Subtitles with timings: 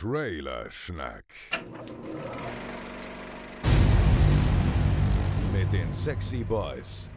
[0.00, 1.24] Trailer-Schnack.
[5.52, 7.08] Mit den Sexy Boys.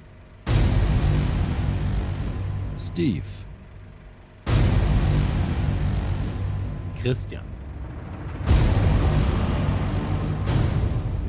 [2.75, 3.21] Steve,
[6.99, 7.43] Christian.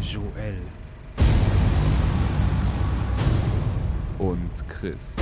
[0.01, 0.57] Joel.
[4.19, 5.17] und Chris.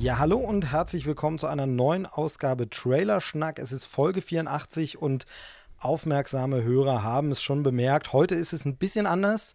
[0.00, 3.58] Ja, hallo und herzlich willkommen zu einer neuen Ausgabe Trailer Schnack.
[3.58, 5.26] Es ist Folge 84 und
[5.76, 8.12] aufmerksame Hörer haben es schon bemerkt.
[8.12, 9.54] Heute ist es ein bisschen anders.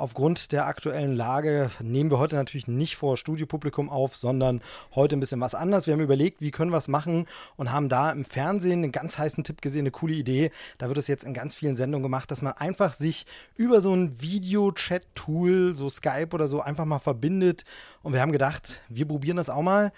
[0.00, 4.62] Aufgrund der aktuellen Lage nehmen wir heute natürlich nicht vor Studiopublikum auf, sondern
[4.94, 5.86] heute ein bisschen was anders.
[5.86, 7.26] Wir haben überlegt, wie können wir es machen
[7.56, 10.52] und haben da im Fernsehen einen ganz heißen Tipp gesehen, eine coole Idee.
[10.78, 13.26] Da wird es jetzt in ganz vielen Sendungen gemacht, dass man einfach sich
[13.56, 17.64] über so ein Video-Chat-Tool, so Skype oder so, einfach mal verbindet.
[18.02, 19.92] Und wir haben gedacht, wir probieren das auch mal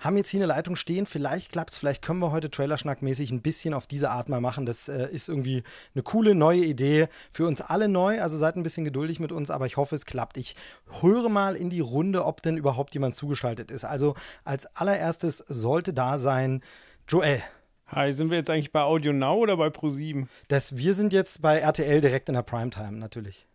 [0.00, 1.06] haben jetzt hier eine Leitung stehen.
[1.06, 4.66] Vielleicht klappt es, vielleicht können wir heute Trailerschnack-mäßig ein bisschen auf diese Art mal machen.
[4.66, 5.62] Das äh, ist irgendwie
[5.94, 7.08] eine coole neue Idee.
[7.30, 10.06] Für uns alle neu, also seid ein bisschen geduldig mit uns, aber ich hoffe, es
[10.06, 10.38] klappt.
[10.38, 10.56] Ich
[11.00, 13.84] höre mal in die Runde, ob denn überhaupt jemand zugeschaltet ist.
[13.84, 16.62] Also als allererstes sollte da sein
[17.06, 17.42] Joel.
[17.88, 20.28] Hi, sind wir jetzt eigentlich bei Audio Now oder bei Pro7?
[20.48, 23.46] Das, wir sind jetzt bei RTL direkt in der Primetime, natürlich.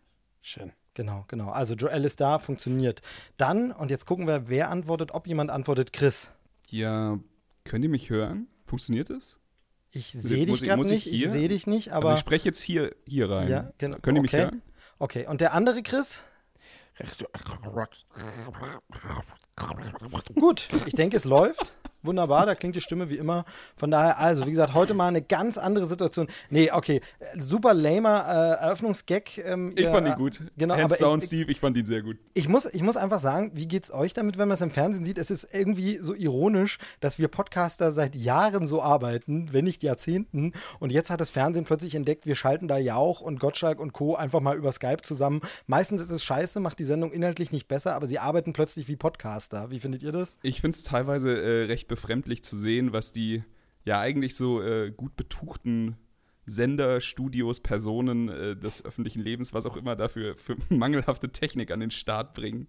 [0.42, 0.72] Schön.
[0.96, 1.48] Genau, genau.
[1.48, 3.02] Also Joel ist da, funktioniert.
[3.36, 6.32] Dann, und jetzt gucken wir, wer antwortet, ob jemand antwortet, Chris.
[6.68, 7.18] Ja,
[7.64, 8.48] könnt ihr mich hören?
[8.64, 9.38] Funktioniert es?
[9.90, 11.30] Ich sehe dich ich- gerade ich nicht, ich hier?
[11.30, 12.08] sehe dich nicht, aber.
[12.10, 13.48] also ich spreche jetzt hier, hier rein.
[13.48, 13.98] ja, genau.
[14.02, 14.42] Könnt ihr mich okay.
[14.42, 14.62] hören?
[14.98, 16.22] Okay, und der andere Chris?
[20.34, 21.76] Gut, ich denke, es läuft.
[22.06, 23.44] Wunderbar, da klingt die Stimme wie immer.
[23.76, 26.28] Von daher, also, wie gesagt, heute mal eine ganz andere Situation.
[26.50, 28.26] Nee, okay, äh, super lamer
[28.60, 29.38] äh, Eröffnungsgag.
[29.38, 30.40] Ähm, Ich ihr- fand ihn gut.
[30.56, 32.16] Genau, Hands aber down, ich, Steve, ich fand ihn sehr gut.
[32.34, 35.04] ich muss, ich muss einfach sagen, wie geht's euch damit, wenn man es im Fernsehen
[35.04, 35.18] sieht?
[35.18, 40.52] Es ist irgendwie so ironisch, dass wir Podcaster seit Jahren so arbeiten, wenn nicht Jahrzehnten.
[40.78, 44.14] Und jetzt hat das Fernsehen plötzlich entdeckt, wir schalten da Jauch und Gottschalk und Co.
[44.14, 45.40] einfach mal über Skype zusammen.
[45.66, 48.96] Meistens ist es scheiße, macht die Sendung inhaltlich nicht besser, aber sie arbeiten plötzlich wie
[48.96, 49.70] Podcaster.
[49.70, 50.38] Wie findet ihr das?
[50.42, 51.95] Ich finde es teilweise äh, recht befremdlich
[52.42, 53.42] zu sehen, was die
[53.84, 55.96] ja eigentlich so äh, gut betuchten
[56.46, 61.80] Sender, Studios, Personen äh, des öffentlichen Lebens, was auch immer dafür für mangelhafte Technik an
[61.80, 62.68] den Start bringen.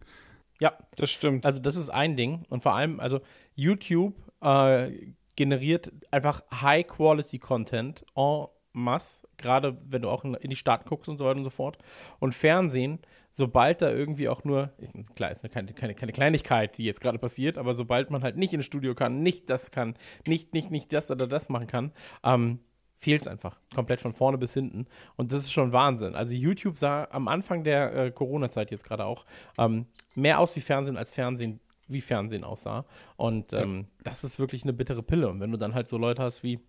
[0.59, 1.45] Ja, Das stimmt.
[1.45, 2.43] also das ist ein Ding.
[2.49, 3.21] Und vor allem, also
[3.53, 10.87] YouTube äh, generiert einfach High-Quality-Content en masse, gerade wenn du auch in, in die Staaten
[10.87, 11.77] guckst und so weiter und so fort.
[12.19, 12.99] Und Fernsehen,
[13.29, 17.19] sobald da irgendwie auch nur, ist, klar, ist keine, keine, keine Kleinigkeit, die jetzt gerade
[17.19, 19.95] passiert, aber sobald man halt nicht ins Studio kann, nicht das kann,
[20.25, 21.91] nicht, nicht, nicht das oder das machen kann,
[22.23, 22.59] ähm,
[22.97, 23.59] fehlt es einfach.
[23.75, 24.87] Komplett von vorne bis hinten.
[25.15, 26.15] Und das ist schon Wahnsinn.
[26.15, 29.25] Also YouTube sah am Anfang der äh, Corona-Zeit jetzt gerade auch
[29.57, 32.85] ähm, mehr aus wie Fernsehen als Fernsehen wie Fernsehen aussah.
[33.15, 35.29] Und ähm, das ist wirklich eine bittere Pille.
[35.29, 36.59] Und wenn du dann halt so Leute hast wie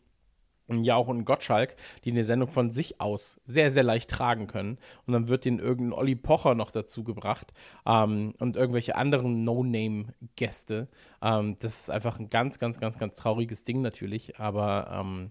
[0.69, 4.79] Jauch und ein Gottschalk, die eine Sendung von sich aus sehr, sehr leicht tragen können.
[5.06, 7.53] Und dann wird denen irgendein Olli Pocher noch dazu gebracht
[7.87, 10.89] ähm, und irgendwelche anderen No-Name-Gäste.
[11.23, 14.39] Ähm, das ist einfach ein ganz, ganz, ganz, ganz trauriges Ding natürlich.
[14.39, 15.31] Aber ähm,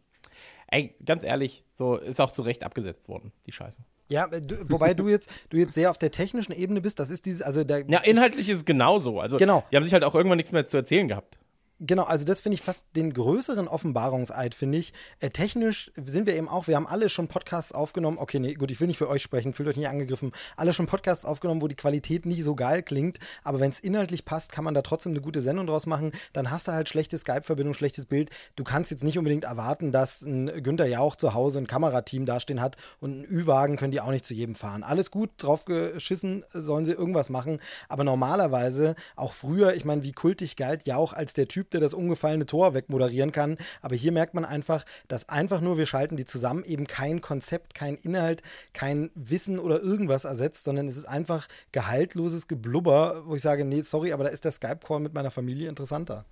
[0.68, 3.80] ey, ganz ehrlich, so ist auch zu Recht abgesetzt worden, die Scheiße.
[4.10, 7.00] Ja, äh, du, wobei du jetzt, du jetzt sehr auf der technischen Ebene bist.
[7.00, 7.86] Das ist dieses, also der.
[7.90, 9.20] Ja, inhaltlich ist es genauso.
[9.20, 9.64] Also, Genau.
[9.72, 11.38] die haben sich halt auch irgendwann nichts mehr zu erzählen gehabt.
[11.80, 14.94] Genau, also das finde ich fast den größeren Offenbarungseid, finde ich.
[15.20, 18.18] Äh, technisch sind wir eben auch, wir haben alle schon Podcasts aufgenommen.
[18.18, 20.32] Okay, nee, gut, ich will nicht für euch sprechen, fühlt euch nicht angegriffen.
[20.56, 24.26] Alle schon Podcasts aufgenommen, wo die Qualität nicht so geil klingt, aber wenn es inhaltlich
[24.26, 26.14] passt, kann man da trotzdem eine gute Sendung draus machen.
[26.34, 28.32] Dann hast du halt schlechte Skype-Verbindung, schlechtes Bild.
[28.56, 32.60] Du kannst jetzt nicht unbedingt erwarten, dass ein Günther Jauch zu Hause ein Kamerateam dastehen
[32.60, 34.82] hat und einen Ü-Wagen können die auch nicht zu jedem fahren.
[34.82, 37.60] Alles gut, drauf geschissen, sollen sie irgendwas machen.
[37.88, 41.94] Aber normalerweise, auch früher, ich meine, wie kultig galt Jauch als der Typ, der das
[41.94, 43.58] umgefallene Tor wegmoderieren kann.
[43.82, 47.74] Aber hier merkt man einfach, dass einfach nur wir schalten die zusammen eben kein Konzept,
[47.74, 48.42] kein Inhalt,
[48.74, 53.82] kein Wissen oder irgendwas ersetzt, sondern es ist einfach gehaltloses Geblubber, wo ich sage, nee,
[53.82, 56.26] sorry, aber da ist der Skype-Call mit meiner Familie interessanter.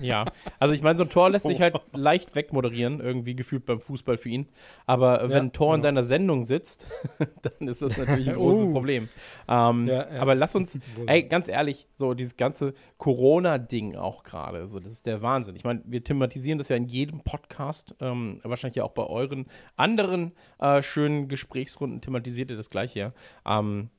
[0.00, 0.24] Ja,
[0.58, 4.16] also ich meine, so ein Tor lässt sich halt leicht wegmoderieren, irgendwie gefühlt beim Fußball
[4.16, 4.48] für ihn.
[4.86, 5.88] Aber wenn Ja, ein Tor in genau.
[5.88, 6.86] deiner Sendung sitzt,
[7.42, 8.72] dann ist das natürlich ein großes Oh.
[8.72, 9.08] Problem.
[9.48, 10.20] Ähm, Ja, ja.
[10.20, 15.06] Aber lass uns, ey, ganz ehrlich, so dieses ganze Corona-Ding auch gerade, so das ist
[15.06, 15.56] der Wahnsinn.
[15.56, 19.46] Ich meine, wir thematisieren das ja in jedem Podcast, ähm, wahrscheinlich ja auch bei euren
[19.76, 23.12] anderen äh, schönen Gesprächsrunden thematisiert ihr das gleiche, ja.
[23.46, 23.90] Ähm,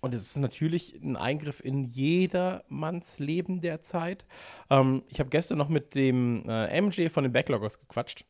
[0.00, 4.26] und es ist natürlich ein Eingriff in jedermanns Leben derzeit.
[4.70, 8.24] Ähm, ich habe gestern noch mit dem äh, MJ von den Backloggers gequatscht.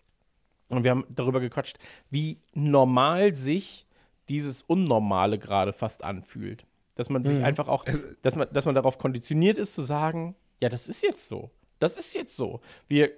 [0.68, 1.78] Und wir haben darüber gequatscht,
[2.10, 3.86] wie normal sich
[4.28, 6.66] dieses Unnormale gerade fast anfühlt.
[6.94, 7.84] Dass man sich einfach auch,
[8.22, 11.50] dass man, dass man darauf konditioniert ist zu sagen, ja, das ist jetzt so.
[11.78, 12.60] Das ist jetzt so.
[12.88, 13.12] Wir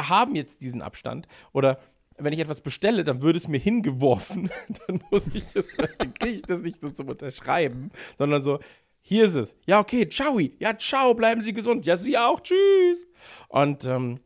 [0.00, 1.28] haben jetzt diesen Abstand.
[1.52, 1.78] Oder
[2.18, 4.50] wenn ich etwas bestelle, dann würde es mir hingeworfen.
[4.86, 8.58] dann muss ich es, dann kriege ich das nicht so zum Unterschreiben, sondern so,
[9.00, 9.56] hier ist es.
[9.66, 10.38] Ja, okay, ciao.
[10.38, 11.86] Ja, ciao, bleiben Sie gesund.
[11.86, 12.40] Ja, Sie auch.
[12.40, 13.06] Tschüss.
[13.48, 14.20] Und ähm,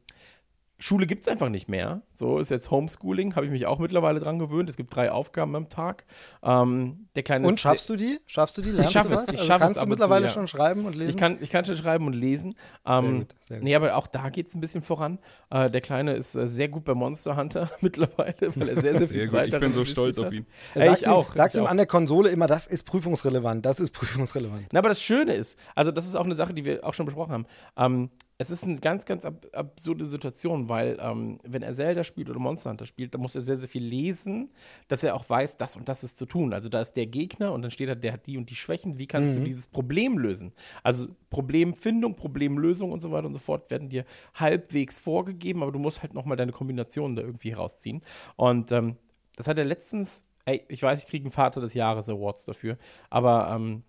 [0.83, 2.03] Schule gibt es einfach nicht mehr.
[2.13, 4.69] So ist jetzt Homeschooling, habe ich mich auch mittlerweile dran gewöhnt.
[4.69, 6.05] Es gibt drei Aufgaben am Tag.
[6.43, 8.19] Ähm, der kleine Und schaffst du die?
[8.27, 8.73] Schaffst du die?
[8.73, 9.29] Lernst Ich schaffe du es, was?
[9.29, 10.33] ich Also schaffe es kannst ab du und zu, mittlerweile ja.
[10.33, 11.11] schon schreiben und lesen?
[11.11, 12.57] Ich kann, ich kann schon schreiben und lesen.
[12.85, 13.65] Ähm, gut, sehr gut.
[13.65, 15.21] Nee, aber auch da geht es ein bisschen voran.
[15.51, 19.07] Äh, der Kleine ist äh, sehr gut bei Monster Hunter mittlerweile, weil er sehr, sehr
[19.07, 19.35] viel Sehr gut.
[19.37, 20.47] Zeit Ich hat bin so stolz auf ihn.
[20.75, 21.33] Ey, sagst ich ihm, auch.
[21.33, 21.71] sagst ich ihm auch.
[21.71, 24.67] an der Konsole immer, das ist prüfungsrelevant, das ist prüfungsrelevant.
[24.73, 27.07] Na, aber das Schöne ist, also das ist auch eine Sache, die wir auch schon
[27.07, 27.47] besprochen haben.
[27.77, 28.11] Ähm,
[28.43, 32.39] es ist eine ganz, ganz ab absurde Situation, weil ähm, wenn er Zelda spielt oder
[32.39, 34.51] Monster Hunter spielt, dann muss er sehr, sehr viel lesen,
[34.89, 36.53] dass er auch weiß, das und das ist zu tun.
[36.53, 38.99] Also da ist der Gegner und dann steht da, der hat die und die Schwächen.
[38.99, 40.53] Wie kannst du dieses Problem lösen?
[40.83, 44.05] Also Problemfindung, Problemlösung und so weiter und so fort werden dir
[44.35, 48.03] halbwegs vorgegeben, aber du musst halt nochmal deine Kombinationen da irgendwie herausziehen.
[48.37, 48.97] Und ähm,
[49.37, 52.77] das hat er letztens, ey, ich weiß, ich kriege einen Vater des Jahres Awards dafür,
[53.09, 53.85] aber ähm,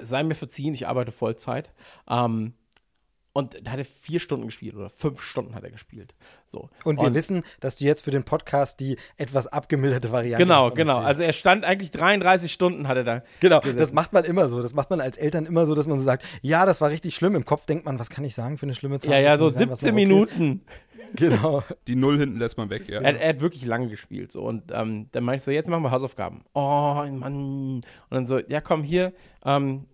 [0.00, 1.72] sei mir verziehen, ich arbeite Vollzeit.
[2.08, 2.54] Ähm,
[3.32, 6.14] und da hat er vier Stunden gespielt oder fünf Stunden hat er gespielt.
[6.46, 6.68] So.
[6.84, 10.98] Und wir wissen, dass du jetzt für den Podcast die etwas abgemilderte Variante Genau, genau.
[10.98, 13.22] Also er stand eigentlich 33 Stunden hat er da.
[13.40, 13.78] Genau, gesessen.
[13.78, 14.60] das macht man immer so.
[14.60, 17.14] Das macht man als Eltern immer so, dass man so sagt, ja, das war richtig
[17.14, 17.34] schlimm.
[17.34, 19.12] Im Kopf denkt man, was kann ich sagen für eine schlimme Zahl?
[19.12, 20.38] Ja, ja, so Kann sein, was 17 noch okay ist.
[20.38, 20.64] Minuten.
[21.14, 21.62] Genau.
[21.88, 23.00] Die Null hinten lässt man weg, ja.
[23.00, 24.32] Er, er hat wirklich lange gespielt.
[24.32, 24.44] So.
[24.44, 26.42] Und ähm, dann meinte ich so, jetzt machen wir Hausaufgaben.
[26.54, 27.76] Oh, Mann.
[27.76, 29.12] Und dann so, ja komm, hier,
[29.44, 29.84] ähm,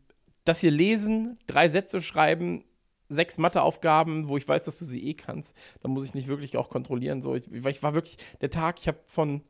[0.45, 2.63] das hier lesen, drei Sätze schreiben,
[3.09, 5.57] sechs Matheaufgaben, wo ich weiß, dass du sie eh kannst.
[5.81, 7.23] Da muss ich nicht wirklich auch kontrollieren.
[7.23, 9.43] So, ich, ich war wirklich, der Tag, ich habe von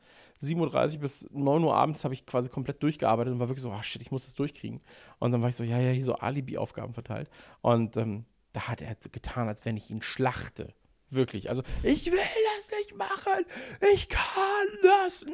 [0.42, 3.72] 7.30 Uhr bis 9 Uhr abends habe ich quasi komplett durchgearbeitet und war wirklich so,
[3.72, 4.80] ah shit, ich muss das durchkriegen.
[5.18, 7.28] Und dann war ich so, ja, ja, hier so Alibi-Aufgaben verteilt.
[7.60, 10.72] Und ähm, da hat er so getan, als wenn ich ihn schlachte.
[11.10, 11.48] Wirklich.
[11.48, 12.18] Also, ich will
[12.56, 13.44] das nicht machen.
[13.94, 15.24] Ich kann das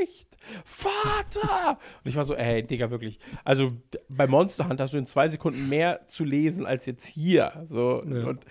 [0.00, 0.38] nicht.
[0.64, 1.78] Vater!
[2.02, 3.18] Und ich war so, ey, Digga, wirklich.
[3.44, 3.72] Also,
[4.08, 7.64] bei Monster Hunter hast du in zwei Sekunden mehr zu lesen als jetzt hier.
[7.66, 8.44] So, und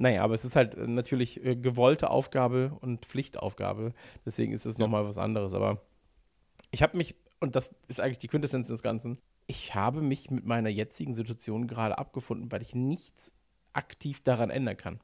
[0.00, 3.94] naja, aber es ist halt natürlich äh, gewollte Aufgabe und Pflichtaufgabe.
[4.24, 5.54] Deswegen ist es nochmal was anderes.
[5.54, 5.82] Aber
[6.70, 9.18] ich habe mich, und das ist eigentlich die Quintessenz des Ganzen,
[9.48, 13.32] ich habe mich mit meiner jetzigen Situation gerade abgefunden, weil ich nichts
[13.72, 15.00] aktiv daran ändern kann.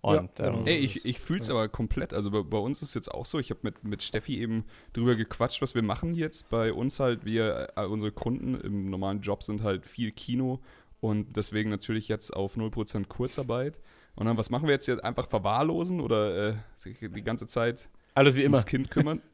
[0.00, 0.58] Und Ja, genau.
[0.60, 2.12] ähm, Ey, ich, ich fühle es aber komplett.
[2.12, 3.38] Also bei, bei uns ist es jetzt auch so.
[3.38, 6.48] Ich habe mit, mit Steffi eben drüber gequatscht, was wir machen jetzt.
[6.50, 10.60] Bei uns halt, wir, äh, unsere Kunden im normalen Job sind halt viel Kino
[11.00, 13.80] und deswegen natürlich jetzt auf 0% Kurzarbeit.
[14.14, 15.04] Und dann, was machen wir jetzt hier?
[15.04, 16.54] Einfach verwahrlosen oder äh,
[16.84, 17.88] die ganze Zeit
[18.18, 18.56] alles wie immer.
[18.58, 19.22] ums Kind kümmern?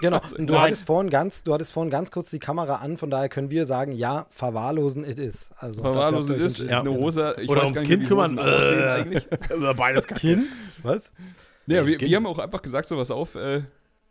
[0.00, 0.20] Genau.
[0.36, 0.62] Und du Nein.
[0.64, 3.64] hattest vorhin ganz, du hattest vorhin ganz kurz die Kamera an, von daher können wir
[3.64, 5.48] sagen, ja, verwahrlosen it is.
[5.58, 6.80] Also verwahrlosen ist euch Ja.
[6.80, 7.34] eine Hose.
[7.40, 8.36] Ich Oder ums nicht, Kind wie kümmern.
[8.36, 8.42] Äh.
[8.42, 9.26] eigentlich.
[9.54, 10.48] Über beides kann Kind?
[10.82, 11.12] Was?
[11.66, 13.62] Ja, wir, wir haben auch einfach gesagt, so was auf, äh,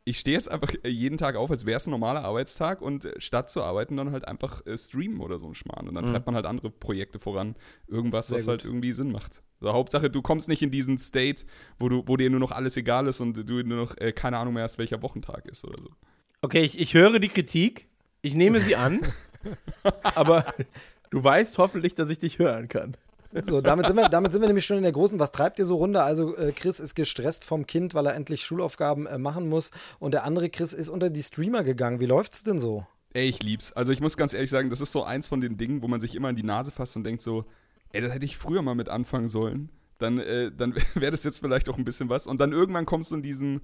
[0.08, 3.20] ich stehe jetzt einfach jeden Tag auf, als wäre es ein normaler Arbeitstag und äh,
[3.20, 5.90] statt zu arbeiten dann halt einfach äh, streamen oder so ein Schmarrn.
[5.90, 7.56] Und dann treibt man halt andere Projekte voran.
[7.88, 8.50] Irgendwas, Sehr was gut.
[8.52, 9.42] halt irgendwie Sinn macht.
[9.60, 11.44] Also Hauptsache, du kommst nicht in diesen State,
[11.80, 14.38] wo, du, wo dir nur noch alles egal ist und du nur noch äh, keine
[14.38, 15.90] Ahnung mehr hast, welcher Wochentag ist oder so.
[16.42, 17.88] Okay, ich, ich höre die Kritik,
[18.22, 19.02] ich nehme sie an,
[20.04, 20.54] aber
[21.10, 22.96] du weißt hoffentlich, dass ich dich hören kann.
[23.44, 25.66] So, damit sind, wir, damit sind wir nämlich schon in der großen Was treibt ihr
[25.66, 26.04] so Runde?
[26.04, 30.14] Also äh, Chris ist gestresst vom Kind, weil er endlich Schulaufgaben äh, machen muss und
[30.14, 32.00] der andere Chris ist unter die Streamer gegangen.
[32.00, 32.86] Wie läuft's denn so?
[33.14, 33.72] Ey, ich lieb's.
[33.74, 36.02] Also ich muss ganz ehrlich sagen, das ist so eins von den Dingen, wo man
[36.02, 37.46] sich immer in die Nase fasst und denkt so,
[37.92, 39.70] ey, das hätte ich früher mal mit anfangen sollen.
[39.98, 42.28] Dann, äh, dann wäre das jetzt vielleicht auch ein bisschen was.
[42.28, 43.62] Und dann irgendwann kommst du in diesen,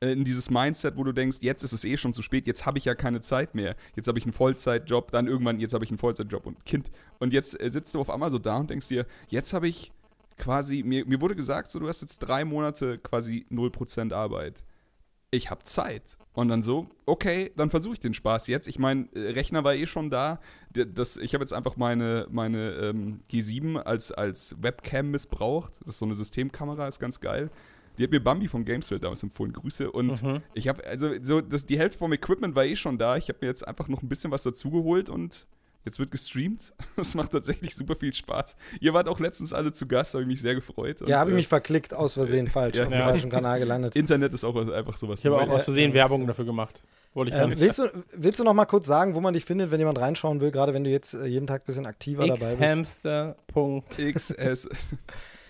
[0.00, 2.78] in dieses Mindset, wo du denkst, jetzt ist es eh schon zu spät, jetzt habe
[2.78, 3.76] ich ja keine Zeit mehr.
[3.96, 6.90] Jetzt habe ich einen Vollzeitjob, dann irgendwann, jetzt habe ich einen Vollzeitjob und Kind.
[7.18, 9.92] Und jetzt äh, sitzt du auf einmal so da und denkst dir, jetzt habe ich
[10.36, 14.62] quasi, mir, mir wurde gesagt, so, du hast jetzt drei Monate quasi 0% Arbeit
[15.30, 16.16] ich habe Zeit.
[16.32, 18.68] Und dann so, okay, dann versuche ich den Spaß jetzt.
[18.68, 20.40] Ich meine, äh, Rechner war eh schon da.
[20.70, 25.72] Das, ich habe jetzt einfach meine, meine ähm, G7 als, als Webcam missbraucht.
[25.80, 27.50] Das ist so eine Systemkamera, ist ganz geil.
[27.98, 29.52] Die hat mir Bambi von Gameswelt damals empfohlen.
[29.52, 29.90] Grüße.
[29.90, 30.22] Und
[30.54, 33.16] ich habe, also, so, das, die Hälfte vom Equipment war eh schon da.
[33.16, 35.46] Ich habe mir jetzt einfach noch ein bisschen was dazugeholt und
[35.84, 36.72] jetzt wird gestreamt.
[36.96, 38.56] Das macht tatsächlich super viel Spaß.
[38.80, 41.00] Ihr wart auch letztens alle zu Gast, habe ich mich sehr gefreut.
[41.02, 42.84] Und, Ja, habe ich äh, mich verklickt, aus Versehen falsch, ja.
[42.84, 43.04] auf dem Ja.
[43.08, 43.94] falschen Kanal gelandet.
[43.96, 45.20] Internet ist auch einfach sowas.
[45.20, 46.82] Ich habe auch aus Versehen Werbung dafür gemacht.
[47.14, 49.44] Wollte ich dann Ähm, willst, du, willst du noch mal kurz sagen, wo man dich
[49.44, 52.26] findet, wenn jemand reinschauen will, gerade wenn du jetzt äh, jeden Tag ein bisschen aktiver
[52.26, 52.58] dabei bist?
[52.60, 53.36] Xhamster.
[53.96, 54.68] XS.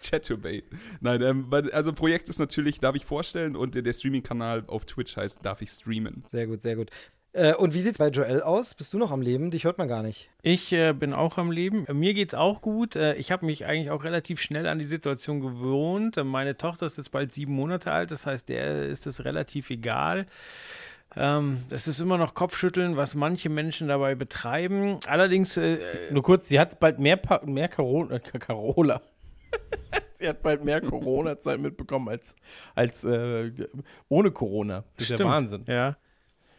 [0.02, 0.64] Chatubate.
[1.00, 5.16] Nein, ähm, also Projekt ist natürlich, darf ich vorstellen, und der, der Streaming-Kanal auf Twitch
[5.16, 6.24] heißt, darf ich streamen.
[6.28, 6.90] Sehr gut, sehr gut.
[7.34, 8.74] Äh, und wie sieht's bei Joel aus?
[8.74, 9.50] Bist du noch am Leben?
[9.50, 10.30] Dich hört man gar nicht.
[10.42, 11.84] Ich äh, bin auch am Leben.
[11.92, 12.96] Mir geht's auch gut.
[12.96, 16.16] Äh, ich habe mich eigentlich auch relativ schnell an die Situation gewohnt.
[16.16, 19.68] Äh, meine Tochter ist jetzt bald sieben Monate alt, das heißt, der ist es relativ
[19.68, 20.24] egal.
[21.16, 24.98] Ähm, das ist immer noch Kopfschütteln, was manche Menschen dabei betreiben.
[25.06, 25.78] Allerdings, äh,
[26.10, 29.02] Nur kurz, sie hat bald mehr, Pa- mehr äh, Carola.
[30.14, 32.36] sie hat bald mehr Corona-Zeit mitbekommen als,
[32.74, 33.50] als äh,
[34.08, 34.84] ohne Corona.
[34.96, 35.30] Das ist ja stimmt.
[35.30, 35.64] Wahnsinn.
[35.66, 35.96] Ja.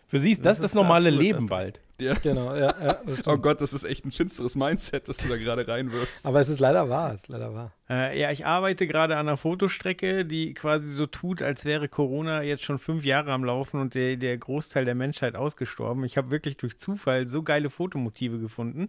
[0.10, 1.81] Für sie ist das das, ist normale absurd, Leben bald.
[2.00, 2.15] Ja.
[2.15, 3.27] Genau, ja, ja das stimmt.
[3.27, 6.25] Oh Gott, das ist echt ein finsteres Mindset, das du da gerade reinwirfst.
[6.25, 7.74] Aber es ist leider wahr, es ist leider wahr.
[7.88, 12.41] Äh, ja, ich arbeite gerade an einer Fotostrecke, die quasi so tut, als wäre Corona
[12.41, 16.03] jetzt schon fünf Jahre am Laufen und der, der Großteil der Menschheit ausgestorben.
[16.03, 18.88] Ich habe wirklich durch Zufall so geile Fotomotive gefunden.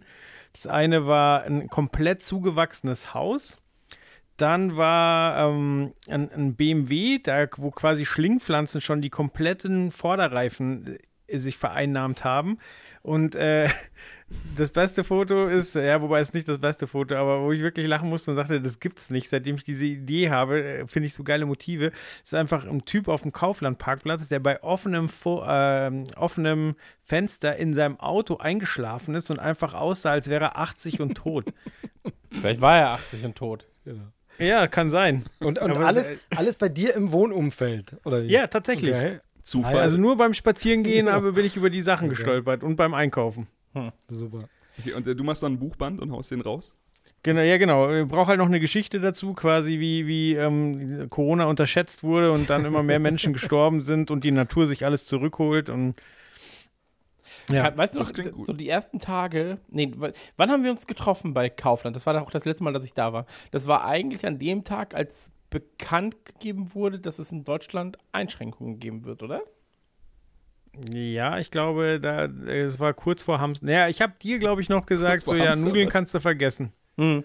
[0.53, 3.61] Das eine war ein komplett zugewachsenes Haus.
[4.41, 11.37] Dann war ähm, ein, ein BMW, da, wo quasi Schlingpflanzen schon die kompletten Vorderreifen äh,
[11.37, 12.57] sich vereinnahmt haben.
[13.03, 13.69] Und äh,
[14.57, 17.85] das beste Foto ist, ja, wobei es nicht das beste Foto, aber wo ich wirklich
[17.85, 19.29] lachen musste und sagte, das gibt's nicht.
[19.29, 21.91] Seitdem ich diese Idee habe, äh, finde ich so geile Motive.
[22.23, 27.57] Es ist einfach ein Typ auf dem Kauflandparkplatz, der bei offenem, Fo ähm, offenem Fenster
[27.57, 31.53] in seinem Auto eingeschlafen ist und einfach aussah, als wäre er 80 und tot.
[32.31, 33.67] Vielleicht war er 80 und tot.
[34.41, 35.25] Ja, kann sein.
[35.39, 38.27] Und, und Aber, alles, alles bei dir im Wohnumfeld, oder wie?
[38.27, 38.93] Ja, tatsächlich.
[38.93, 39.77] Okay, Zufall.
[39.77, 43.47] Also nur beim Spazierengehen aber bin ich über die Sachen gestolpert und beim Einkaufen.
[44.07, 44.49] super.
[44.79, 46.75] Okay, und äh, du machst dann ein Buchband und haust den raus?
[47.23, 47.93] Genau, ja, genau.
[47.93, 52.49] Ich brauche halt noch eine Geschichte dazu, quasi wie, wie ähm, Corona unterschätzt wurde und
[52.49, 55.95] dann immer mehr Menschen gestorben sind und die Natur sich alles zurückholt und
[57.53, 57.75] ja.
[57.75, 59.91] Weißt du noch, so die ersten Tage, nee,
[60.37, 61.95] wann haben wir uns getroffen bei Kaufland?
[61.95, 63.25] Das war auch das letzte Mal, dass ich da war.
[63.51, 68.79] Das war eigentlich an dem Tag, als bekannt gegeben wurde, dass es in Deutschland Einschränkungen
[68.79, 69.41] geben wird, oder?
[70.93, 73.65] Ja, ich glaube, da es war kurz vor Hamster.
[73.65, 75.93] Naja, ich habe dir, glaube ich, noch gesagt, so ja, Hamster, Nudeln was?
[75.93, 76.71] kannst du vergessen.
[76.97, 77.23] Hm.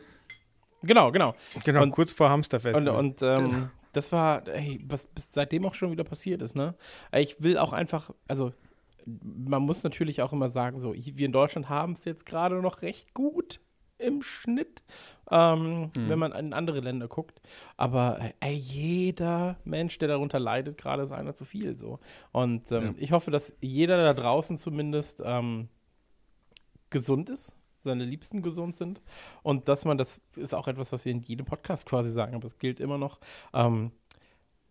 [0.82, 1.34] Genau, genau.
[1.64, 2.76] Genau, Und- kurz vor Hamsterfest.
[2.76, 6.74] Und, und ähm, das war, ey, was bis seitdem auch schon wieder passiert ist, ne?
[7.12, 8.52] Ich will auch einfach, also
[9.06, 12.82] man muss natürlich auch immer sagen, so, wir in Deutschland haben es jetzt gerade noch
[12.82, 13.60] recht gut
[13.98, 14.82] im Schnitt,
[15.30, 17.40] ähm, wenn man in andere Länder guckt.
[17.78, 22.00] Aber ey, jeder Mensch, der darunter leidet, gerade ist einer zu viel so.
[22.32, 22.94] Und ähm, Ja.
[22.98, 25.68] ich hoffe, dass jeder da draußen zumindest ähm,
[26.90, 29.00] gesund ist, seine Liebsten gesund sind
[29.42, 32.46] und dass man, das ist auch etwas, was wir in jedem Podcast quasi sagen, aber
[32.46, 33.20] es gilt immer noch.
[33.54, 33.92] Ähm,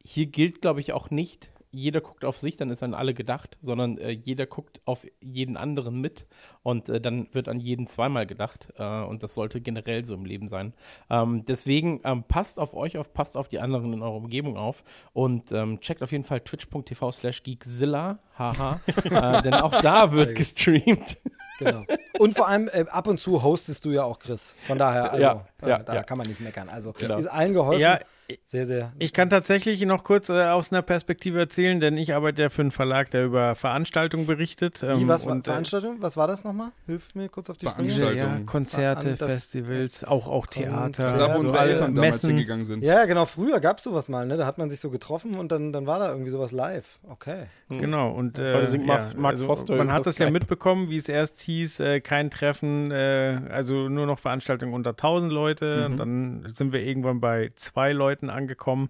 [0.04, 3.58] hier gilt, glaube ich, auch nicht, jeder guckt auf sich, dann ist an alle gedacht,
[3.60, 6.26] sondern äh, jeder guckt auf jeden anderen mit
[6.64, 10.26] und äh, dann wird an jeden zweimal gedacht äh, und das sollte generell so im
[10.26, 10.74] Leben sein.
[11.10, 14.84] Ähm, deswegen ähm, passt auf euch auf, passt auf die anderen in eurer Umgebung auf
[15.14, 20.36] und ähm, checkt auf jeden Fall twitch.tv slash geekzilla, haha, äh, denn auch da wird
[20.36, 21.18] gestreamt.
[21.60, 21.84] Genau.
[22.20, 24.56] Und vor allem äh, ab und zu hostest du ja auch Chris.
[24.68, 26.04] Von daher, also, Ja, äh, ja, da ja.
[26.04, 26.68] kann man nicht meckern.
[26.70, 27.18] Also Genau.
[27.18, 27.82] ist allen geholfen.
[27.82, 28.00] ja,
[28.44, 28.92] sehr, sehr.
[29.00, 32.62] ich kann tatsächlich noch kurz äh, aus einer Perspektive erzählen, denn ich arbeite ja für
[32.62, 34.82] einen Verlag, der über Veranstaltungen berichtet.
[34.82, 35.98] Wie, ähm, was war äh, Veranstaltung?
[36.00, 36.70] Was war das nochmal?
[36.88, 37.92] Hilf mir kurz auf die Sprünge.
[37.92, 38.38] Veranstaltung.
[38.40, 41.18] Ja, Konzerte, das- Festivals, auch, auch Theater.
[41.18, 42.30] Da, wo Ja, unsere Eltern damals Messen.
[42.32, 42.84] hingegangen sind.
[42.84, 43.26] Ja, genau.
[43.26, 44.38] Früher gab es sowas mal, ne?
[44.38, 47.00] Da hat man sich so getroffen und dann, dann war da irgendwie sowas live.
[47.10, 47.46] Okay.
[47.68, 51.40] Genau, und äh, Max- ja, also Foster man hat das ja mitbekommen, wie es erst
[51.42, 55.78] hieß, äh, kein Treffen, äh, also nur noch Veranstaltungen unter 1000 Leute.
[55.80, 55.86] Mhm.
[55.92, 58.90] Und dann sind wir irgendwann bei zwei Leuten angekommen.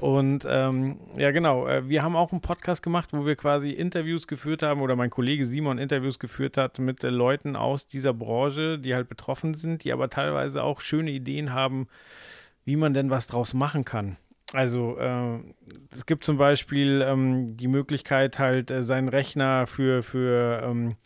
[0.00, 4.26] und ähm, ja, genau, äh, wir haben auch einen Podcast gemacht, wo wir quasi Interviews
[4.26, 8.78] geführt haben, oder mein Kollege Simon Interviews geführt hat mit äh, Leuten aus dieser Branche,
[8.78, 11.88] die halt betroffen sind, die aber teilweise auch schöne Ideen haben,
[12.64, 14.16] wie man denn was draus machen kann.
[14.52, 15.38] Also äh,
[15.94, 20.96] es gibt zum Beispiel ähm, die Möglichkeit, halt äh, seinen Rechner für, für ähm,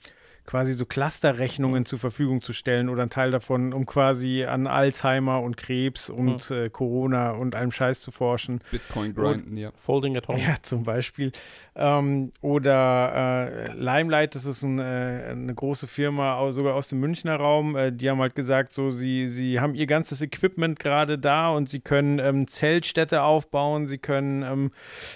[0.46, 5.42] quasi so Clusterrechnungen zur Verfügung zu stellen oder einen Teil davon, um quasi an Alzheimer
[5.42, 8.60] und Krebs und äh, Corona und allem Scheiß zu forschen.
[8.70, 9.72] Bitcoin grinden, ja.
[9.76, 10.40] Folding at home.
[10.40, 11.32] Ja, zum Beispiel.
[11.78, 17.36] Ähm, oder äh, Limelight, das ist ein, äh, eine große Firma, sogar aus dem Münchner
[17.36, 17.76] Raum.
[17.76, 21.68] Äh, die haben halt gesagt, so sie, sie haben ihr ganzes Equipment gerade da und
[21.68, 24.70] sie können ähm, Zeltstädte aufbauen, sie können, ähm,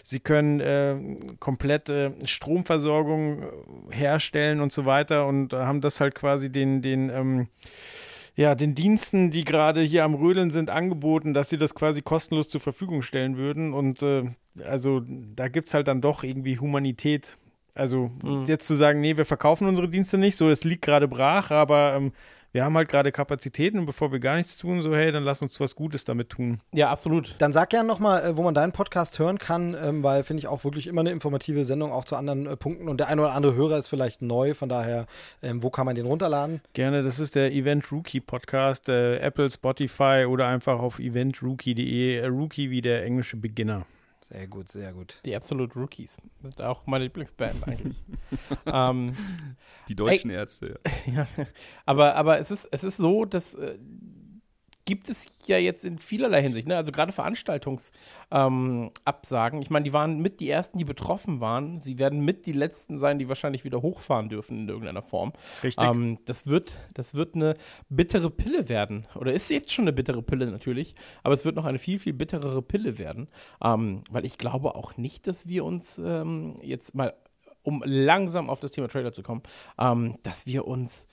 [0.05, 0.97] sie können äh,
[1.39, 3.47] komplette Stromversorgung äh,
[3.95, 7.49] herstellen und so weiter und äh, haben das halt quasi den, den ähm,
[8.41, 12.49] ja, den Diensten, die gerade hier am Rödeln sind, angeboten, dass sie das quasi kostenlos
[12.49, 13.75] zur Verfügung stellen würden.
[13.75, 14.31] Und äh,
[14.65, 17.37] also da gibt es halt dann doch irgendwie Humanität.
[17.75, 18.45] Also Mhm.
[18.47, 21.93] jetzt zu sagen, nee, wir verkaufen unsere Dienste nicht, so es liegt gerade brach, aber
[21.95, 22.13] ähm,
[22.53, 25.43] wir haben halt gerade Kapazitäten und bevor wir gar nichts tun, so hey, dann lass
[25.43, 26.61] uns was Gutes damit tun.
[26.73, 27.35] Ja, absolut.
[27.39, 30.49] Dann sag gerne nochmal, äh, wo man deinen Podcast hören kann, ähm, weil finde ich
[30.49, 32.89] auch wirklich immer eine informative Sendung, auch zu anderen äh, Punkten.
[32.89, 35.07] Und der eine oder andere Hörer ist vielleicht neu, von daher,
[35.43, 36.61] ähm, wo kann man den runterladen?
[36.73, 42.27] Gerne, das ist der Event Rookie Podcast, äh, Apple, Spotify oder einfach auf eventrookie.de.
[42.27, 43.87] Rookie wie der englische Beginner.
[44.23, 45.21] Sehr gut, sehr gut.
[45.25, 46.19] Die Absolute Rookies.
[46.43, 47.97] Das ist auch meine Lieblingsband eigentlich.
[48.67, 49.17] ähm,
[49.89, 51.27] Die deutschen Ärzte, ja.
[51.37, 51.47] ja,
[51.87, 53.79] aber, aber es, ist, es ist so, dass äh,
[54.91, 56.77] gibt es ja jetzt in vielerlei Hinsicht, ne?
[56.77, 59.59] also gerade Veranstaltungsabsagen.
[59.59, 61.81] Ähm, ich meine, die waren mit die ersten, die betroffen waren.
[61.81, 65.33] Sie werden mit die letzten sein, die wahrscheinlich wieder hochfahren dürfen in irgendeiner Form.
[65.63, 65.87] Richtig.
[65.87, 67.55] Ähm, das, wird, das wird eine
[67.89, 69.07] bittere Pille werden.
[69.15, 72.15] Oder ist jetzt schon eine bittere Pille natürlich, aber es wird noch eine viel, viel
[72.15, 73.29] bitterere Pille werden.
[73.63, 77.15] Ähm, weil ich glaube auch nicht, dass wir uns ähm, jetzt mal,
[77.63, 79.45] um langsam auf das Thema Trailer zu kommen,
[79.79, 81.07] ähm, dass wir uns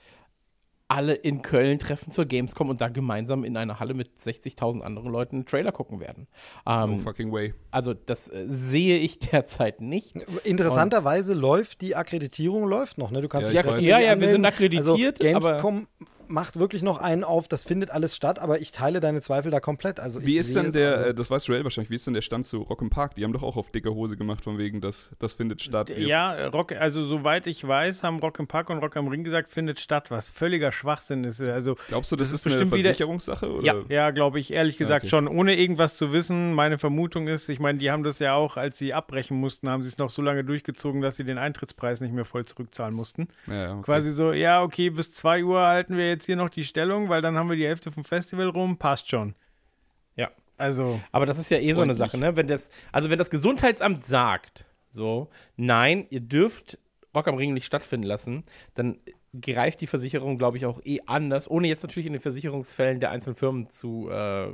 [0.88, 5.10] alle in Köln treffen zur Gamescom und da gemeinsam in einer Halle mit 60.000 anderen
[5.12, 6.26] Leuten einen Trailer gucken werden.
[6.66, 7.52] Ähm, No fucking way.
[7.70, 10.16] also das äh, sehe ich derzeit nicht.
[10.44, 13.20] Interessanterweise läuft die Akkreditierung läuft noch, ne?
[13.20, 14.86] Du kannst Ja, Ja, ja, wir sind akkreditiert,
[15.22, 15.86] Also aber- Gamescom
[16.28, 19.60] macht wirklich noch einen auf, das findet alles statt, aber ich teile deine Zweifel da
[19.60, 20.00] komplett.
[20.00, 22.22] Also Wie ist denn der, also- äh, das weiß Joel wahrscheinlich, wie ist denn der
[22.22, 23.14] Stand zu Rock im Park?
[23.14, 25.90] Die haben doch auch auf dicke Hose gemacht, von wegen, das, das findet statt.
[25.90, 29.50] Ja, Rock, also soweit ich weiß, haben Rock im Park und Rock am Ring gesagt,
[29.52, 31.40] findet statt, was völliger Schwachsinn ist.
[31.40, 33.52] Also Glaubst du, das, Das ist, ist eine bestimmt wieder- Versicherungssache?
[33.52, 33.64] Oder?
[33.64, 33.74] Ja.
[33.88, 35.10] Ja, glaube ich, ehrlich gesagt okay.
[35.10, 35.28] schon.
[35.28, 38.78] Ohne irgendwas zu wissen, meine Vermutung ist, ich meine, die haben das ja auch, als
[38.78, 42.12] sie abbrechen mussten, haben sie es noch so lange durchgezogen, dass sie den Eintrittspreis nicht
[42.14, 43.28] mehr voll zurückzahlen mussten.
[43.46, 43.82] Ja, ja, okay.
[43.82, 47.22] Quasi so, ja, okay, bis 2 Uhr halten wir jetzt hier noch die Stellung, weil
[47.22, 49.34] dann haben wir die Hälfte vom Festival rum, passt schon.
[50.16, 50.30] Ja.
[50.56, 51.94] Also, Aber das ist ja eh so eine.
[51.94, 52.34] Sache, ne?
[52.36, 56.78] Wenn das, also wenn das Gesundheitsamt sagt, so, nein, ihr dürft
[57.14, 58.44] Rock am Ring nicht stattfinden lassen,
[58.74, 58.98] dann
[59.40, 63.10] greift die Versicherung, glaube ich, auch eh anders, ohne jetzt natürlich in den Versicherungsfällen der
[63.10, 64.48] einzelnen Firmen zu, äh,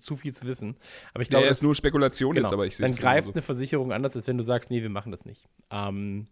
[0.00, 0.76] zu viel zu wissen.
[1.14, 3.22] Aber ich glaube, ja, das- ist nur Spekulation genau, jetzt, aber ich sehe dann greift
[3.24, 3.32] genauso.
[3.32, 5.48] eine Versicherung anders, als wenn du sagst, nee, wir machen das nicht.
[5.70, 6.26] Ähm,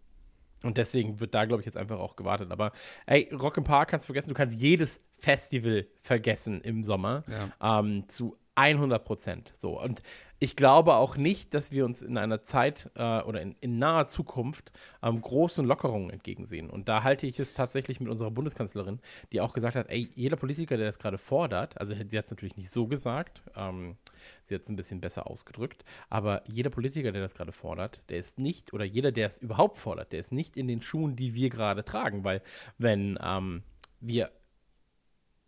[0.63, 2.51] und deswegen wird da, glaube ich, jetzt einfach auch gewartet.
[2.51, 2.71] Aber
[3.05, 7.23] ey, Rock im Park kannst du vergessen, du kannst jedes Festival vergessen im Sommer
[7.59, 7.79] Ja.
[7.79, 9.53] ähm, zu 100 Prozent.
[9.55, 9.79] So.
[9.79, 10.01] Und
[10.39, 14.07] ich glaube auch nicht, dass wir uns in einer Zeit äh, oder in, in naher
[14.07, 16.69] Zukunft ähm, großen Lockerungen entgegensehen.
[16.69, 18.99] Und da halte ich es tatsächlich mit unserer Bundeskanzlerin,
[19.31, 22.31] die auch gesagt hat, ey, jeder Politiker, der das gerade fordert, also sie hat es
[22.31, 23.97] natürlich nicht so gesagt, ähm,
[24.43, 28.19] sie hat es ein bisschen besser ausgedrückt, aber jeder Politiker, der das gerade fordert, der
[28.19, 31.33] ist nicht, oder jeder, der es überhaupt fordert, der ist nicht in den Schuhen, die
[31.33, 32.43] wir gerade tragen, weil
[32.77, 33.63] wenn ähm,
[33.99, 34.31] wir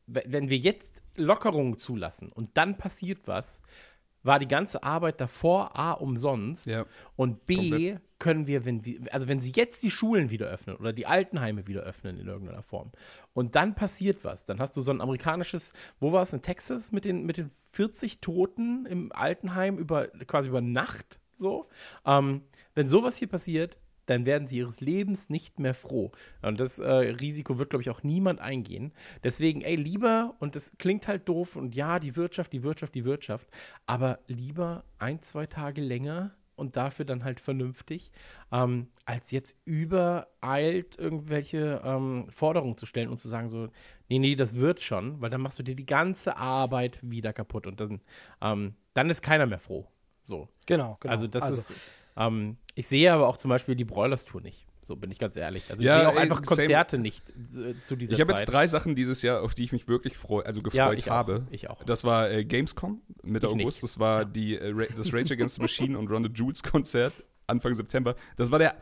[0.07, 3.61] we- wenn wir jetzt Lockerungen zulassen und dann passiert was,
[4.23, 6.85] war die ganze Arbeit davor A umsonst Ja.
[7.15, 8.01] und B Komplett.
[8.19, 11.67] können wir, wenn wir, also wenn sie jetzt die Schulen wieder öffnen oder die Altenheime
[11.67, 12.91] wieder öffnen in irgendeiner Form
[13.33, 16.91] und dann passiert was, dann hast du so ein amerikanisches, wo war es in Texas
[16.91, 21.69] mit den, mit den 40 Toten im Altenheim über quasi über Nacht so.
[22.05, 22.41] Ähm,
[22.75, 23.77] wenn sowas hier passiert,
[24.09, 26.11] dann werden sie ihres Lebens nicht mehr froh.
[26.41, 28.91] Und das äh, Risiko wird, glaube ich, auch niemand eingehen.
[29.23, 33.05] Deswegen, ey, lieber, und das klingt halt doof, und ja, die Wirtschaft, die Wirtschaft, die
[33.05, 33.47] Wirtschaft,
[33.85, 38.11] aber lieber ein, zwei Tage länger und dafür dann halt vernünftig,
[38.51, 43.69] ähm, als jetzt übereilt irgendwelche ähm, Forderungen zu stellen und zu sagen so,
[44.09, 47.65] nee, nee, das wird schon, weil dann machst du dir die ganze Arbeit wieder kaputt
[47.65, 48.01] und dann,
[48.41, 49.87] ähm, dann ist keiner mehr froh.
[50.21, 50.49] So.
[50.67, 51.11] Genau, genau.
[51.11, 51.73] Also das ist,
[52.19, 54.65] ähm, ich sehe aber auch zum Beispiel die Broilers Tour nicht.
[54.81, 55.63] So bin ich ganz ehrlich.
[55.69, 56.47] Also ich Ja, sehe auch ey, einfach same.
[56.47, 58.39] Konzerte nicht äh, zu dieser Ich habe Zeit.
[58.41, 61.05] jetzt drei Sachen dieses Jahr, auf die ich mich wirklich freu, also gefreut Ja, ich
[61.05, 61.15] auch.
[61.15, 61.47] habe.
[61.51, 61.83] Ich auch.
[61.83, 63.83] Das war äh, Gamescom Mitte Ich August, nicht.
[63.83, 67.13] das war die, äh, das Rage Against the Machine und Ronda Jules Konzert
[67.47, 68.15] Anfang September.
[68.37, 68.75] Das war der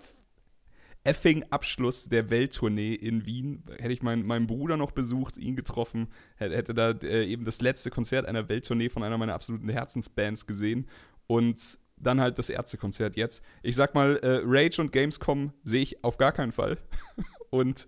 [1.04, 3.64] effing Abschluss der Welttournee in Wien.
[3.80, 7.62] Hätte ich mein, meinen Bruder noch besucht, ihn getroffen, hätte, hätte da äh, eben das
[7.62, 10.88] letzte Konzert einer Welttournee von einer meiner absoluten Herzensbands gesehen
[11.28, 13.44] und dann halt das Ärztekonzert jetzt.
[13.64, 16.78] Ich sag mal, äh, Rage und Gamescom sehe ich auf gar keinen Fall
[17.50, 17.88] und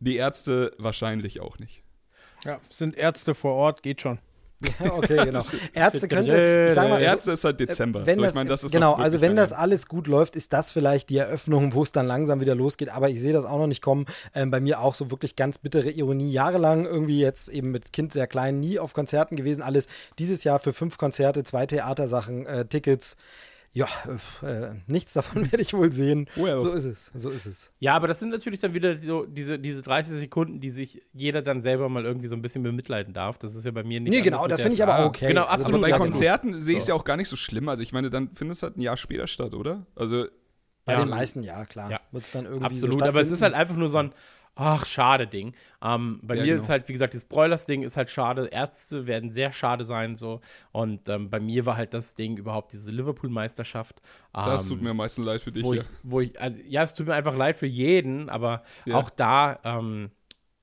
[0.00, 1.82] die Ärzte wahrscheinlich auch nicht.
[2.44, 4.18] ja, sind Ärzte vor Ort, geht schon.
[4.90, 5.42] okay, genau.
[5.72, 8.04] Ärzte könnte, ich sag mal, also, Ärzte ist halt Dezember.
[8.04, 10.36] wenn So, das, ich mein, das ist genau, doch also wenn das alles gut läuft,
[10.36, 12.90] ist das vielleicht die Eröffnung, wo es dann langsam wieder losgeht.
[12.90, 14.06] Aber ich sehe das auch noch nicht kommen.
[14.34, 16.30] Ähm, bei mir auch so wirklich ganz bittere Ironie.
[16.30, 19.62] Jahrelang irgendwie jetzt eben mit Kind sehr klein, nie auf Konzerten gewesen.
[19.62, 19.86] Alles
[20.18, 23.16] dieses Jahr für fünf Konzerte, zwei Theatersachen, äh, Tickets.
[23.72, 23.86] Ja,
[24.42, 26.28] äh, nichts davon werde ich wohl sehen.
[26.34, 26.58] Well.
[26.60, 27.70] So ist es, so ist es.
[27.78, 31.40] Ja, aber das sind natürlich dann wieder so diese, diese 30 Sekunden, die sich jeder
[31.40, 33.38] dann selber mal irgendwie so ein bisschen bemitleiden darf.
[33.38, 34.10] Das ist ja bei mir nicht.
[34.10, 35.28] Nee, genau, das finde ich aber okay.
[35.28, 35.84] genau, Also absolut.
[35.84, 35.98] Aber bei.
[35.98, 37.68] Konzerten sehe ich es ja auch gar nicht so schlimm.
[37.68, 39.86] Also ich meine, dann findet es halt ein Jahr später statt, oder?
[39.94, 40.26] Also
[40.84, 41.00] Bei Ja.
[41.04, 41.90] den meisten, ja, klar.
[41.92, 42.00] Ja.
[42.10, 44.12] Wird es dann irgendwie Absolut, so aber es ist halt einfach nur so ein,
[44.54, 45.54] ach, schade Ding.
[45.82, 46.62] Ähm, bei Ja, mir genau.
[46.62, 48.46] ist halt, wie gesagt, das Broilers-Ding ist halt schade.
[48.46, 50.40] Ärzte werden sehr schade sein, so.
[50.72, 54.00] Und ähm, bei mir war halt das Ding überhaupt diese Liverpool-Meisterschaft.
[54.32, 55.64] Das ähm, tut mir am meisten leid für dich.
[55.64, 55.80] wo ja.
[55.82, 58.96] ich, wo ich, also ja, es tut mir einfach leid für jeden, aber Ja.
[58.98, 60.10] auch da ähm,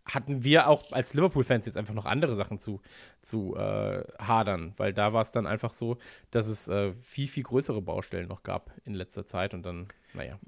[0.06, 2.82] hatten wir auch als Liverpool-Fans jetzt einfach noch andere Sachen zu,
[3.22, 5.98] zu äh, hadern, weil da war es dann einfach so,
[6.32, 10.40] dass es äh, viel, viel größere Baustellen noch gab in letzter Zeit und dann, naja.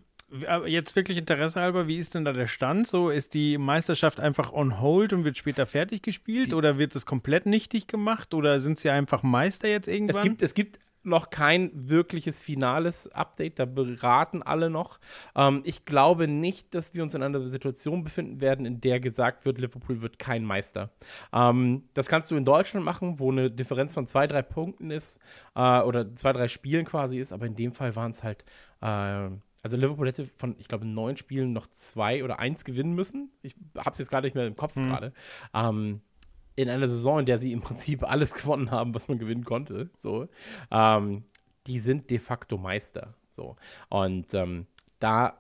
[0.48, 2.88] Aber Jetzt wirklich Interesse halber, wie ist denn da der Stand?
[2.88, 7.06] So ist die Meisterschaft einfach on hold und wird später fertig gespielt oder wird es
[7.06, 10.18] komplett nichtig gemacht oder sind sie einfach Meister jetzt irgendwann?
[10.18, 15.00] Es gibt, es gibt noch kein wirkliches finales Update, da beraten alle noch.
[15.36, 19.46] Ähm, ich glaube nicht, dass wir uns in einer Situation befinden werden, in der gesagt
[19.46, 20.92] wird, Liverpool wird kein Meister.
[21.34, 25.20] Ähm, das kannst du in Deutschland machen, wo eine Differenz von zwei, drei Punkten ist
[25.56, 28.44] äh, oder zwei, drei Spielen quasi ist, aber in dem Fall waren es halt.
[28.82, 29.30] Äh,
[29.62, 33.32] also Liverpool hätte von, ich glaube, neun Spielen noch zwei oder eins gewinnen müssen.
[33.42, 35.12] Ich habe es jetzt gerade nicht mehr im Kopf gerade.
[35.54, 36.02] Ähm,
[36.56, 39.90] in einer Saison, in der sie im Prinzip alles gewonnen haben, was man gewinnen konnte.
[39.98, 40.28] So,
[40.72, 41.24] ähm,
[41.68, 43.14] die sind de facto Meister.
[43.30, 43.56] So
[43.90, 44.66] und ähm,
[45.00, 45.40] da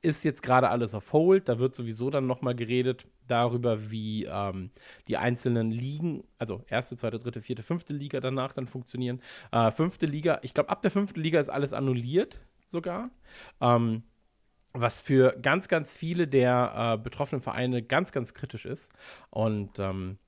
[0.00, 1.48] ist jetzt gerade alles auf Hold.
[1.48, 4.70] Da wird sowieso dann noch mal geredet darüber, wie ähm,
[5.06, 9.20] die einzelnen Ligen, also erste, zweite, dritte, vierte, fünfte Liga danach dann funktionieren.
[9.50, 13.10] Äh, fünfte Liga, ich glaube, ab der fünften Liga ist alles annulliert sogar.
[13.60, 14.02] Ähm,
[14.72, 18.92] was für ganz, ganz viele der äh, betroffenen Vereine ganz, ganz kritisch ist.
[19.30, 20.18] Und ähm,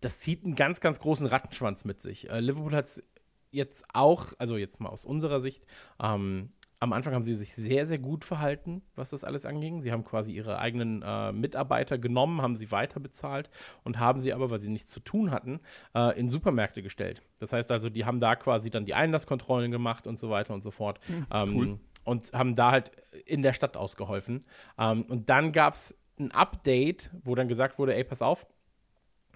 [0.00, 2.30] das zieht einen ganz, ganz großen Rattenschwanz mit sich.
[2.30, 3.02] Äh, Liverpool hat es
[3.50, 5.64] jetzt auch, also jetzt mal aus unserer Sicht,
[6.00, 9.82] ähm, am Anfang haben sie sich sehr, sehr gut verhalten, was das alles anging.
[9.82, 13.50] Sie haben quasi ihre eigenen äh, Mitarbeiter genommen, haben sie weiter bezahlt
[13.84, 15.60] und haben sie aber, weil sie nichts zu tun hatten,
[15.94, 17.20] äh, in Supermärkte gestellt.
[17.38, 20.62] Das heißt also, die haben da quasi dann die Einlasskontrollen gemacht und so weiter und
[20.62, 21.00] so fort.
[21.30, 21.80] ähm, cool.
[22.02, 22.92] Und haben da halt
[23.26, 24.46] in der Stadt ausgeholfen.
[24.78, 28.46] Ähm, und dann gab es ein Update, wo dann gesagt wurde, ey, pass auf,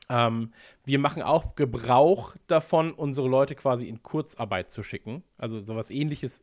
[0.09, 0.53] ähm,
[0.85, 5.23] wir machen auch Gebrauch davon, unsere Leute quasi in Kurzarbeit zu schicken.
[5.37, 6.43] Also sowas ähnliches,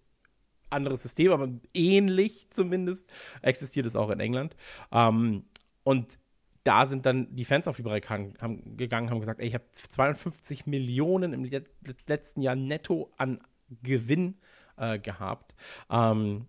[0.71, 3.09] anderes System, aber ähnlich zumindest
[3.41, 4.55] existiert es auch in England.
[4.91, 5.43] Ähm,
[5.83, 6.17] und
[6.63, 10.67] da sind dann die Fans auf die Barrikaden gegangen, haben gesagt, ey, ich habe 52
[10.67, 11.69] Millionen im let-
[12.07, 13.39] letzten Jahr netto an
[13.81, 14.35] Gewinn
[14.77, 15.55] äh, gehabt.
[15.89, 16.47] Ähm,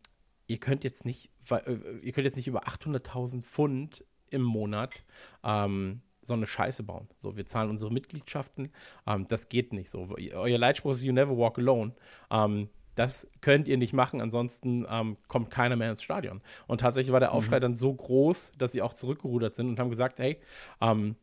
[0.49, 5.03] ihr könnt jetzt nicht, äh, ihr könnt jetzt nicht über 800.000 Pfund im Monat
[5.45, 7.09] ähm, so eine Scheiße bauen.
[7.19, 8.71] So, wir zahlen unsere Mitgliedschaften.
[9.07, 10.15] Ähm, das geht nicht so.
[10.17, 11.95] Euer Leitspruch ist You never walk alone.
[12.31, 16.41] Ähm, das könnt ihr nicht machen, ansonsten ähm, kommt keiner mehr ins Stadion.
[16.67, 19.91] Und tatsächlich war der Aufschrei dann so groß, dass sie auch zurückgerudert sind und haben
[19.91, 20.39] gesagt, hey,
[20.81, 21.17] ähm,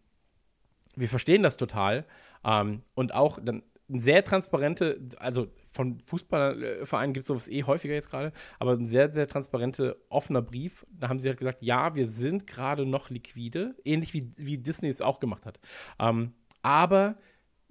[0.95, 2.05] wir verstehen das total.
[2.43, 7.93] Ähm, und auch dann ein sehr transparente, also von Fußballvereinen gibt es sowas eh häufiger
[7.93, 10.85] jetzt gerade, aber ein sehr, sehr transparente, offener Brief.
[10.91, 14.89] Da haben sie halt gesagt, ja, wir sind gerade noch liquide, ähnlich wie, wie Disney
[14.89, 15.59] es auch gemacht hat.
[15.99, 17.17] Ähm, aber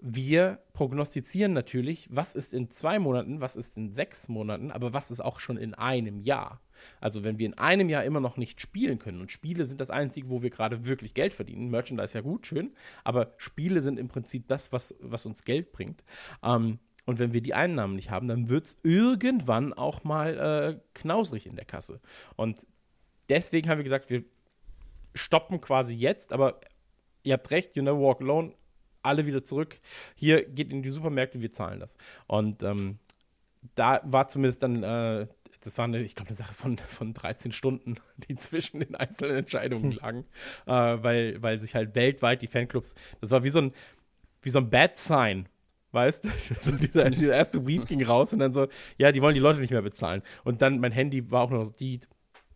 [0.00, 5.10] wir prognostizieren natürlich, was ist in zwei Monaten, was ist in sechs Monaten, aber was
[5.10, 6.60] ist auch schon in einem Jahr.
[7.00, 9.90] Also wenn wir in einem Jahr immer noch nicht spielen können und Spiele sind das
[9.90, 14.06] Einzige, wo wir gerade wirklich Geld verdienen, Merchandise ja gut, schön, aber Spiele sind im
[14.06, 16.04] Prinzip das, was, was uns Geld bringt.
[16.44, 20.80] Ähm, und wenn wir die Einnahmen nicht haben, dann wird es irgendwann auch mal äh,
[20.94, 22.00] knausrig in der Kasse.
[22.36, 22.66] Und
[23.28, 24.24] deswegen haben wir gesagt, wir
[25.14, 26.60] stoppen quasi jetzt, aber
[27.24, 28.52] ihr habt recht, you never walk alone,
[29.08, 29.78] alle wieder zurück.
[30.14, 31.96] Hier geht in die Supermärkte, wir zahlen das.
[32.26, 32.98] Und ähm,
[33.74, 35.26] da war zumindest dann, äh,
[35.60, 37.96] das war eine, ich glaube, eine Sache von, von 13 Stunden,
[38.28, 40.24] die zwischen den einzelnen Entscheidungen lagen,
[40.66, 43.72] äh, weil, weil sich halt weltweit die Fanclubs, das war wie so ein,
[44.42, 45.48] wie so ein Bad Sign.
[45.90, 46.28] Weißt du,
[46.60, 48.68] so dieser, dieser erste Brief ging raus und dann so,
[48.98, 50.22] ja, die wollen die Leute nicht mehr bezahlen.
[50.44, 52.00] Und dann mein Handy war auch noch so, die,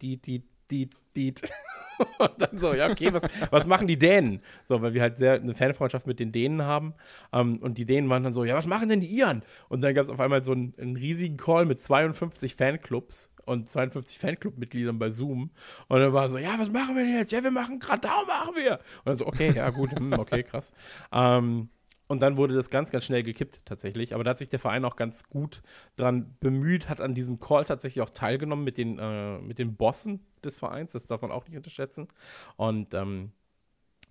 [0.03, 1.35] die, die, die, die.
[2.19, 4.41] Und dann so, ja, okay, was, was machen die Dänen?
[4.65, 6.95] So, weil wir halt sehr eine Fanfreundschaft mit den Dänen haben.
[7.33, 9.43] Ähm, und die Dänen waren dann so, ja, was machen denn die Iren?
[9.69, 13.69] Und dann gab es auf einmal so einen, einen riesigen Call mit 52 Fanclubs und
[13.69, 15.51] 52 Fanclub-Mitgliedern bei Zoom.
[15.89, 17.33] Und dann war so, ja, was machen wir denn jetzt?
[17.33, 18.73] Ja, wir machen Gradau, machen wir.
[18.73, 20.73] Und dann so, okay, ja, gut, hm, okay, krass.
[21.13, 21.69] Ähm,
[22.09, 24.15] und dann wurde das ganz, ganz schnell gekippt tatsächlich.
[24.15, 25.63] Aber da hat sich der Verein auch ganz gut
[25.97, 30.21] dran bemüht, hat an diesem Call tatsächlich auch teilgenommen mit den, äh, mit den Bossen
[30.45, 30.93] des Vereins.
[30.93, 32.09] Das darf man auch nicht unterschätzen.
[32.57, 33.33] Und ähm,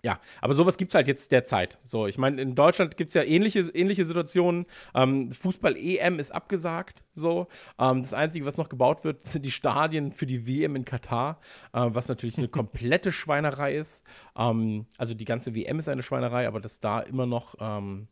[0.03, 1.77] ja, aber sowas gibt es halt jetzt derzeit.
[1.83, 4.65] So, ich meine, in Deutschland gibt es ja ähnliche, ähnliche Situationen.
[4.95, 7.03] Ähm, Fußball-EM ist abgesagt.
[7.13, 10.85] So, ähm, das Einzige, was noch gebaut wird, sind die Stadien für die WM in
[10.85, 11.39] Katar,
[11.73, 14.03] äh, was natürlich eine komplette Schweinerei ist.
[14.35, 18.07] Ähm, also die ganze WM ist eine Schweinerei, aber dass da immer noch ähm,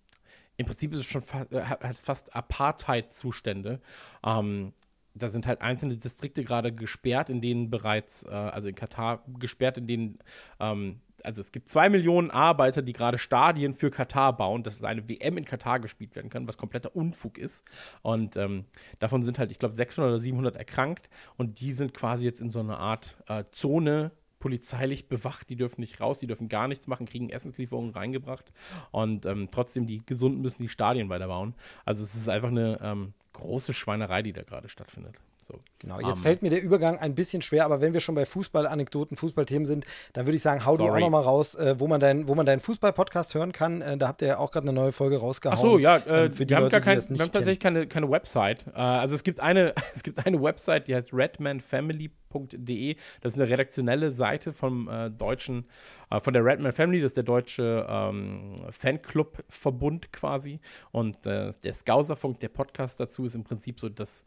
[0.58, 3.80] im Prinzip ist es schon fa äh, fast Apartheid-Zustände.
[4.24, 4.74] Ähm,
[5.22, 9.78] da sind halt einzelne Distrikte gerade gesperrt, in denen bereits, äh, also in Katar gesperrt,
[9.78, 10.20] in denen,
[10.60, 15.08] ähm, also es gibt zwei Millionen Arbeiter, die gerade Stadien für Katar bauen, dass eine
[15.10, 17.66] WM in Katar gespielt werden kann, was kompletter Unfug ist.
[18.02, 18.66] Und ähm,
[19.00, 22.50] davon sind halt, ich glaube, 600 oder 700 erkrankt und die sind quasi jetzt in
[22.50, 26.88] so einer Art äh, Zone polizeilich bewacht, die dürfen nicht raus, die dürfen gar nichts
[26.88, 28.52] machen, kriegen Essenslieferungen reingebracht
[28.92, 31.56] und ähm, trotzdem die Gesunden müssen die Stadien weiterbauen.
[31.86, 35.16] Also es ist einfach eine ähm, große Schweinerei, die da gerade stattfindet.
[35.50, 35.60] So.
[35.80, 38.26] Genau, jetzt um, fällt mir der Übergang ein bisschen schwer, aber wenn wir schon bei
[38.26, 40.90] Fußballanekdoten, Fußballthemen sind, dann würde ich sagen, hau sorry.
[40.90, 43.82] du auch noch mal raus, äh, wo man deinen wo deinen Fußball-Podcast hören kann.
[43.82, 45.58] Äh, da habt ihr ja auch gerade eine neue Folge rausgehauen.
[45.58, 47.88] Ach so, ja, äh, ähm, für die wir, Leute, haben, kein, wir haben tatsächlich keine,
[47.88, 48.68] keine Website.
[48.68, 52.96] Äh, also es gibt eine, es gibt eine Website, die heißt redmanfamily.de.
[53.22, 55.66] Das ist eine redaktionelle Seite vom äh, deutschen,
[56.12, 60.60] äh, von der Redman Family, das ist der deutsche ähm, Fanclub-Verbund quasi.
[60.92, 64.26] Und der Skauserfunk, der Podcast dazu, ist im Prinzip so das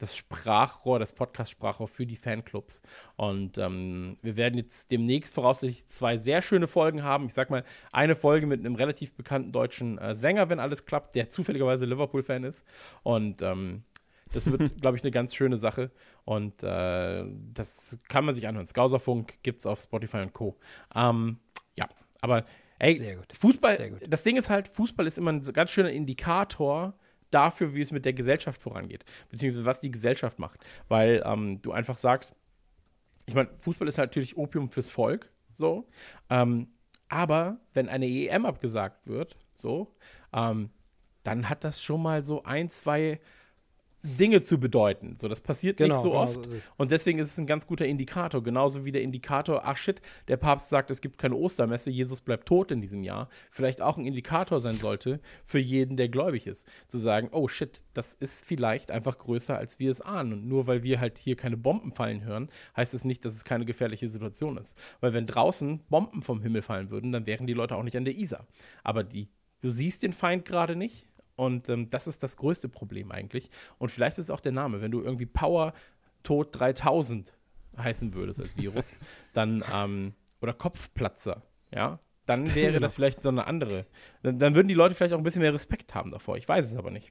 [0.00, 2.82] das Sprachrohr, das Podcast-Sprachrohr für die Fanclubs.
[3.16, 7.26] Und ähm, wir werden jetzt demnächst voraussichtlich zwei sehr schöne Folgen haben.
[7.26, 11.14] Ich sag mal, eine Folge mit einem relativ bekannten deutschen äh, Sänger, wenn alles klappt,
[11.14, 12.66] der zufälligerweise Liverpool-Fan ist.
[13.02, 13.84] Und ähm,
[14.32, 15.90] das wird, glaube ich, eine ganz schöne Sache.
[16.24, 18.66] Und äh, das kann man sich anhören.
[18.66, 20.56] Skauserfunk gibt es auf Spotify und Co.
[20.94, 21.38] Ähm,
[21.76, 21.88] ja,
[22.22, 22.46] aber
[22.78, 26.94] ey, Fußball, das Ding ist halt, Fußball ist immer ein ganz schöner Indikator
[27.30, 30.60] dafür, wie es mit der Gesellschaft vorangeht, beziehungsweise was die Gesellschaft macht.
[30.88, 32.34] Weil ähm, du einfach sagst,
[33.26, 35.88] ich meine, Fußball ist natürlich Opium fürs Volk, so.
[36.28, 36.68] Ähm,
[37.08, 39.94] aber wenn eine EM abgesagt wird, so,
[40.32, 40.70] ähm,
[41.22, 43.20] dann hat das schon mal so ein, zwei
[44.02, 45.16] Dinge zu bedeuten.
[45.18, 46.44] So, das passiert genau, nicht so genau oft.
[46.46, 48.42] So und deswegen ist es ein ganz guter Indikator.
[48.42, 52.46] Genauso wie der Indikator, ach shit, der Papst sagt, es gibt keine Ostermesse, Jesus bleibt
[52.46, 53.28] tot in diesem Jahr.
[53.50, 56.66] Vielleicht auch ein Indikator sein sollte für jeden, der gläubig ist.
[56.88, 60.32] Zu sagen, oh shit, das ist vielleicht einfach größer, als wir es ahnen.
[60.32, 63.44] Und nur weil wir halt hier keine Bomben fallen hören, heißt es nicht, dass es
[63.44, 64.78] keine gefährliche Situation ist.
[65.00, 68.04] Weil wenn draußen Bomben vom Himmel fallen würden, dann wären die Leute auch nicht an
[68.06, 68.46] der Isar.
[68.82, 69.28] Aber die,
[69.60, 71.06] du siehst den Feind gerade nicht
[71.40, 73.50] und ähm, das ist das größte Problem eigentlich.
[73.78, 74.82] Und vielleicht ist es auch der Name.
[74.82, 75.72] Wenn du irgendwie Power
[76.22, 77.32] Tod 3000
[77.78, 78.94] heißen würdest als Virus,
[79.32, 81.42] dann, ähm, oder Kopfplatzer,
[81.74, 83.86] ja, dann wäre das vielleicht so eine andere.
[84.22, 86.36] Dann, dann würden die Leute vielleicht auch ein bisschen mehr Respekt haben davor.
[86.36, 87.10] Ich weiß es aber nicht.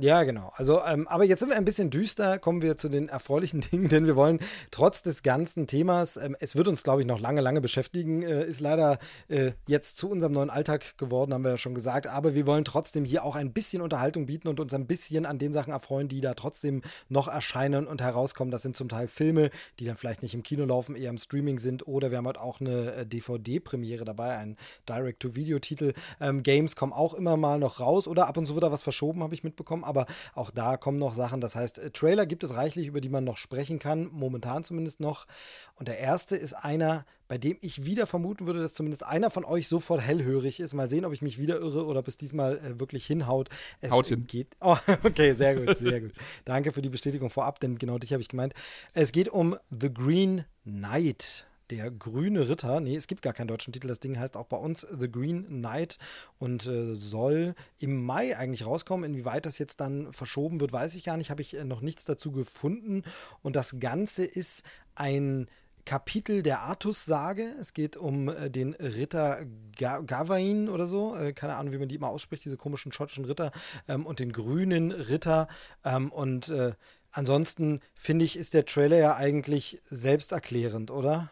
[0.00, 0.50] Ja, genau.
[0.56, 3.90] Also, ähm, aber jetzt sind wir ein bisschen düster, kommen wir zu den erfreulichen Dingen,
[3.90, 4.38] denn wir wollen
[4.70, 8.46] trotz des ganzen Themas, ähm, es wird uns, glaube ich, noch lange, lange beschäftigen, äh,
[8.46, 12.34] ist leider äh, jetzt zu unserem neuen Alltag geworden, haben wir ja schon gesagt, aber
[12.34, 15.52] wir wollen trotzdem hier auch ein bisschen Unterhaltung bieten und uns ein bisschen an den
[15.52, 18.50] Sachen erfreuen, die da trotzdem noch erscheinen und herauskommen.
[18.50, 21.58] Das sind zum Teil Filme, die dann vielleicht nicht im Kino laufen, eher im Streaming
[21.58, 24.56] sind oder wir haben halt auch eine äh, DVD-Premiere dabei, einen
[24.88, 25.92] Direct-to-Video-Titel.
[26.22, 28.82] Ähm, Games kommen auch immer mal noch raus oder ab und zu wird da was
[28.82, 31.42] verschoben, habe ich mitbekommen aber auch da kommen noch Sachen.
[31.42, 35.00] Das heißt, äh, Trailer gibt es reichlich, über die man noch sprechen kann, momentan zumindest
[35.00, 35.26] noch.
[35.74, 39.44] Und der erste ist einer, bei dem ich wieder vermuten würde, dass zumindest einer von
[39.44, 40.74] euch sofort hellhörig ist.
[40.74, 43.48] Mal sehen, ob ich mich wieder irre oder ob es diesmal äh, wirklich hinhaut.
[43.80, 44.26] Es Haut hin.
[44.26, 44.56] geht.
[44.60, 46.12] Oh, okay, sehr gut, sehr gut.
[46.44, 48.54] Danke für die Bestätigung vorab, denn genau dich habe ich gemeint.
[48.94, 52.80] Es geht um The Green Knight der grüne Ritter.
[52.80, 53.88] Nee, es gibt gar keinen deutschen Titel.
[53.88, 55.98] Das Ding heißt auch bei uns The Green Knight
[56.38, 59.10] und äh, soll im Mai eigentlich rauskommen.
[59.10, 61.30] Inwieweit das jetzt dann verschoben wird, weiß ich gar nicht.
[61.30, 63.02] Habe ich äh, noch nichts dazu gefunden.
[63.42, 64.62] Und das Ganze ist
[64.94, 65.46] ein
[65.84, 67.54] Kapitel der Artus-Sage.
[67.60, 69.44] Es geht um äh, den Ritter
[69.76, 71.16] Ga Gawain oder so.
[71.16, 73.50] Äh, keine Ahnung, wie man die immer ausspricht, diese komischen schottischen Ritter.
[73.88, 75.48] Ähm, und den grünen Ritter.
[75.84, 76.72] Ähm, und äh,
[77.10, 81.30] ansonsten finde ich, ist der Trailer ja eigentlich selbsterklärend, oder?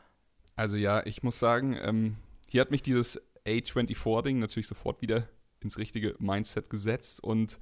[0.59, 2.17] Also ja, ich muss sagen, ähm,
[2.51, 5.29] hier hat mich dieses A24-Ding natürlich sofort wieder
[5.61, 7.61] ins richtige Mindset gesetzt und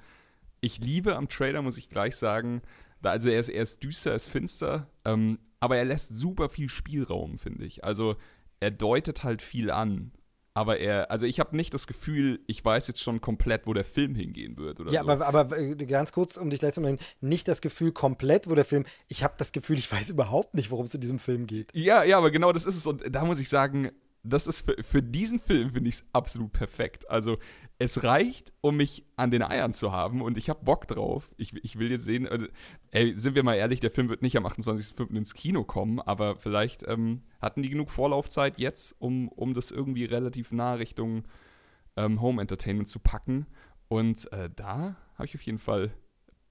[0.62, 2.62] ich liebe am Trailer, muss ich gleich sagen,
[3.02, 6.48] da, also er ist, er ist düster, er ist finster, ähm, aber er lässt super
[6.48, 7.84] viel Spielraum, finde ich.
[7.84, 8.16] Also
[8.60, 10.12] er deutet halt viel an
[10.56, 13.84] aber er, also ich habe nicht das Gefühl, ich weiß jetzt schon komplett, wo der
[13.84, 15.10] Film hingehen wird oder ja, so.
[15.10, 18.54] aber, aber äh, ganz kurz, um dich gleich zu melden, nicht das Gefühl komplett, wo
[18.54, 21.46] der Film, ich habe das Gefühl, ich weiß überhaupt nicht, worum es in diesem Film
[21.46, 21.68] geht.
[21.74, 23.90] Ja, ja, aber genau das ist es und da muss ich sagen,
[24.26, 27.08] das ist für, für diesen Film finde ich es absolut perfekt.
[27.10, 27.38] Also
[27.78, 31.30] es reicht, um mich an den Eiern zu haben und ich habe Bock drauf.
[31.36, 32.48] Ich, ich will jetzt sehen, äh,
[32.90, 35.14] ey, sind wir mal ehrlich, der Film wird nicht am 28.05.
[35.14, 40.04] ins Kino kommen, aber vielleicht ähm, hatten die genug Vorlaufzeit jetzt, um, um das irgendwie
[40.04, 41.24] relativ nah Richtung
[41.96, 43.46] ähm, Home Entertainment zu packen.
[43.88, 45.92] Und äh, da habe ich auf jeden Fall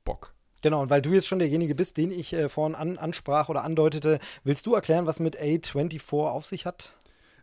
[0.04, 0.36] Bock.
[0.62, 3.64] Genau, und weil du jetzt schon derjenige bist, den ich äh, vorhin an, ansprach oder
[3.64, 6.96] andeutete, willst du erklären, was mit A24 auf sich hat?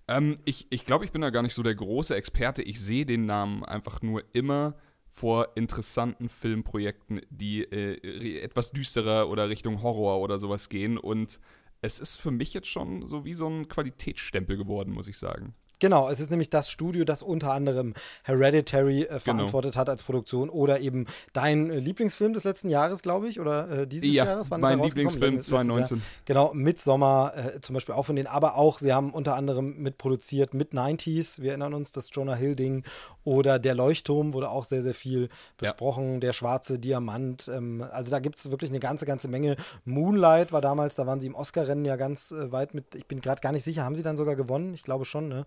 [0.09, 2.63] Ähm, ich ich glaube, ich bin da gar nicht so der große Experte.
[2.63, 4.77] Ich sehe den Namen einfach nur immer,
[5.13, 10.97] vor interessanten Filmprojekten, die äh, etwas düsterer oder Richtung Horror oder sowas gehen.
[10.97, 11.39] Und
[11.83, 15.55] es ist für mich jetzt schon so wie so ein Qualitätsstempel geworden, muss ich sagen.
[15.83, 19.19] Genau, es ist nämlich das Studio, das unter anderem Hereditary äh, Genau.
[19.19, 23.69] verantwortet hat als Produktion oder eben dein äh, Lieblingsfilm des letzten Jahres, glaube ich, oder
[23.69, 24.49] äh, dieses Ja, Jahres.
[24.53, 25.15] Wann mein ist rausgekommen?
[25.15, 25.63] Lieblingsfilm Letztes Jahr.
[25.65, 26.03] 2019.
[26.25, 30.55] Genau, Midsommar äh, zum Beispiel auch von denen, aber auch, sie haben unter anderem mitproduziert
[30.55, 32.85] Mid-90s, wir erinnern uns, das Jonah Hill-Ding
[33.25, 38.21] oder Der Leuchtturm wurde auch sehr, sehr viel besprochen, Der schwarze Diamant, ähm, also da
[38.21, 39.57] gibt es wirklich eine ganze, ganze Menge.
[39.85, 43.21] Moonlight war damals, da waren sie im Oscar-Rennen ja ganz äh, weit mit, ich bin
[43.21, 44.75] gerade gar nicht sicher, haben sie dann sogar gewonnen?
[44.75, 45.45] Ich glaube schon, ne?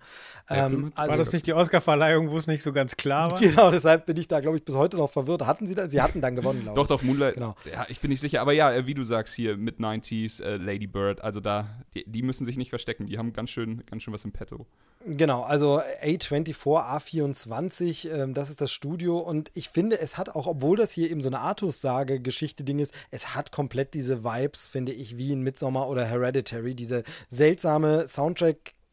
[0.49, 3.39] Ähm, also, War das nicht die Oscarverleihung, wo es nicht so ganz klar war?
[3.45, 5.45] Genau, deshalb bin ich da, glaube ich, bis heute noch verwirrt.
[5.45, 5.87] Hatten sie da?
[5.87, 6.89] Sie hatten dann gewonnen, glaube Doch, ich.
[6.89, 7.35] doch, Moonlight.
[7.35, 7.55] Genau.
[7.71, 8.41] Ja, ich bin nicht sicher.
[8.41, 12.03] Aber ja, äh, wie du sagst hier, mit 90s, äh, Lady Bird, also da, die,
[12.07, 13.05] die müssen sich nicht verstecken.
[13.05, 14.65] Die haben ganz schön, ganz schön was im Petto.
[15.07, 20.47] Genau, also A24, A24, ähm, das ist das Studio und ich finde, es hat auch,
[20.47, 25.15] obwohl das hier eben so eine Artus-Sage-Geschichte-Ding ist, es hat komplett diese Vibes, finde ich,
[25.17, 28.07] wie in Midsommar oder Hereditary, diese seltsame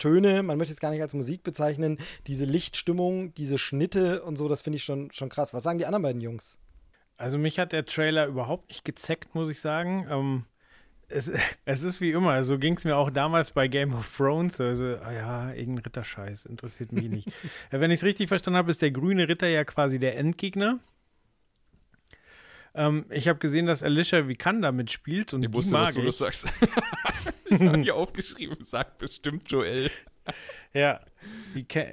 [0.03, 4.49] Soundtrack-Töne, man möchte es gar nicht als Musik bezeichnen, diese Lichtstimmung, diese Schnitte und so,
[4.49, 5.55] das finde ich schon, schon krass.
[5.55, 6.59] Was sagen die anderen beiden Jungs?
[7.17, 10.07] Also mich hat der Trailer überhaupt nicht gezeckt, muss ich sagen.
[10.11, 10.45] Ähm,
[11.09, 11.31] es,
[11.65, 14.61] es ist wie immer, so ging es mir auch damals bei Game of Thrones.
[14.61, 17.29] Also, ah ja, irgendein Ritterscheiß, interessiert mich nicht.
[17.71, 20.81] Wenn ich es richtig verstanden habe, ist der grüne Ritter ja quasi der Endgegner.
[22.75, 26.01] Ähm, ich habe gesehen, dass Alicia Vikander mitspielt und Ich die wusste, mag dass du
[26.01, 26.07] ich.
[26.07, 26.47] das sagst.
[27.47, 29.91] ich habe hier aufgeschrieben, sagt bestimmt Joel.
[30.73, 31.01] Ja,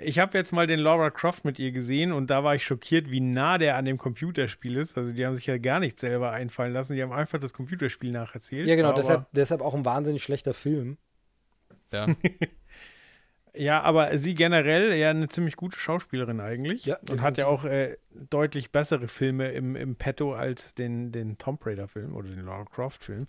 [0.03, 3.09] ich habe jetzt mal den Laura Croft mit ihr gesehen und da war ich schockiert,
[3.11, 4.97] wie nah der an dem Computerspiel ist.
[4.97, 8.11] Also die haben sich ja gar nicht selber einfallen lassen, die haben einfach das Computerspiel
[8.11, 8.67] nacherzählt.
[8.67, 10.97] Ja, genau, deshalb, deshalb auch ein wahnsinnig schlechter Film.
[11.91, 12.07] Ja.
[13.59, 16.85] Ja, aber sie generell ja eine ziemlich gute Schauspielerin eigentlich.
[16.85, 17.97] Ja, und hat ja auch äh,
[18.29, 23.27] deutlich bessere Filme im, im Petto als den, den Tomb Raider-Film oder den Lara Croft-Film.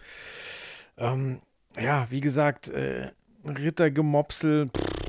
[0.98, 1.40] Ähm,
[1.80, 3.10] ja, wie gesagt, äh,
[3.44, 4.99] Rittergemopsel, pff,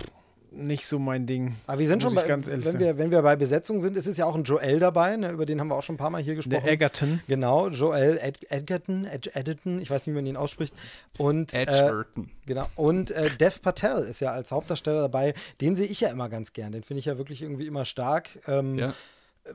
[0.52, 1.56] nicht so mein Ding.
[1.66, 4.06] Aber wir sind schon bei, ganz ehrlich wenn wir, wenn wir bei Besetzung sind, ist
[4.06, 6.10] es ja auch ein Joel dabei, ne, über den haben wir auch schon ein paar
[6.10, 6.64] Mal hier gesprochen.
[6.64, 7.22] Der Egerton.
[7.28, 10.74] Genau, Joel Ed Edgerton, Ed Edgerton, ich weiß nicht, wie man ihn ausspricht.
[11.18, 12.30] Und, äh, Edgerton.
[12.46, 15.34] genau, und äh, Dev Patel ist ja als Hauptdarsteller dabei.
[15.62, 16.72] Den sehe ich ja immer ganz gern.
[16.74, 18.30] Den finde ich ja wirklich irgendwie immer stark.
[18.48, 18.94] Ähm, Ja.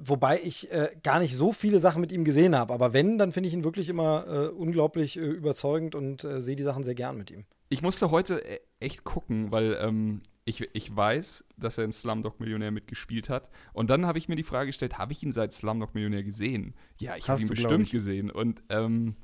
[0.00, 2.74] Wobei ich äh, gar nicht so viele Sachen mit ihm gesehen habe.
[2.74, 6.56] Aber wenn, dann finde ich ihn wirklich immer äh, unglaublich äh, überzeugend und äh, sehe
[6.56, 7.44] die Sachen sehr gern mit ihm.
[7.68, 12.38] Ich musste heute e- echt gucken, weil ähm, ich, ich weiß, dass er in Slumdog
[12.38, 13.50] Millionär mitgespielt hat.
[13.72, 16.74] Und dann habe ich mir die Frage gestellt, habe ich ihn seit Slumdog Millionär gesehen?
[16.98, 18.30] Ja, ich habe ihn bestimmt gesehen.
[18.30, 19.16] Und ähm,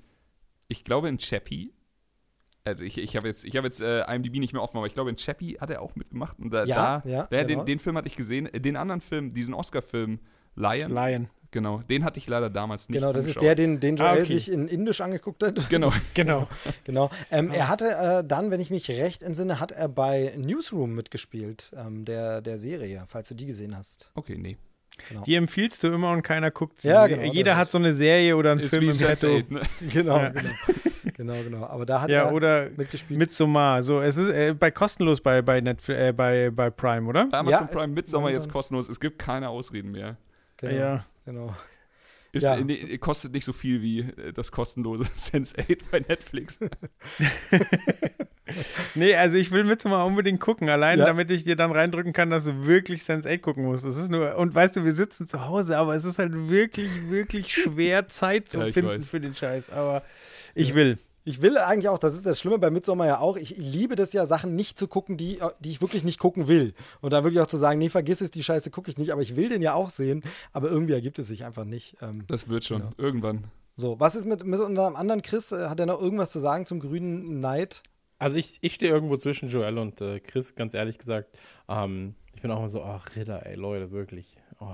[0.67, 1.73] ich glaube in Chappie,
[2.65, 4.95] also ich, ich habe jetzt, ich hab jetzt äh, IMDb nicht mehr offen, aber ich
[4.95, 6.41] glaube in Chappie hat er auch mitgemacht.
[6.41, 7.61] Und da, Ja, da, ja, da genau.
[7.61, 8.49] den, den Film hatte ich gesehen.
[8.53, 10.19] Den anderen Film, diesen Oscar-Film,
[10.55, 11.29] Lion, Lion.
[11.51, 13.43] genau, den hatte ich leider damals nicht Genau, das ist angeschaut.
[13.43, 14.27] der, den, den Joel Ah, okay.
[14.27, 15.59] sich in Indisch angeguckt hat.
[15.71, 15.93] Genau.
[16.15, 16.49] Genau.
[16.85, 17.11] Genau.
[17.31, 21.73] Ähm, Er hatte äh, dann, wenn ich mich recht entsinne, hat er bei Newsroom mitgespielt,
[21.77, 24.11] ähm, der, der Serie, falls du die gesehen hast.
[24.15, 24.57] Okay, nee.
[25.27, 26.89] Die empfiehlst du immer und keiner guckt sie.
[26.89, 29.27] Ja, genau, Jeder hat so eine Serie oder einen Ist Film wie im Petto.
[29.27, 29.63] Sense8, ne?
[29.93, 30.29] Genau, Ja.
[30.29, 30.51] genau.
[31.17, 31.65] Genau, genau.
[31.67, 33.19] Aber da hat Ja, er oder mitgespielt.
[33.19, 33.83] Midsommar.
[33.83, 37.23] So, es ist äh, bei kostenlos bei, bei, Netflix, äh, bei, bei Prime, oder?
[37.33, 38.89] Amazon Ja, es- Prime Midsommar jetzt kostenlos.
[38.89, 40.17] Es gibt keine Ausreden mehr.
[40.63, 41.05] Genau, Ja.
[41.27, 41.55] genau.
[42.33, 42.57] Ist, Ja.
[42.57, 46.59] nee, kostet nicht so viel wie äh, das kostenlose Sense8 bei Netflix.
[48.95, 51.07] Nee, also ich will Midsommar unbedingt gucken, allein Ja.
[51.07, 53.85] damit ich dir dann reindrücken kann, dass du wirklich Sense8 gucken musst.
[53.85, 57.09] Das ist nur, und weißt du, wir sitzen zu Hause, aber es ist halt wirklich,
[57.09, 59.09] wirklich schwer, Zeit zu Ja, finden weiß.
[59.09, 59.71] für den Scheiß.
[59.71, 60.03] Aber
[60.55, 60.99] ich will.
[61.25, 64.13] Ich will eigentlich auch, das ist das Schlimme bei Midsommar ja auch, ich liebe das
[64.13, 66.75] ja, Sachen nicht zu gucken, die, die ich wirklich nicht gucken will.
[67.01, 69.23] Und da wirklich auch zu sagen, nee, vergiss es, die Scheiße gucke ich nicht, aber
[69.23, 71.97] ich will den ja auch sehen, aber irgendwie ergibt es sich einfach nicht.
[72.03, 72.81] Ähm, Das wird schon.
[72.81, 72.93] Genau.
[72.99, 73.45] Irgendwann.
[73.77, 75.53] so, was ist mit, mit unserem anderen Chris?
[75.53, 77.83] Äh, Hat er noch irgendwas zu sagen zum grünen Neid?
[78.19, 81.37] Also ich, ich stehe irgendwo zwischen Joel und äh, Chris, ganz ehrlich gesagt.
[81.69, 84.27] Ähm, ich bin auch immer so, ach Ritter, ey Leute, wirklich.
[84.61, 84.67] Oh,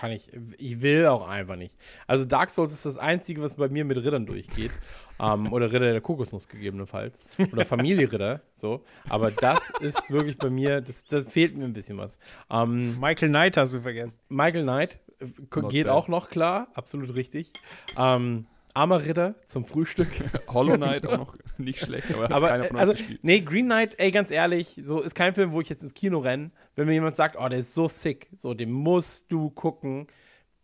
[0.00, 1.74] kann ich, ich will auch einfach nicht.
[2.06, 4.70] Also Dark Souls ist das Einzige, was bei mir mit Rittern durchgeht.
[5.20, 7.20] ähm, oder Ritter der Kokosnuss gegebenenfalls.
[7.52, 8.82] Oder Familie Ritter, so.
[9.10, 12.18] Aber das ist wirklich bei mir, das, das fehlt mir ein bisschen was.
[12.50, 14.14] Ähm, Michael Knight hast du vergessen.
[14.30, 15.26] Michael Knight äh,
[15.68, 15.88] geht bad.
[15.88, 17.52] auch noch klar, absolut richtig.
[17.98, 20.08] Ähm, Armer Ritter zum Frühstück.
[20.48, 23.20] Hollow Knight auch noch nicht schlecht, aber hat Aber keiner von also, gespielt.
[23.22, 26.18] nee, Green Knight, ey, ganz ehrlich, so ist kein Film, wo ich jetzt ins Kino
[26.18, 26.50] renne.
[26.76, 30.06] Wenn mir jemand sagt, oh, der ist so sick, so, den musst du gucken,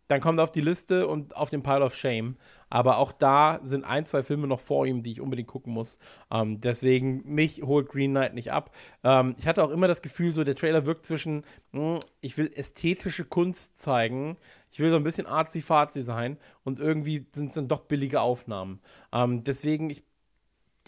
[0.07, 2.37] dann kommt er auf die Liste und auf den Pile of Shame.
[2.69, 5.99] Aber auch da sind ein, zwei Filme noch vor ihm, die ich unbedingt gucken muss.
[6.31, 8.73] Ähm, deswegen, mich holt Green Knight nicht ab.
[9.03, 12.51] Ähm, ich hatte auch immer das Gefühl, so der Trailer wirkt zwischen, mh, ich will
[12.55, 14.37] ästhetische Kunst zeigen.
[14.77, 18.79] Ich will so ein bisschen arzi-fazi sein und irgendwie sind es dann doch billige Aufnahmen.
[19.11, 20.03] Ähm, deswegen, ich,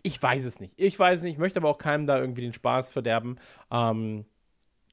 [0.04, 0.76] ich weiß es nicht.
[0.78, 3.40] Ich weiß es nicht, ich möchte aber auch keinem da irgendwie den Spaß verderben.
[3.72, 4.26] Ähm,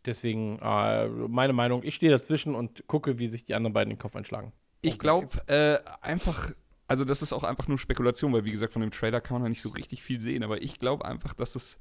[0.07, 3.99] deswegen, äh, meine Meinung, ich stehe dazwischen und gucke, wie sich die anderen beiden den
[3.99, 4.55] Kopf einschlagen.
[4.81, 6.53] Ich glaube äh, einfach,
[6.89, 9.43] also das ist auch einfach nur Spekulation, weil wie gesagt, von dem Trailer kann man
[9.43, 11.79] ja nicht so richtig viel sehen, aber ich glaube einfach, dass es,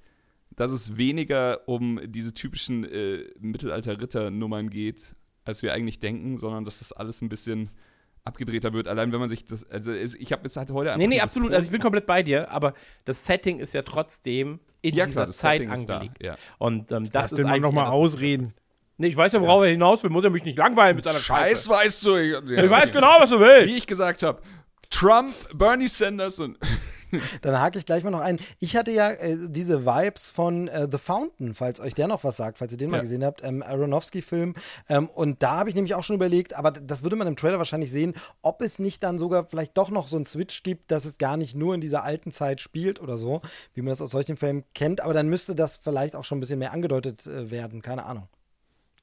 [0.53, 6.79] dass es weniger um diese typischen äh, Mittelalter-Ritter-Nummern geht, als wir eigentlich denken, sondern dass
[6.79, 7.69] das alles ein bisschen
[8.23, 8.87] abgedrehter wird.
[8.87, 11.53] Allein wenn man sich das, also ich habe jetzt halt heute Nee, nee, das absolut.
[11.53, 12.73] Also ich bin komplett bei dir, aber
[13.05, 15.93] das Setting ist ja trotzdem in ja dieser klar, das Zeit Setting ist da.
[15.97, 16.23] angelegt.
[16.23, 16.35] Ja.
[16.57, 18.53] Und ähm, das Lass ist den mal eigentlich nochmal eher das- ausreden.
[18.97, 20.09] Nee, ich weiß ja, worauf er hinaus will.
[20.09, 21.69] Muss er mich nicht langweilen mit seiner Scheiß Scheiße.
[21.69, 22.15] weißt du.
[22.17, 23.67] Ja, Ich weiß genau, was du willst.
[23.67, 24.41] Wie ich gesagt habe,
[24.89, 26.57] Trump, Bernie Sanders und
[27.41, 28.39] Dann hake ich gleich mal noch ein.
[28.59, 32.37] Ich hatte ja äh, diese Vibes von äh, The Fountain, falls euch der noch was
[32.37, 33.01] sagt, falls ihr den mal Ja.
[33.03, 34.53] gesehen habt, ähm, Aronofsky-Film.
[34.89, 37.57] Ähm, und da habe ich nämlich auch schon überlegt, aber das würde man im Trailer
[37.57, 41.05] wahrscheinlich sehen, ob es nicht dann sogar vielleicht doch noch so einen Switch gibt, dass
[41.05, 43.41] es gar nicht nur in dieser alten Zeit spielt oder so,
[43.73, 45.01] wie man das aus solchen Filmen kennt.
[45.01, 48.27] Aber dann müsste das vielleicht auch schon ein bisschen mehr angedeutet äh, werden, keine Ahnung.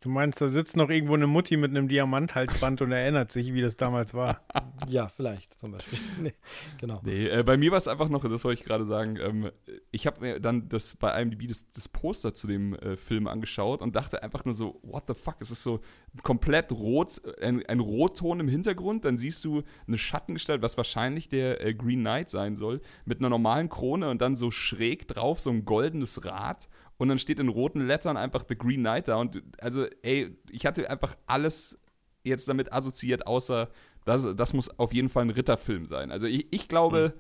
[0.03, 3.63] Du meinst, da sitzt noch irgendwo eine Mutti mit einem Diamanthalsband und erinnert sich, wie
[3.63, 4.41] das damals war.
[4.89, 5.97] Ja, vielleicht zum Beispiel.
[6.21, 6.33] nee,
[6.81, 7.01] genau.
[7.05, 9.51] Nee, äh, bei mir war es einfach noch, das wollte ich gerade sagen, ähm,
[9.93, 13.81] ich habe mir dann das bei IMDb das, das Poster zu dem äh, Film angeschaut
[13.81, 15.81] und dachte einfach nur so, what the fuck, es ist so
[16.25, 21.29] komplett rot, äh, ein, ein Rotton im Hintergrund, dann siehst du eine Schattengestalt, was wahrscheinlich
[21.29, 25.39] der äh, Green Knight sein soll, mit einer normalen Krone und dann so schräg drauf
[25.39, 26.69] so ein goldenes Rad
[27.03, 30.67] und dann steht in roten Lettern einfach The Green Knight da und also ey, ich
[30.67, 31.77] hatte einfach alles
[32.23, 33.71] jetzt damit assoziiert, außer
[34.05, 36.13] das, das muss auf jeden Fall ein Ritterfilm sein.
[36.13, 37.15] Also ich, ich glaube,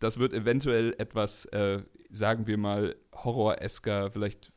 [0.00, 4.52] das wird eventuell etwas, äh, sagen wir mal, horroresker, vielleicht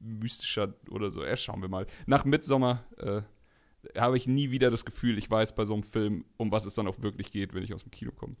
[0.00, 1.24] mystischer oder so.
[1.24, 1.86] Ja, schauen wir mal.
[2.06, 3.22] Nach Midsommer äh,
[3.96, 6.74] habe ich nie wieder das Gefühl, ich weiß bei so einem Film, um was es
[6.74, 8.34] dann auch wirklich geht, wenn ich aus dem Kino komme.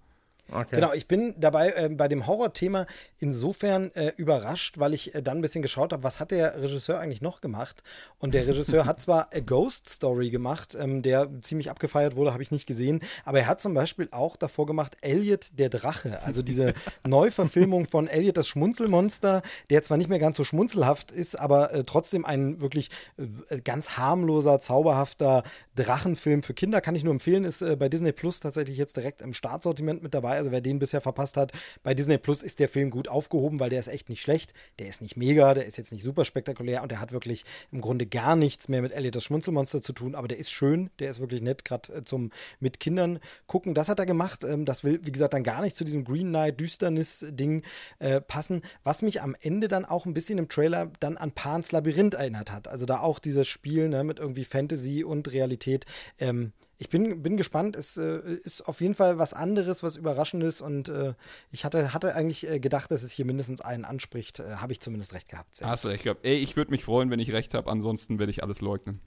[0.52, 0.76] Okay.
[0.76, 2.86] Genau, ich bin dabei äh, bei dem Horrorthema
[3.18, 6.98] insofern äh, überrascht, weil ich äh, dann ein bisschen geschaut habe, was hat der Regisseur
[6.98, 7.82] eigentlich noch gemacht?
[8.18, 12.42] Und der Regisseur hat zwar A Ghost Story gemacht, ähm, der ziemlich abgefeiert wurde, habe
[12.42, 16.42] ich nicht gesehen, aber er hat zum Beispiel auch davor gemacht Elliot der Drache, also
[16.42, 16.74] diese
[17.06, 21.84] Neuverfilmung von Elliot das Schmunzelmonster, der zwar nicht mehr ganz so schmunzelhaft ist, aber äh,
[21.84, 25.44] trotzdem ein wirklich äh, ganz harmloser, zauberhafter
[25.76, 29.22] Drachenfilm für Kinder, kann ich nur empfehlen, ist äh, bei Disney Plus tatsächlich jetzt direkt
[29.22, 30.41] im Startsortiment mit dabei.
[30.42, 31.52] Also wer den bisher verpasst hat,
[31.84, 34.54] bei Disney Plus ist der Film gut aufgehoben, weil der ist echt nicht schlecht.
[34.80, 37.80] Der ist nicht mega, der ist jetzt nicht super spektakulär und der hat wirklich im
[37.80, 41.10] Grunde gar nichts mehr mit Elliot das Schmunzelmonster zu tun, aber der ist schön, der
[41.10, 43.74] ist wirklich nett, gerade äh, zum mit Kindern gucken.
[43.74, 44.42] Das hat er gemacht.
[44.42, 47.62] Ähm, das will, wie gesagt, dann gar nicht zu diesem Green Knight Düsternis-Ding
[48.00, 51.70] äh, passen, was mich am Ende dann auch ein bisschen im Trailer dann an Pans
[51.70, 52.66] Labyrinth erinnert hat.
[52.66, 55.86] Also da auch dieses Spiel ne, mit irgendwie Fantasy und Realität.
[56.18, 56.52] Ähm,
[56.82, 57.76] ich bin, bin gespannt.
[57.76, 60.60] Es äh, ist auf jeden Fall was anderes, was Überraschendes.
[60.60, 61.14] Und äh,
[61.52, 64.40] ich hatte, hatte eigentlich äh, gedacht, dass es hier mindestens einen anspricht.
[64.40, 65.54] Äh, Habe ich zumindest recht gehabt.
[65.54, 66.26] Sehr Hast du recht gehabt.
[66.26, 69.00] Ey, ich würde mich freuen, wenn ich recht habe, ansonsten werde ich alles leugnen.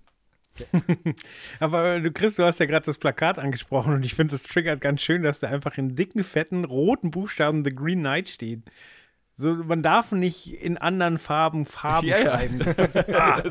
[1.59, 4.79] Aber du Chris, du hast ja gerade das Plakat angesprochen und ich finde, das triggert
[4.79, 8.61] ganz schön, dass da einfach in dicken, fetten, roten Buchstaben The Green Knight steht.
[9.37, 12.31] So, man darf nicht in anderen Farben Farben Ja, ja.
[12.31, 12.59] schreiben.
[13.13, 13.43] Ah,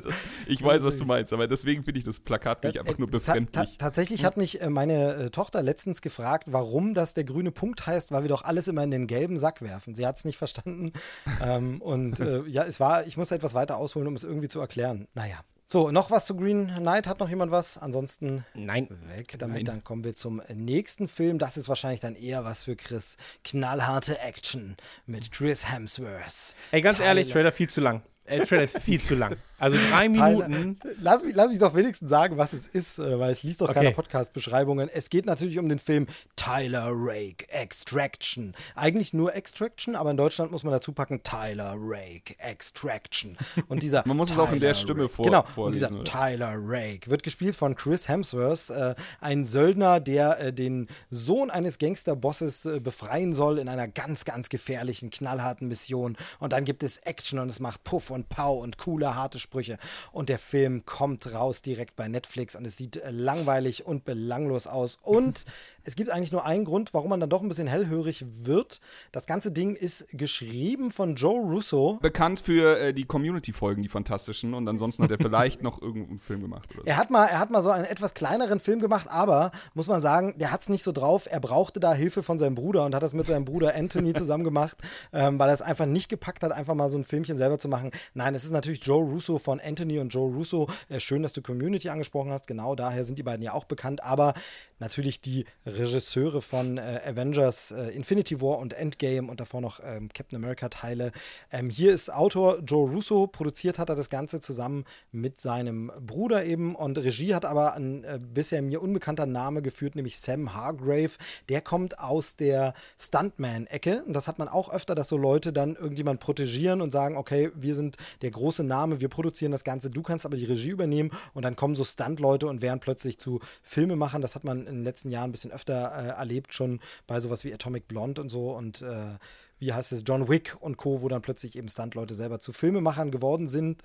[0.47, 3.11] Ich weiß, was du meinst, aber deswegen finde ich das Plakat nicht einfach nur äh,
[3.11, 3.77] ta- befremdlich.
[3.77, 7.87] Ta tatsächlich hat mich äh, meine äh, Tochter letztens gefragt, warum das der grüne Punkt
[7.87, 9.95] heißt, weil wir doch alles immer in den gelben Sack werfen.
[9.95, 10.93] Sie hat es nicht verstanden.
[11.45, 14.61] ähm, und äh, ja, es war, ich muss etwas weiter ausholen, um es irgendwie zu
[14.61, 15.07] erklären.
[15.15, 15.37] Naja.
[15.67, 17.07] So, noch was zu Green Knight?
[17.07, 17.79] Hat noch jemand was?
[17.79, 18.89] Ansonsten Nein.
[19.17, 19.57] weg damit.
[19.57, 19.65] Nein.
[19.65, 21.39] Dann kommen wir zum nächsten Film.
[21.39, 23.17] Das ist wahrscheinlich dann eher was für Chris.
[23.45, 26.55] Knallharte Action mit Chris Hemsworth.
[26.71, 28.03] Ey, ganz Tyler- ehrlich, Trailer viel zu lang.
[28.27, 29.37] Äh, Trailer ist viel zu lang.
[29.59, 30.79] Also drei Tyler- Minuten.
[31.01, 33.69] Lass mich, lass mich doch wenigstens sagen, was es ist, äh, weil es liest doch
[33.69, 33.81] Okay.
[33.81, 34.89] keiner Podcast-Beschreibungen.
[34.93, 38.55] Es geht natürlich um den Film Tyler Rake Extraction.
[38.75, 43.37] Eigentlich nur Extraction, aber in Deutschland muss man dazu packen Tyler Rake Extraction.
[43.69, 46.01] Und dieser Man muss es auch in der Tyler Stimme vor- Genau, und vorlesen, dieser
[46.01, 46.05] oder?
[46.29, 51.79] Tyler Rake wird gespielt von Chris Hemsworth, äh, ein Söldner, der äh, den Sohn eines
[51.79, 56.17] Gangsterbosses äh, befreien soll in einer ganz, ganz gefährlichen, knallharten Mission.
[56.41, 59.79] Und dann gibt es Action und es macht Puff und Pau und coole, harte Sprüche.
[60.11, 64.67] Und der Film kommt raus direkt bei Netflix und es sieht äh, langweilig und belanglos
[64.67, 64.99] aus.
[65.01, 65.45] Und
[65.85, 68.81] es gibt eigentlich nur einen Grund, warum man dann doch ein bisschen hellhörig wird.
[69.13, 71.99] Das ganze Ding ist geschrieben von Joe Russo.
[72.01, 74.55] Bekannt für äh, die Community-Folgen, die fantastischen.
[74.55, 76.69] Und ansonsten hat er vielleicht noch irgendeinen Film gemacht.
[76.75, 76.83] So.
[76.85, 80.01] Er hat, mal, er hat mal so einen etwas kleineren Film gemacht, aber muss man
[80.01, 81.27] sagen, der hat es nicht so drauf.
[81.31, 84.45] Er brauchte da Hilfe von seinem Bruder und hat das mit seinem Bruder Anthony zusammen
[84.45, 84.79] gemacht,
[85.13, 87.69] ähm, weil er es einfach nicht gepackt hat, einfach mal so ein Filmchen selber zu
[87.69, 87.91] machen.
[88.15, 90.69] Nein, es ist natürlich Joe Russo, Russo von Anthony und Joe Russo.
[90.89, 92.47] Äh, schön, dass du Community angesprochen hast.
[92.47, 94.03] Genau daher sind die beiden ja auch bekannt.
[94.03, 94.35] Aber
[94.79, 100.09] natürlich die Regisseure von äh, Avengers äh, Infinity War und Endgame und davor noch ähm,
[100.13, 101.13] Captain America Teile.
[101.51, 103.27] Ähm, hier ist Autor Joe Russo.
[103.27, 106.75] Produziert hat er das Ganze zusammen mit seinem Bruder eben.
[106.75, 111.13] Und Regie hat aber ein äh, bisher mir unbekannter Name geführt, nämlich Sam Hargrave.
[111.49, 114.05] Der kommt aus der Stuntman-Ecke.
[114.07, 117.51] Und das hat man auch öfter, dass so Leute dann irgendjemand protegieren und sagen, okay,
[117.55, 121.11] wir sind der große Name, wir produzieren das Ganze, du kannst aber die Regie übernehmen.
[121.33, 124.23] Und dann kommen so Stunt-Leute und werden plötzlich zu Filmemachern.
[124.23, 127.45] Das hat man in den letzten Jahren ein bisschen öfter äh, erlebt, schon bei sowas
[127.45, 128.53] wie Atomic Blonde und so.
[128.53, 129.19] Und äh,
[129.59, 133.11] wie heißt es, John Wick und Co., wo dann plötzlich eben Stunt-Leute selber zu Filmemachern
[133.11, 133.83] geworden sind.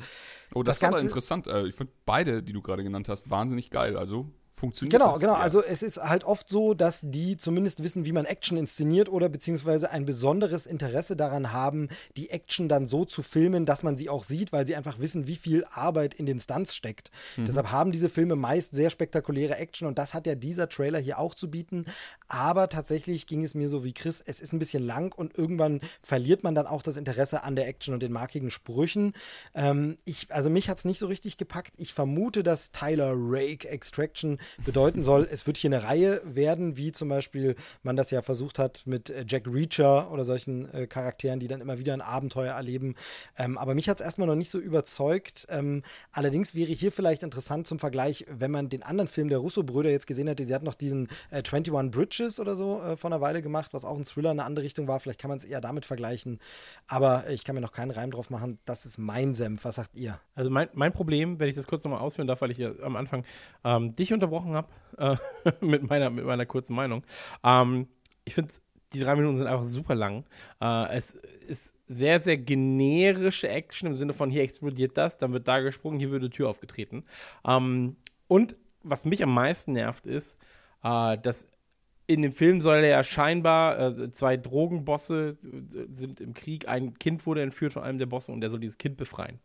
[0.53, 1.47] Oh, das, Das ist aber interessant.
[1.47, 3.97] Äh, Ich finde beide, die du gerade genannt hast, wahnsinnig geil.
[3.97, 4.27] Also
[4.59, 5.21] funktioniert Genau, das.
[5.21, 5.33] genau.
[5.33, 5.39] Ja.
[5.39, 9.29] Also es ist halt oft so, dass die zumindest wissen, wie man Action inszeniert oder
[9.29, 14.09] beziehungsweise ein besonderes Interesse daran haben, die Action dann so zu filmen, dass man sie
[14.09, 17.09] auch sieht, weil sie einfach wissen, wie viel Arbeit in den Stunts steckt.
[17.37, 21.17] Deshalb haben diese Filme meist sehr spektakuläre Action und das hat ja dieser Trailer hier
[21.19, 21.85] auch zu bieten.
[22.27, 25.79] Aber tatsächlich ging es mir so wie Chris, es ist ein bisschen lang und irgendwann
[26.03, 29.13] verliert man dann auch das Interesse an der Action und den markigen Sprüchen.
[29.55, 31.75] Ähm, ich, also mich hat es nicht so richtig gepackt.
[31.77, 36.91] Ich vermute, dass Tyler Rake Extraction bedeuten soll, es wird hier eine Reihe werden, wie
[36.91, 41.39] zum Beispiel man das ja versucht hat mit äh, Jack Reacher oder solchen äh, Charakteren,
[41.39, 42.95] die dann immer wieder ein Abenteuer erleben.
[43.37, 45.47] Ähm, aber mich hat es erstmal noch nicht so überzeugt.
[45.49, 49.89] Ähm, allerdings wäre hier vielleicht interessant zum Vergleich, wenn man den anderen Film der Russo-Brüder
[49.89, 50.45] jetzt gesehen hätte.
[50.45, 53.85] Sie hatten noch diesen äh, 21 Bridges oder so äh, vor einer Weile gemacht, was
[53.85, 54.99] auch ein Thriller in eine andere Richtung war.
[54.99, 56.39] Vielleicht kann man es eher damit vergleichen.
[56.87, 58.59] Aber äh, ich kann mir noch keinen Reim drauf machen.
[58.65, 59.65] Das ist mein Senf.
[59.65, 60.19] Was sagt ihr?
[60.35, 62.95] Also mein, mein Problem, wenn ich das kurz nochmal ausführen darf, weil ich ja am
[62.95, 63.25] Anfang
[63.63, 64.67] ähm, dich unterbrochen habe
[64.97, 65.15] äh,
[65.65, 67.03] mit, meiner, mit meiner kurzen Meinung.
[67.43, 67.87] Ähm,
[68.25, 68.53] ich finde,
[68.93, 70.25] die drei Minuten sind einfach super lang.
[70.61, 75.47] Äh, es ist sehr, sehr generische Action im Sinne von hier explodiert das, dann wird
[75.47, 77.03] da gesprungen, hier wird eine Tür aufgetreten.
[77.45, 80.39] Ähm, und was mich am meisten nervt, ist,
[80.83, 81.47] äh, dass
[82.07, 87.25] in dem Film soll ja scheinbar, äh, zwei Drogenbosse äh, sind im Krieg, ein Kind
[87.25, 89.39] wurde entführt von einem der Bosse und der soll dieses Kind befreien.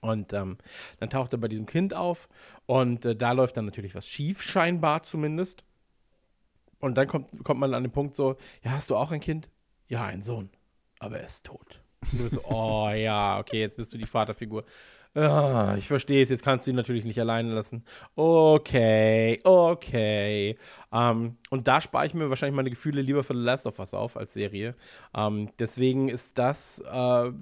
[0.00, 0.58] Und ähm,
[1.00, 2.28] dann taucht er bei diesem Kind auf
[2.66, 5.64] und äh, da läuft dann natürlich was schief, scheinbar zumindest.
[6.80, 9.50] Und dann kommt, kommt man an den Punkt so, ja, hast du auch ein Kind?
[9.88, 10.50] Ja, einen Sohn,
[11.00, 11.80] aber er ist tot.
[12.12, 14.64] Du bist so, oh ja, okay, jetzt bist du die Vaterfigur.
[15.14, 17.84] Ah, ich verstehe es, jetzt kannst du ihn natürlich nicht alleine lassen.
[18.14, 20.56] Okay, okay.
[20.92, 23.94] Ähm, und da spare ich mir wahrscheinlich meine Gefühle lieber für The Last of Us
[23.94, 24.76] auf als Serie.
[25.16, 27.32] Ähm, deswegen ist das, äh,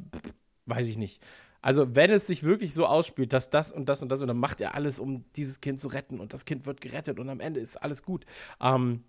[0.67, 1.23] weiß ich nicht.
[1.67, 4.37] Also, wenn es sich wirklich so ausspielt, dass das und das und das und dann
[4.39, 7.41] macht er alles, um dieses Kind zu retten und das Kind wird gerettet und am
[7.41, 8.25] Ende ist alles gut.
[8.61, 9.03] Ähm,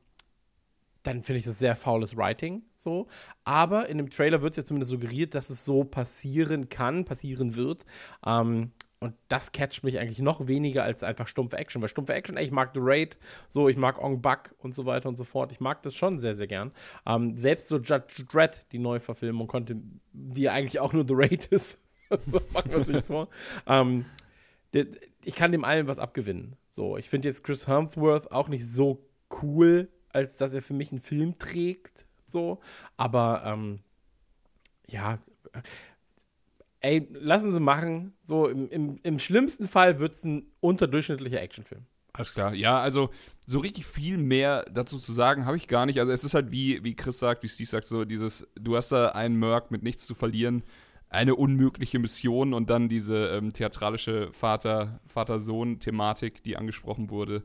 [1.03, 3.05] dann finde ich das sehr faules Writing so.
[3.43, 7.55] Aber in dem Trailer wird es ja zumindest suggeriert, dass es so passieren kann, passieren
[7.55, 7.85] wird.
[8.25, 11.83] Ähm, und das catcht mich eigentlich noch weniger als einfach stumpfe Action.
[11.83, 14.87] Weil stumpfe Action, ey, ich mag The Raid, so, ich mag Ong Bak und so
[14.87, 15.51] weiter und so fort.
[15.51, 16.71] Ich mag das schon sehr, sehr gern.
[17.05, 19.75] Ähm, selbst so Judge Dredd, die Neuverfilmung, konnte,
[20.11, 21.79] die eigentlich auch nur The Raid ist.
[22.25, 23.27] so machen wir uns nichts vor.
[23.65, 24.05] Ähm,
[25.23, 26.55] ich kann dem allen was abgewinnen.
[26.69, 29.05] So, ich finde jetzt Chris Hemsworth auch nicht so
[29.41, 32.05] cool, als dass er für mich einen Film trägt.
[32.25, 32.59] So,
[32.97, 33.79] aber ähm,
[34.87, 35.19] ja,
[35.53, 35.61] äh,
[36.81, 38.13] ey, lassen Sie machen.
[38.21, 41.85] So, im, im, im schlimmsten Fall wird es ein unterdurchschnittlicher Actionfilm.
[42.13, 42.53] Alles klar.
[42.53, 43.11] Ja, also
[43.45, 45.99] so richtig viel mehr dazu zu sagen habe ich gar nicht.
[45.99, 48.91] Also es ist halt wie, wie Chris sagt, wie Steve sagt, so dieses, du hast
[48.91, 50.63] da einen Merc mit nichts zu verlieren,
[51.09, 57.43] eine unmögliche Mission und dann diese ähm, theatralische Vater, Vater-Sohn-Thematik, die angesprochen wurde.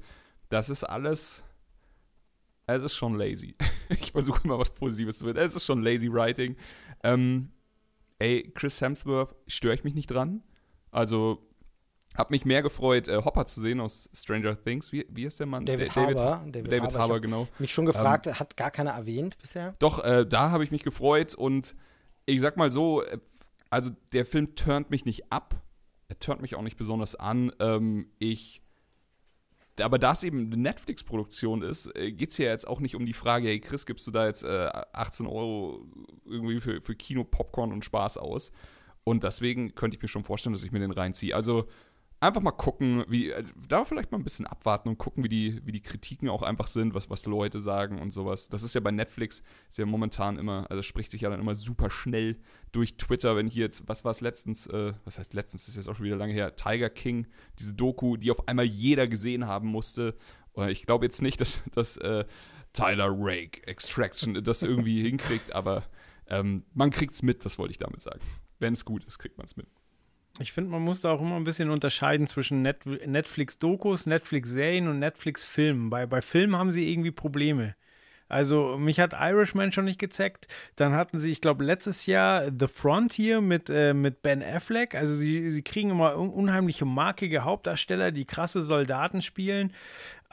[0.49, 1.45] Das ist alles,
[2.67, 3.55] es ist schon lazy.
[3.89, 5.41] ich versuche immer was Positives zu finden.
[5.41, 6.57] Es ist schon lazy Writing.
[7.05, 7.51] Ähm,
[8.19, 10.43] ey, Chris Hemsworth, störe ich mich nicht dran.
[10.91, 11.49] Also
[12.17, 14.93] hab mich mehr gefreut, äh, Hopper zu sehen aus Stranger Things.
[14.93, 15.65] Wie, wie ist der Mann?
[15.65, 16.15] David Da- Harbour.
[16.15, 17.49] David, David David Harbour, genau.
[17.59, 19.75] Mich schon gefragt, hat gar keiner erwähnt bisher.
[19.79, 21.75] Doch, äh, da habe ich mich gefreut und
[22.27, 23.19] ich sag mal so, äh,
[23.73, 25.63] also der Film turnt mich nicht ab.
[26.09, 27.51] Er turnt mich auch nicht besonders an.
[27.59, 28.61] Ähm, ich.
[29.81, 33.07] Aber da es eben eine Netflix-Produktion ist, äh, geht es ja jetzt auch nicht um
[33.07, 35.87] die Frage, hey Chris, gibst du da jetzt äh, 18 Euro
[36.27, 38.53] irgendwie für, für Kino, Popcorn und Spaß aus?
[39.05, 41.35] Und deswegen könnte ich mir schon vorstellen, dass ich mir den reinziehe.
[41.35, 41.67] Also
[42.23, 45.61] einfach mal gucken, wie, äh, da vielleicht mal ein bisschen abwarten und gucken, wie die,
[45.67, 48.49] wie die Kritiken auch einfach sind, was, was Leute sagen und sowas.
[48.49, 51.57] Das ist ja bei Netflix, ist ja momentan immer, also spricht sich ja dann immer
[51.57, 52.37] super schnell
[52.71, 55.89] durch Twitter, wenn hier jetzt, was war es letztens, äh, was heißt letztens, ist jetzt
[55.89, 57.27] auch schon wieder lange her, Tiger King,
[57.59, 60.17] diese Doku, die auf einmal jeder gesehen haben musste.
[60.53, 62.25] Oder ich glaube jetzt nicht, dass, dass äh,
[62.73, 65.83] Tyler Rake Extraction das irgendwie hinkriegt, aber
[66.29, 68.21] ähm, man kriegt's mit, das wollte ich damit sagen.
[68.61, 69.67] Wenn es gut ist, kriegt man es mit.
[70.39, 74.99] Ich finde, man muss da auch immer ein bisschen unterscheiden zwischen Net Netflix-Dokus, Netflix-Serien und
[74.99, 75.91] Netflix-Filmen.
[75.91, 77.75] Bei, bei Filmen haben sie irgendwie Probleme.
[78.33, 80.49] Also mich hat Irishman schon nicht gezeckt.
[80.77, 84.95] Dann hatten sie, ich glaube, letztes Jahr The Frontier mit, äh, mit Ben Affleck.
[84.95, 89.75] Also sie, sie kriegen immer un unheimliche markige Hauptdarsteller, die krasse Soldaten spielen.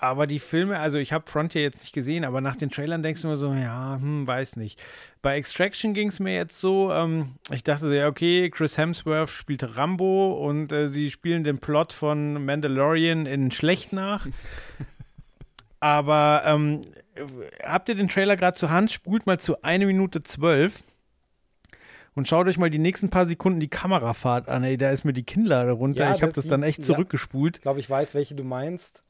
[0.01, 3.21] Aber die Filme, also ich habe Frontier jetzt nicht gesehen, aber nach den Trailern denkst
[3.21, 4.81] du immer so, ja, hm, weiß nicht.
[5.21, 9.29] Bei Extraction ging es mir jetzt so, ähm, ich dachte so, ja, okay, Chris Hemsworth
[9.29, 14.25] spielt Rambo und äh, sie spielen den Plot von Mandalorian in schlecht nach.
[15.81, 16.81] aber ähm,
[17.61, 18.91] habt ihr den Trailer gerade zur Hand?
[18.93, 20.81] Spult mal zu 1 Minute 12
[22.15, 24.63] und schaut euch mal die nächsten paar Sekunden die Kamerafahrt an.
[24.63, 26.05] Ey, da ist mir die Kinnlade runter.
[26.05, 26.85] Ja, ich habe das- das dann echt ja.
[26.85, 27.57] zurückgespult.
[27.57, 29.03] Ich glaube, ich weiß, welche du meinst.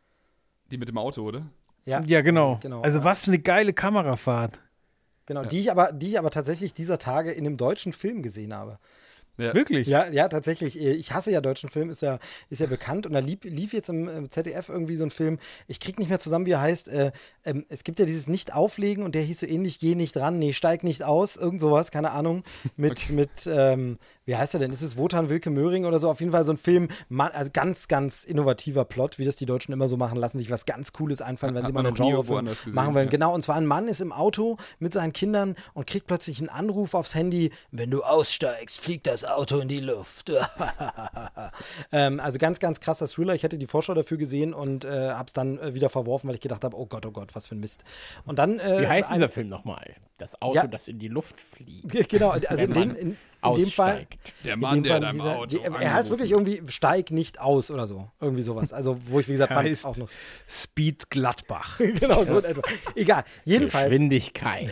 [0.72, 1.46] Die mit dem Auto, oder?
[1.86, 2.60] Ja, Ja, genau.
[2.62, 3.04] genau also ja.
[3.04, 4.60] was für eine geile Kamerafahrt.
[5.26, 8.54] Genau, die ich aber, die ich aber tatsächlich dieser Tage in einem deutschen Film gesehen
[8.54, 8.80] habe.
[9.40, 9.54] Ja.
[9.54, 9.88] Wirklich?
[9.88, 10.78] Ja, ja, tatsächlich.
[10.78, 13.06] Ich hasse ja deutschen Film, ist ja, ist ja bekannt.
[13.06, 15.40] Und da lief, lief jetzt im, im ZDF irgendwie so ein Film.
[15.68, 16.90] Ich krieg nicht mehr zusammen, wie er heißt.
[16.90, 17.12] Äh,
[17.46, 20.52] ähm, es gibt ja dieses Nicht-Auflegen und der hieß so ähnlich, geh nicht ran, nee,
[20.52, 22.44] steig nicht aus, irgend sowas, keine Ahnung.
[22.76, 23.98] Mit, mit ähm,
[24.30, 24.72] wie heißt er denn?
[24.72, 26.08] Ist es Wotan Wilke Möhring oder so?
[26.08, 29.74] Auf jeden Fall so ein Film, also ganz, ganz innovativer Plot, wie das die Deutschen
[29.74, 32.46] immer so machen, lassen sich was ganz Cooles einfallen, wenn Hat sie mal einen Genrefilm
[32.76, 33.06] machen wollen.
[33.08, 33.10] ja.
[33.10, 36.50] Genau, und zwar ein Mann ist im Auto mit seinen Kindern und kriegt plötzlich einen
[36.50, 40.32] Anruf aufs Handy, wenn du aussteigst, fliegt das Auto in die Luft.
[41.92, 43.34] ähm, also ganz, ganz krasser Thriller.
[43.36, 46.36] Ich hatte die Vorschau dafür gesehen und äh, habe es dann äh, wieder verworfen, weil
[46.36, 47.84] ich gedacht habe, oh Gott, oh Gott, was für ein Mist.
[48.26, 49.96] Und dann äh, Wie heißt ein- dieser Film nochmal?
[50.18, 50.68] Das Auto, Ja.
[50.68, 52.10] das in die Luft fliegt.
[52.10, 54.08] Genau, also in dem, in, in dem Fall.
[54.44, 57.12] Der in Mann, dem der Fall im dieser- Auto die, er heißt wirklich irgendwie Steig
[57.12, 58.10] nicht aus oder so.
[58.20, 58.74] Irgendwie sowas.
[58.74, 60.10] Also, wo ich, wie gesagt, fand auch noch.
[60.48, 61.78] Speed Gladbach.
[62.00, 62.62] genau, so in etwa.
[62.96, 63.24] Egal.
[63.46, 63.90] Jedenfalls.
[63.90, 64.72] Geschwindigkeit.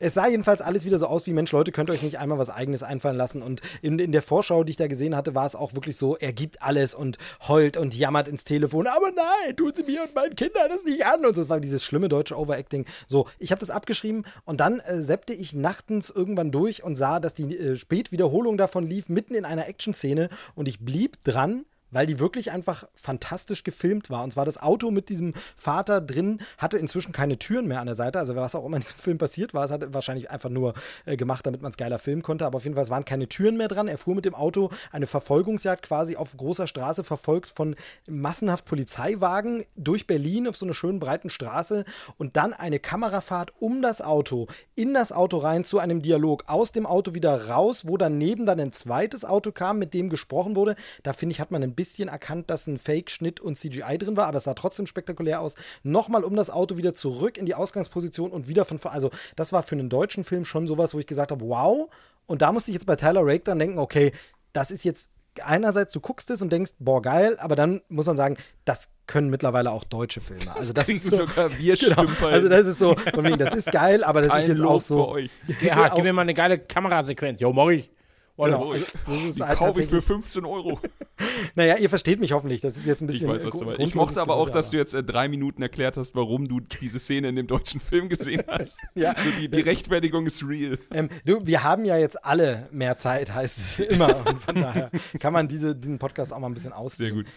[0.00, 2.38] Es sah jedenfalls alles wieder so aus wie, Mensch, Leute, könnt ihr euch nicht einmal
[2.38, 3.42] was Eigenes einfallen lassen.
[3.42, 6.16] Und in, in der Vorschau, die ich da gesehen hatte, war es auch wirklich so,
[6.16, 7.18] er gibt alles und
[7.48, 8.86] heult und jammert ins Telefon.
[8.86, 11.24] Aber nein, tun Sie mir und meinen Kindern das nicht an.
[11.24, 12.86] Und so, es war dieses schlimme deutsche Overacting.
[13.06, 17.20] So, ich habe das abgeschrieben und dann äh, seppte ich nachtens irgendwann durch und sah,
[17.20, 20.28] dass die äh, Spätwiederholung davon lief, mitten in einer Action-Szene.
[20.54, 21.64] Und ich blieb dran
[21.94, 24.24] weil die wirklich einfach fantastisch gefilmt war.
[24.24, 27.94] Und zwar das Auto mit diesem Vater drin hatte inzwischen keine Türen mehr an der
[27.94, 28.18] Seite.
[28.18, 30.74] Also was auch immer in diesem Film passiert war, es hat wahrscheinlich einfach nur
[31.06, 32.44] äh, gemacht, damit man es geiler filmen konnte.
[32.44, 33.88] Aber auf jeden Fall, es waren keine Türen mehr dran.
[33.88, 37.76] Er fuhr mit dem Auto eine Verfolgungsjagd quasi auf großer Straße, verfolgt von
[38.08, 41.84] massenhaft Polizeiwagen durch Berlin auf so einer schönen breiten Straße
[42.18, 46.72] und dann eine Kamerafahrt um das Auto, in das Auto rein zu einem Dialog, aus
[46.72, 50.74] dem Auto wieder raus, wo daneben dann ein zweites Auto kam, mit dem gesprochen wurde.
[51.04, 54.26] Da finde ich, hat man ein bisschen erkannt, dass ein Fake-Schnitt und CGI drin war,
[54.26, 55.54] aber es sah trotzdem spektakulär aus.
[55.82, 58.94] Nochmal um das Auto wieder zurück in die Ausgangsposition und wieder von vorne.
[58.94, 61.88] Also, das war für einen deutschen Film schon sowas, wo ich gesagt habe, wow.
[62.26, 64.12] Und da musste ich jetzt bei Tyler Rake dann denken, okay,
[64.52, 65.10] das ist jetzt
[65.42, 69.30] einerseits, du guckst es und denkst, boah, geil, aber dann muss man sagen, das können
[69.30, 70.54] mittlerweile auch deutsche Filme.
[70.54, 73.52] Also das kriegen ist so, sogar wir genau, Also das ist so, von wegen, das
[73.52, 75.08] ist geil, aber das Kein ist jetzt Lob auch für so.
[75.08, 75.30] euch.
[75.60, 77.40] Ja, auch- gib mir mal eine geile Kamerasequenz.
[77.40, 77.90] Jo, mach ich.
[78.36, 80.80] Oder Genau, also das ist Die halt kaufe ich für tatsächlich, 15 Euro.
[81.54, 82.60] naja, ihr versteht mich hoffentlich.
[82.60, 83.28] Das ist jetzt ein Ich bisschen.
[83.28, 83.80] weiß, was du meinst.
[83.80, 86.98] Ich mochte aber auch, dass du jetzt äh, drei Minuten erklärt hast, warum du diese
[86.98, 88.80] Szene in dem deutschen Film gesehen hast.
[88.94, 89.14] Ja.
[89.16, 90.78] So die, die Rechtfertigung ist real.
[90.92, 94.26] Ähm, du, wir haben ja jetzt alle mehr Zeit, heißt es immer.
[94.26, 97.14] Und von daher kann man diese, diesen Podcast auch mal ein bisschen ausdehnen.
[97.14, 97.32] Sehr gut.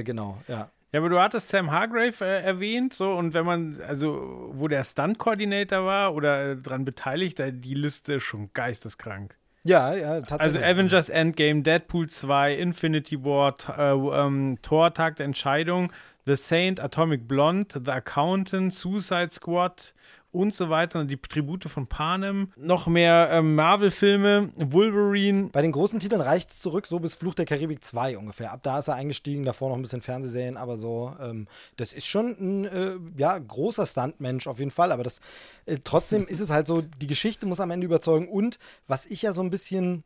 [0.00, 0.70] Äh, genau, ja.
[0.92, 4.84] Ja, aber du hattest Sam Hargrave äh, erwähnt, so, und wenn man, also, wo der
[4.84, 9.38] Stunt-Coordinator war oder äh, dran beteiligt, da die Liste ist schon geisteskrank.
[9.64, 10.64] Ja, ja, Also tatsächlich.
[10.64, 15.92] Avengers Endgame, Deadpool 2, Infinity War, äh, ähm, Thor, Tag der Entscheidung,
[16.26, 19.94] The Saint, Atomic Blonde, The Accountant, Suicide Squad
[20.32, 21.04] und so weiter.
[21.04, 22.52] Die Tribute von Panem.
[22.56, 25.50] Noch mehr ähm, Marvel-Filme, Wolverine.
[25.52, 28.52] Bei den großen Titeln reicht es zurück, so bis Fluch der Karibik 2 ungefähr.
[28.52, 32.06] Ab da ist er eingestiegen, davor noch ein bisschen Fernsehserien, aber so, ähm, das ist
[32.06, 35.20] schon ein äh, ja, großer Stuntmensch auf jeden Fall, aber das
[35.66, 38.58] äh, trotzdem ist es halt so, die Geschichte muss am Ende überzeugen und
[38.88, 40.04] was ich ja so ein bisschen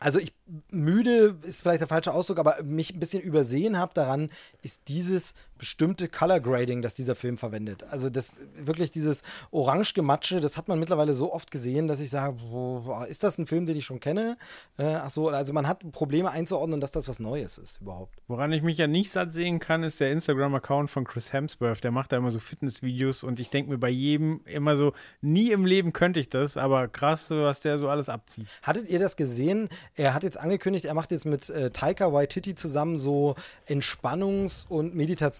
[0.00, 0.34] also ich
[0.70, 4.30] müde ist vielleicht der falsche Ausdruck, aber mich ein bisschen übersehen habe daran,
[4.60, 7.84] ist dieses bestimmte Color Grading, das dieser Film verwendet.
[7.84, 12.36] Also das wirklich dieses Orange-Gematsche, das hat man mittlerweile so oft gesehen, dass ich sage,
[12.50, 14.36] boah, ist das ein Film, den ich schon kenne?
[14.78, 18.18] Äh, ach so, also man hat Probleme einzuordnen, dass das was Neues ist überhaupt.
[18.28, 21.84] Woran ich mich ja nicht satt sehen kann, ist der Instagram-Account von Chris Hemsworth.
[21.84, 25.50] Der macht da immer so Fitnessvideos und ich denke mir bei jedem immer so, nie
[25.50, 28.46] im Leben könnte ich das, aber krass, was der so alles abzieht.
[28.62, 29.68] Hattet ihr das gesehen?
[29.94, 33.34] Er hat jetzt angekündigt, er macht jetzt mit äh, Taika Waititi zusammen so
[33.68, 34.94] Entspannungs- und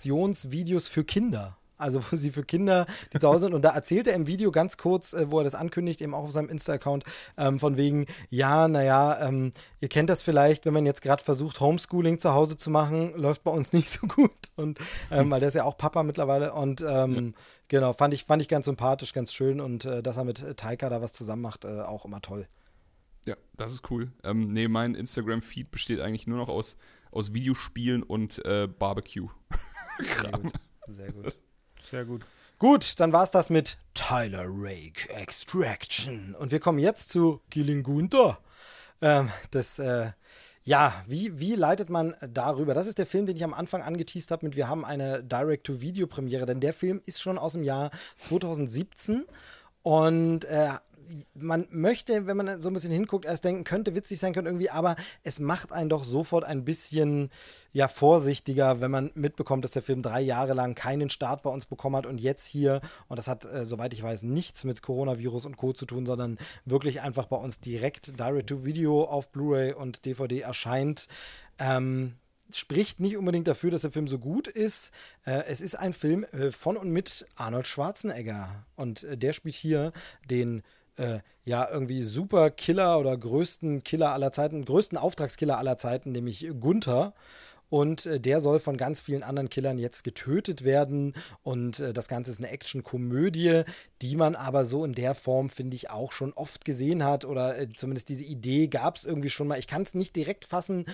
[0.04, 1.56] Meditationsvideos für Kinder.
[1.76, 3.54] Also wo sie für Kinder, die zu Hause sind.
[3.54, 6.22] Und da erzählt er im Video ganz kurz, äh, wo er das ankündigt, eben auch
[6.22, 7.04] auf seinem Insta-Account,
[7.36, 9.50] ähm, von wegen, ja, naja, ähm,
[9.80, 13.42] ihr kennt das vielleicht, wenn man jetzt gerade versucht, Homeschooling zu Hause zu machen, läuft
[13.42, 14.30] bei uns nicht so gut.
[14.54, 14.78] Und
[15.10, 16.54] ähm, weil der ist ja auch Papa mittlerweile.
[16.54, 17.42] Und ähm, ja.
[17.66, 19.60] genau, fand ich, fand ich ganz sympathisch, ganz schön.
[19.60, 22.46] Und äh, dass er mit Taika da was zusammen macht, äh, auch immer toll.
[23.26, 24.12] Ja, das ist cool.
[24.22, 26.76] Ähm, nee, mein Instagram-Feed besteht eigentlich nur noch aus,
[27.10, 28.68] aus Videospielen und äh,
[29.98, 30.52] Sehr gut.
[30.86, 31.34] Sehr gut.
[31.90, 32.22] Sehr gut.
[32.58, 36.34] Gut, dann war es das mit Tyler Rake Extraction.
[36.38, 38.38] Und wir kommen jetzt zu Killing Gunther.
[39.02, 40.12] Ähm, das, äh,
[40.62, 42.72] ja, wie, wie leitet man darüber?
[42.72, 46.46] Das ist der Film, den ich am Anfang angeteased habe mit Wir haben eine Direct-to-Video-Premiere,
[46.46, 49.26] denn der Film ist schon aus dem Jahr 2017
[49.82, 50.70] und äh,
[51.34, 54.70] man möchte, wenn man so ein bisschen hinguckt, erst denken, könnte witzig sein, könnte irgendwie,
[54.70, 57.30] aber es macht einen doch sofort ein bisschen
[57.72, 61.66] ja vorsichtiger, wenn man mitbekommt, dass der Film drei Jahre lang keinen Start bei uns
[61.66, 65.46] bekommen hat und jetzt hier, und das hat, äh, soweit ich weiß, nichts mit Coronavirus
[65.46, 65.72] und Co.
[65.72, 71.08] zu tun, sondern wirklich einfach bei uns direkt Direct-to-Video auf Blu-ray und DVD erscheint.
[71.58, 72.14] Ähm,
[72.50, 74.92] spricht nicht unbedingt dafür, dass der Film so gut ist.
[75.24, 78.64] Äh, es ist ein Film äh, von und mit Arnold Schwarzenegger.
[78.76, 79.92] Und äh, der spielt hier
[80.30, 80.62] den
[80.96, 86.48] äh, ja irgendwie super Killer oder größten Killer aller Zeiten, größten Auftragskiller aller Zeiten, nämlich
[86.60, 87.14] Gunther.
[87.70, 91.14] Und äh, der soll von ganz vielen anderen Killern jetzt getötet werden.
[91.42, 93.62] Und äh, das Ganze ist eine Action-Komödie,
[94.02, 97.24] die man aber so in der Form, finde ich, auch schon oft gesehen hat.
[97.24, 99.58] Oder äh, zumindest diese Idee gab es irgendwie schon mal.
[99.58, 100.86] Ich kann es nicht direkt fassen,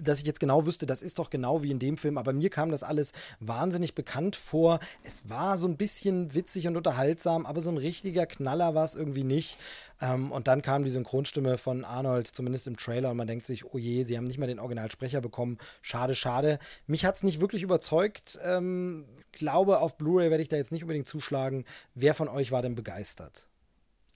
[0.00, 2.18] dass ich jetzt genau wüsste, das ist doch genau wie in dem Film.
[2.18, 4.80] Aber mir kam das alles wahnsinnig bekannt vor.
[5.02, 8.94] Es war so ein bisschen witzig und unterhaltsam, aber so ein richtiger Knaller war es
[8.94, 9.58] irgendwie nicht.
[10.02, 13.64] Ähm, und dann kam die Synchronstimme von Arnold, zumindest im Trailer, und man denkt sich,
[13.64, 15.58] oh je, sie haben nicht mal den Originalsprecher bekommen.
[15.80, 16.58] Schade, schade.
[16.86, 18.38] Mich hat es nicht wirklich überzeugt.
[18.42, 21.64] Ähm, glaube, auf Blu-ray werde ich da jetzt nicht unbedingt zuschlagen.
[21.94, 23.46] Wer von euch war denn begeistert?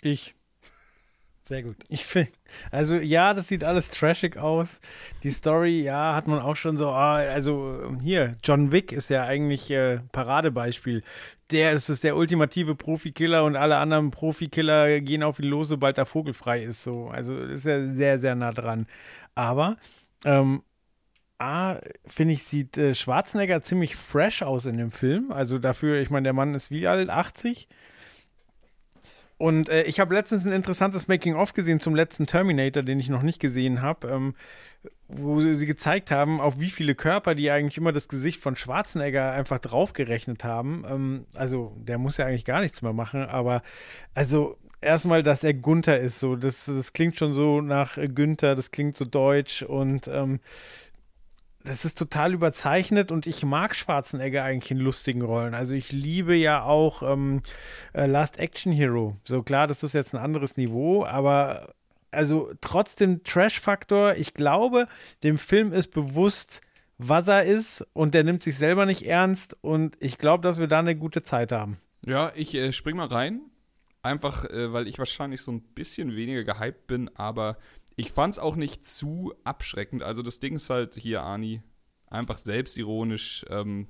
[0.03, 0.35] Ich.
[1.43, 1.77] Sehr gut.
[1.89, 2.33] Ich finde,
[2.73, 4.81] also ja, das sieht alles trashig aus.
[5.23, 9.23] Die Story, ja, hat man auch schon so, ah, also hier, John Wick ist ja
[9.23, 11.05] eigentlich äh, Paradebeispiel.
[11.51, 15.97] Der ist es der ultimative Profikiller und alle anderen Profikiller gehen auf ihn los, sobald
[15.97, 16.83] der Vogel frei ist.
[16.83, 18.87] So, also ist er sehr, sehr nah dran.
[19.35, 19.77] Aber
[20.25, 20.63] ähm,
[21.39, 21.77] A,
[22.07, 25.31] finde ich, sieht äh, Schwarzenegger ziemlich fresh aus in dem Film.
[25.31, 27.11] Also dafür, ich meine, der Mann ist wie alt?
[27.11, 27.69] 80?
[29.39, 33.23] Und äh, ich habe letztens ein interessantes Making-of gesehen zum letzten Terminator, den ich noch
[33.23, 34.35] nicht gesehen habe, ähm,
[35.09, 39.33] wo sie gezeigt haben, auf wie viele Körper die eigentlich immer das Gesicht von Schwarzenegger
[39.33, 40.85] einfach draufgerechnet haben.
[40.89, 43.63] Ähm, also der muss ja eigentlich gar nichts mehr machen, aber
[44.15, 48.71] also erstmal, dass er Gunther ist, so das, das klingt schon so nach Günther, das
[48.71, 50.41] klingt so deutsch und ähm,
[51.67, 55.53] das ist total überzeichnet und ich mag Schwarzenegger eigentlich in lustigen Rollen.
[55.53, 57.43] Also ich liebe ja auch ähm,
[57.93, 59.17] äh, Last Action Hero.
[59.25, 61.75] So klar, das ist jetzt ein anderes Niveau, aber
[62.13, 64.15] also trotzdem Trash-Faktor.
[64.15, 64.87] Ich glaube,
[65.25, 66.61] dem Film ist bewusst,
[66.99, 70.69] was er ist und der nimmt sich selber nicht ernst und ich glaube, dass wir
[70.69, 71.79] da eine gute Zeit haben.
[72.07, 73.41] Ja, ich äh, spring mal rein.
[74.03, 77.57] Einfach, äh, weil ich wahrscheinlich so ein bisschen weniger gehypt bin, aber
[77.97, 80.03] ich fand es auch nicht zu abschreckend.
[80.03, 81.63] Also das Ding ist halt hier, Ani,
[82.07, 83.89] einfach selbstironisch, ähm,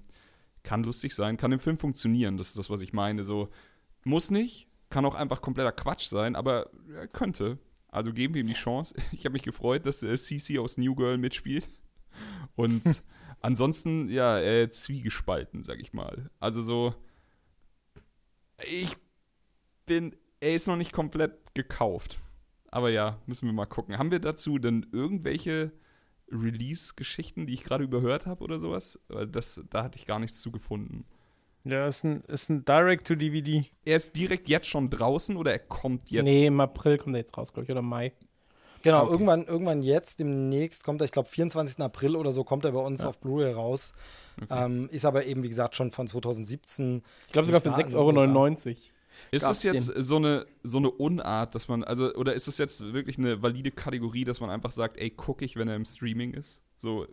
[0.63, 2.39] kann lustig sein, kann im Film funktionieren.
[2.39, 3.25] Das ist das, was ich meine.
[3.25, 3.51] So,
[4.05, 7.59] muss nicht, kann auch einfach kompletter Quatsch sein, aber ja, könnte.
[7.89, 8.95] Also geben wir ihm die Chance.
[9.13, 11.69] Ich habe mich gefreut, dass äh, Cece aus New Girl mitspielt.
[12.55, 13.03] Und
[13.41, 16.31] ansonsten, ja, äh, zwiegespalten, sag ich mal.
[16.39, 16.95] Also so,
[18.65, 18.97] ich
[19.85, 22.21] bin, er ist noch nicht komplett gekauft.
[22.77, 23.97] Aber ja, müssen wir mal gucken.
[23.97, 25.72] Haben wir dazu denn irgendwelche
[26.31, 29.01] Release-Geschichten, die ich gerade überhört habe oder sowas?
[29.09, 31.07] Weil das, da hatte ich gar nichts zu gefunden.
[31.64, 33.64] Ja, ist ein, ist ein Direct-to-DVD.
[33.87, 36.24] Er ist direkt jetzt schon draußen oder er kommt jetzt?
[36.24, 38.12] Nee, im April kommt er jetzt raus, glaube ich, oder Mai.
[38.83, 39.12] Genau, okay.
[39.12, 41.79] irgendwann, irgendwann jetzt, demnächst kommt er, ich glaube, 24.
[41.79, 43.09] April oder so kommt er bei uns ja.
[43.09, 43.95] auf Blu-ray raus.
[44.43, 44.66] Okay.
[44.66, 47.03] Ähm, ist aber eben, wie gesagt, schon von 2017.
[47.27, 48.77] Ich glaube sogar für 6,99 Euro.
[49.31, 52.93] Ist das jetzt so eine, so eine Unart, dass man, also, oder ist das jetzt
[52.93, 56.35] wirklich eine valide Kategorie, dass man einfach sagt, ey, gucke ich, wenn er im Streaming
[56.35, 56.62] ist?
[56.77, 57.07] So,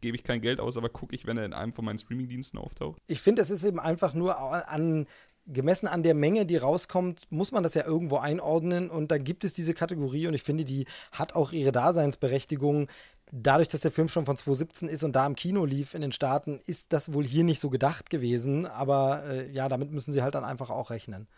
[0.00, 2.58] gebe ich kein Geld aus, aber gucke ich, wenn er in einem von meinen Streamingdiensten
[2.58, 3.00] auftaucht?
[3.06, 5.06] Ich finde, es ist eben einfach nur an,
[5.46, 9.44] gemessen an der Menge, die rauskommt, muss man das ja irgendwo einordnen und dann gibt
[9.44, 12.88] es diese Kategorie und ich finde, die hat auch ihre Daseinsberechtigung.
[13.32, 16.10] Dadurch, dass der Film schon von 2017 ist und da im Kino lief in den
[16.10, 20.22] Staaten, ist das wohl hier nicht so gedacht gewesen, aber äh, ja, damit müssen sie
[20.22, 21.28] halt dann einfach auch rechnen.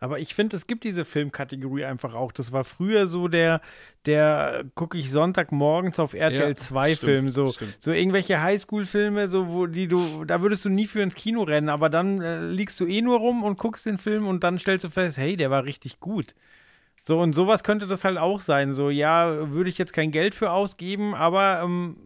[0.00, 2.32] Aber ich finde, es gibt diese Filmkategorie einfach auch.
[2.32, 3.60] Das war früher so der,
[4.06, 7.30] der gucke ich Sonntagmorgens auf RTL Ja, 2 stimmt, Film.
[7.30, 7.76] So, stimmt.
[7.78, 11.68] so irgendwelche Highschool-Filme, so, wo die du, da würdest du nie für ins Kino rennen,
[11.68, 14.84] aber dann äh, liegst du eh nur rum und guckst den Film und dann stellst
[14.84, 16.34] du fest, hey, der war richtig gut.
[17.00, 18.72] So, und sowas könnte das halt auch sein.
[18.72, 21.98] So, ja, würde ich jetzt kein Geld für ausgeben, aber ähm,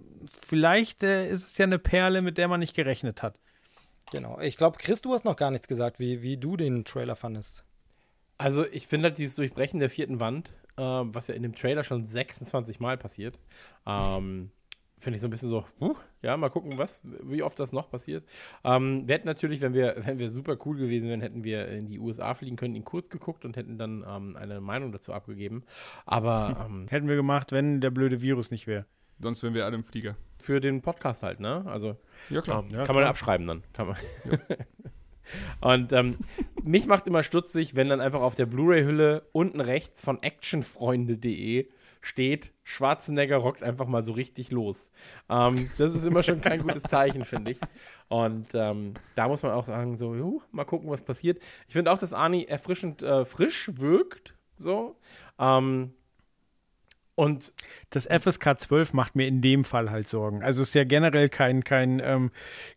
[0.45, 3.37] vielleicht äh, ist es ja eine Perle, mit der man nicht gerechnet hat.
[4.13, 4.39] Genau.
[4.41, 7.65] Ich glaube, Chris, du hast noch gar nichts gesagt, wie, wie du den Trailer fandest.
[8.39, 11.85] Also ich finde halt dieses Durchbrechen der vierten Wand, äh, was ja in dem Trailer
[11.85, 13.39] schon 26 Mal passiert,
[13.87, 14.51] ähm,
[15.01, 17.91] finde ich so ein bisschen so, huh, ja, mal gucken, was, wie oft das noch
[17.91, 18.25] passiert.
[18.65, 21.87] Ähm, wir hätten natürlich, wenn wir, wenn wir super cool gewesen wären, hätten wir in
[21.87, 25.65] die USA fliegen können, ihn kurz geguckt und hätten dann ähm, eine Meinung dazu abgegeben.
[26.07, 28.87] Aber ähm, Hätten wir gemacht, wenn der blöde Virus nicht wäre.
[29.21, 30.17] Sonst wären wir alle im Flieger.
[30.41, 31.65] für den Podcast halt, ne?
[31.67, 31.97] Also
[32.31, 32.65] Ja, klar.
[32.73, 33.63] Ähm, kann man abschreiben dann.
[33.73, 33.97] Kann man.
[35.61, 36.19] Und ähm,
[36.63, 41.69] mich macht immer stutzig, wenn dann einfach auf der Blu-ray-Hülle unten rechts von actionfreunde.de
[42.01, 44.91] steht, Schwarzenegger rockt einfach mal so richtig los.
[45.29, 47.61] Ähm, das ist immer schon kein gutes Zeichen, finde ich.
[48.09, 51.41] Und ähm, da muss man auch sagen, so, juh, mal gucken, was passiert.
[51.67, 54.97] Ich finde auch, dass Arnie erfrischend äh, frisch wirkt, so.
[55.39, 55.93] Ähm,
[57.19, 57.53] und
[57.91, 60.43] Das FSK 12 macht mir in dem Fall halt Sorgen.
[60.45, 62.31] Also ist ja generell kein, kein, ähm,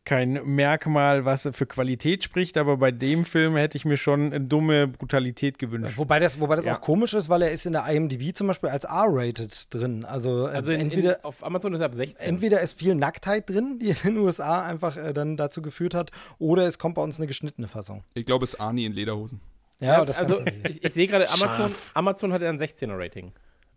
[0.03, 4.41] kein Merkmal, was für Qualität spricht, aber bei dem Film hätte ich mir schon eine
[4.41, 5.93] dumme Brutalität gewünscht.
[5.97, 6.75] Wobei das, wobei das Ja.
[6.77, 10.05] auch komisch ist, weil er ist in der IMDb zum Beispiel als R-rated drin.
[10.05, 12.27] Also, äh, also in, entweder, in, auf Amazon ist er ab 16.
[12.27, 16.09] entweder ist viel Nacktheit drin, die in den USA einfach äh, dann dazu geführt hat,
[16.39, 18.03] oder es kommt bei uns eine geschnittene Fassung.
[18.15, 19.39] Ich glaube, es ist Arnie in Lederhosen.
[19.79, 22.97] Ja, das also ja ich, ich sehe gerade, Amazon, Amazon hat ja ein 16er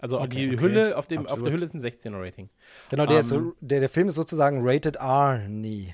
[0.05, 0.61] Also die okay.
[0.61, 2.51] Hülle, auf, dem, auf der Hülle ist ein 16er Rating.
[2.91, 3.39] Genau, der, ist Ähm.
[3.39, 5.93] so, der, der Film ist sozusagen rated R, nie.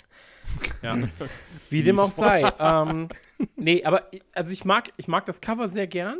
[0.82, 0.96] Ja.
[1.70, 2.42] Wie dem auch sei.
[2.58, 3.08] ähm,
[3.54, 6.18] nee, aber ich- also ich mag, ich mag das Cover sehr gern.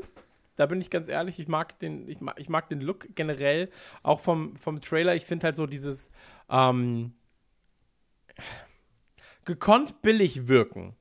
[0.54, 3.70] Da bin ich ganz ehrlich, ich mag den, ich mag, ich mag den Look generell,
[4.04, 5.16] auch vom, vom Trailer.
[5.16, 6.10] Ich finde halt so dieses
[6.48, 7.12] ähm,
[9.44, 10.94] gekonnt billig wirken.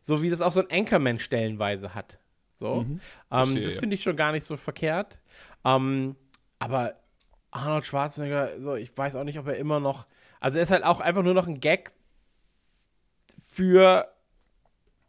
[0.00, 2.18] So wie das auch so ein Anchorman stellenweise hat.
[2.52, 2.84] So.
[2.84, 5.20] ähm, verstehe, das finde ich schon gar nicht so verkehrt.
[5.64, 6.16] Ähm,
[6.62, 6.94] aber
[7.50, 10.06] Arnold Schwarzenegger, so, ich weiß auch nicht, ob er immer noch.
[10.38, 11.90] Also er ist halt auch einfach nur noch ein Gag
[13.44, 14.08] für,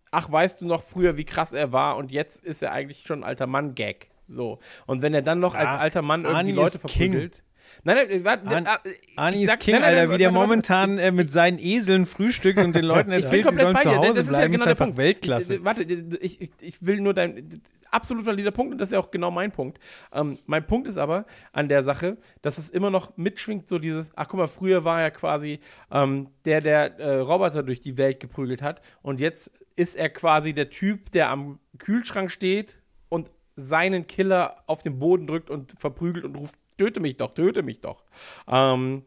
[0.09, 3.19] ach, weißt du noch früher, wie krass er war und jetzt ist er eigentlich schon
[3.19, 4.09] ein alter Mann-Gag.
[4.27, 4.59] So.
[4.87, 7.43] Und wenn er dann noch als alter Mann irgendwie Arnie Leute verprügelt.
[7.83, 10.97] Nein, nein, warte, An- ich Arnie sag- ist King, nein, nein, Alter, wie der momentan
[10.97, 13.95] äh, mit seinen Eseln frühstückt und den Leuten erzählt, sie sollen zu.
[13.95, 14.97] Hause Das ist ja bleiben, genau ist einfach Punkt.
[14.97, 15.55] Weltklasse.
[15.55, 17.61] Ich, warte, ich, ich, ich will nur dein
[17.91, 19.79] absolut valider Punkt und das ist ja auch genau mein Punkt.
[20.13, 24.09] Ähm, mein Punkt ist aber an der Sache, dass es immer noch mitschwingt, so dieses,
[24.15, 25.59] ach guck mal, früher war er quasi
[25.91, 30.53] ähm, der, der äh, Roboter durch die Welt geprügelt hat und jetzt ist er quasi
[30.53, 32.77] der Typ, der am Kühlschrank steht
[33.09, 37.63] und seinen Killer auf den Boden drückt und verprügelt und ruft, töte mich doch, töte
[37.63, 38.03] mich doch.
[38.47, 39.03] Ähm,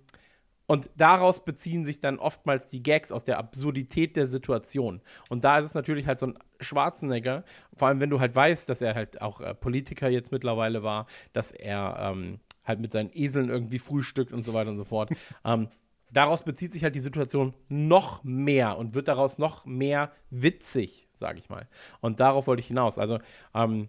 [0.66, 5.00] und daraus beziehen sich dann oftmals die Gags aus der Absurdität der Situation.
[5.28, 7.44] Und da ist es natürlich halt so ein Schwarzenegger,
[7.76, 11.06] vor allem wenn du halt weißt, dass er halt auch äh, Politiker jetzt mittlerweile war,
[11.32, 15.10] dass er ähm, halt mit seinen Eseln irgendwie frühstückt und so weiter und so fort.
[15.44, 15.68] ähm,
[16.10, 21.38] daraus bezieht sich halt die Situation noch mehr und wird daraus noch mehr witzig, sage
[21.38, 21.68] ich mal.
[22.00, 22.98] Und darauf wollte ich hinaus.
[22.98, 23.18] Also,
[23.54, 23.88] ähm,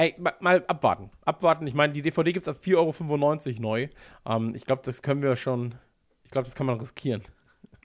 [0.00, 1.10] Ey, ma- mal abwarten.
[1.26, 1.66] Abwarten.
[1.66, 3.88] Ich meine, die DVD gibt es ab 4,95 Euro neu.
[4.24, 5.74] Ähm, ich glaube, das können wir schon.
[6.24, 7.22] Ich glaube, das kann man riskieren.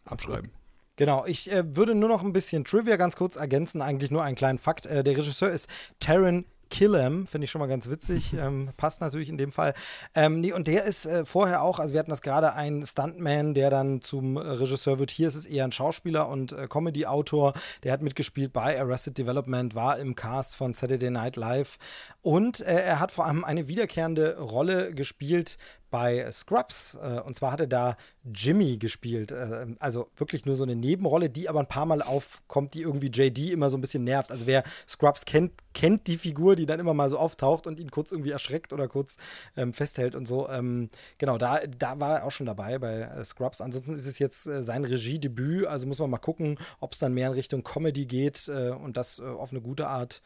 [0.05, 0.49] Abschreiben.
[0.95, 4.37] Genau, ich äh, würde nur noch ein bisschen Trivia ganz kurz ergänzen, eigentlich nur einen
[4.37, 4.85] kleinen Fakt.
[4.85, 9.29] Äh, der Regisseur ist Taron Killam, finde ich schon mal ganz witzig, ähm, passt natürlich
[9.29, 9.73] in dem Fall.
[10.13, 13.53] Ähm, nee, und der ist äh, vorher auch, also wir hatten das gerade, ein Stuntman,
[13.53, 15.11] der dann zum äh, Regisseur wird.
[15.11, 17.53] Hier ist es eher ein Schauspieler und äh, Comedy-Autor.
[17.83, 21.77] Der hat mitgespielt bei Arrested Development, war im Cast von Saturday Night Live
[22.21, 25.57] und äh, er hat vor allem eine wiederkehrende Rolle gespielt
[25.95, 26.97] bei Scrubs.
[27.01, 29.31] Äh, und zwar hat er da Jimmy gespielt.
[29.31, 33.07] Äh, also wirklich nur so eine Nebenrolle, die aber ein paar Mal aufkommt, die irgendwie
[33.07, 34.29] JD immer so ein bisschen nervt.
[34.29, 37.91] Also wer Scrubs kennt, kennt die Figur, die dann immer mal so auftaucht und ihn
[37.91, 39.15] kurz irgendwie erschreckt oder kurz
[39.55, 40.49] ähm, festhält und so.
[40.49, 43.61] Ähm, genau, da, da war er auch schon dabei bei äh, Scrubs.
[43.61, 45.65] Ansonsten ist es jetzt äh, sein Regiedebüt.
[45.65, 48.97] Also muss man mal gucken, ob es dann mehr in Richtung Comedy geht äh, und
[48.97, 50.21] das äh, auf eine gute Art.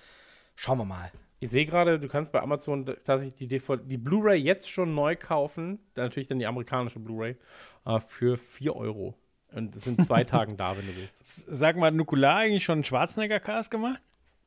[0.55, 1.11] Schauen wir mal.
[1.39, 5.15] Ich sehe gerade, du kannst bei Amazon tatsächlich die, DVD die Blu-ray jetzt schon neu
[5.15, 5.79] kaufen.
[5.93, 7.37] Dann natürlich dann die amerikanische Blu-ray
[7.85, 9.15] äh, für 4 Euro.
[9.53, 11.45] Und es sind zwei Tagen da, wenn du willst.
[11.47, 14.01] Sag mal, hat Nukular eigentlich schon einen Schwarzenegger-Cast gemacht?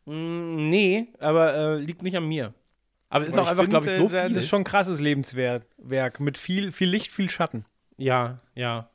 [0.05, 2.53] Mm, nee, aber äh, liegt nicht an mir.
[3.09, 4.29] Aber ist Aber auch einfach, glaube ich, so viel.
[4.31, 7.65] Das ist schon ein krasses Lebenswerk Werk mit viel, viel Licht, viel Schatten.
[7.99, 8.91] Ja, ja.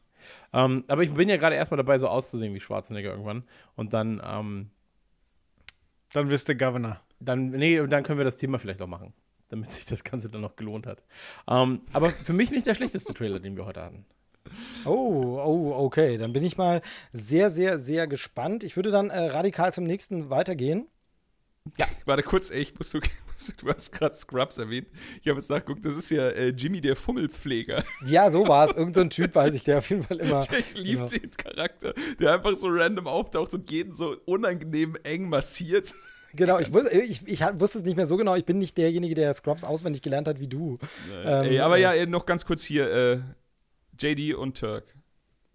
[0.53, 3.43] Ähm, aber ich bin ja gerade erstmal dabei, so auszusehen wie Schwarzenegger irgendwann.
[3.75, 4.71] Und dann, ähm,
[6.13, 6.99] Dann bist du Governor.
[7.19, 9.13] Dann, nee, und dann können wir das Thema vielleicht auch machen,
[9.49, 11.03] damit sich das Ganze dann noch gelohnt hat.
[11.47, 14.05] Ähm, aber für mich nicht der schlechteste Trailer, den wir heute hatten.
[14.85, 16.17] Oh, oh, okay.
[16.17, 18.63] Dann bin ich mal sehr, sehr, sehr gespannt.
[18.63, 20.87] Ich würde dann äh, radikal zum nächsten weitergehen.
[21.77, 21.87] Ja.
[22.05, 22.99] Warte kurz, ey, ich muss so,
[23.57, 24.87] du hast gerade Scrubs erwähnt.
[25.21, 27.83] Ich habe jetzt nachgeguckt, das ist ja äh, Jimmy der Fummelpfleger.
[28.05, 28.75] Ja, so war es.
[28.75, 30.47] Irgend so ein Typ, weiß ich, der auf jeden Fall immer.
[30.57, 31.09] Ich liebe genau.
[31.09, 35.93] den Charakter, der einfach so random auftaucht und jeden so unangenehm eng massiert.
[36.37, 38.35] Genau, ich, wus ich, ich, wusste es nicht mehr so genau.
[38.35, 40.77] Ich bin nicht derjenige, der Scrubs auswendig gelernt hat wie du.
[41.25, 43.19] Ähm, ey, aber ja, noch ganz kurz hier: äh,
[43.99, 44.85] JD und Turk.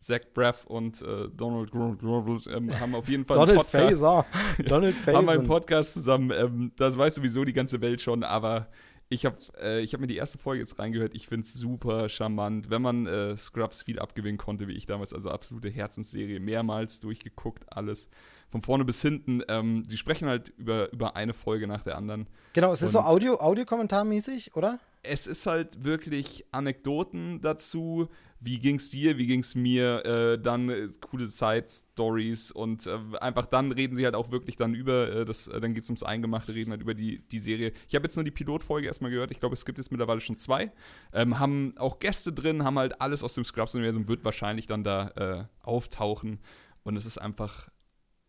[0.03, 4.26] Zach Braff und äh, Donald Grovel ähm, haben auf jeden Fall Donald einen Podcast.
[4.68, 5.16] Donald Faison.
[5.16, 6.33] haben einen Podcast zusammen.
[6.35, 8.68] Ähm, das weiß sowieso die ganze Welt schon, aber
[9.09, 11.14] ich habe äh, ich hab mir die erste Folge jetzt reingehört.
[11.14, 15.12] Ich finde es super charmant, wenn man äh, Scrubs viel abgewinnen konnte, wie ich damals.
[15.12, 18.09] Also absolute Herzensserie, mehrmals durchgeguckt, alles
[18.53, 19.43] von vorne bis hinten.
[19.49, 22.29] Ähm, die sprechen halt über, über eine Folge nach der anderen.
[22.53, 24.79] Genau, es ist so Audio, Audiokommentarmäßig, oder?
[25.03, 28.09] es ist halt wirklich Anekdoten dazu.
[28.41, 30.05] Wie ging's dir, wie ging's mir?
[30.05, 34.75] Äh, dann äh, coole Side-Stories und äh, einfach dann reden sie halt auch wirklich dann
[34.75, 37.73] über, äh, das, äh, dann geht's ums Eingemachte, reden halt über die, die Serie.
[37.89, 39.31] Ich habe jetzt nur die Pilotfolge erstmal gehört.
[39.31, 40.73] Ich glaube, es gibt jetzt mittlerweile schon zwei.
[41.13, 45.09] Ähm, haben auch Gäste drin, haben halt alles aus dem Scrubs-Universum, wird wahrscheinlich dann da
[45.17, 46.41] äh, auftauchen.
[46.85, 47.69] Und es ist einfach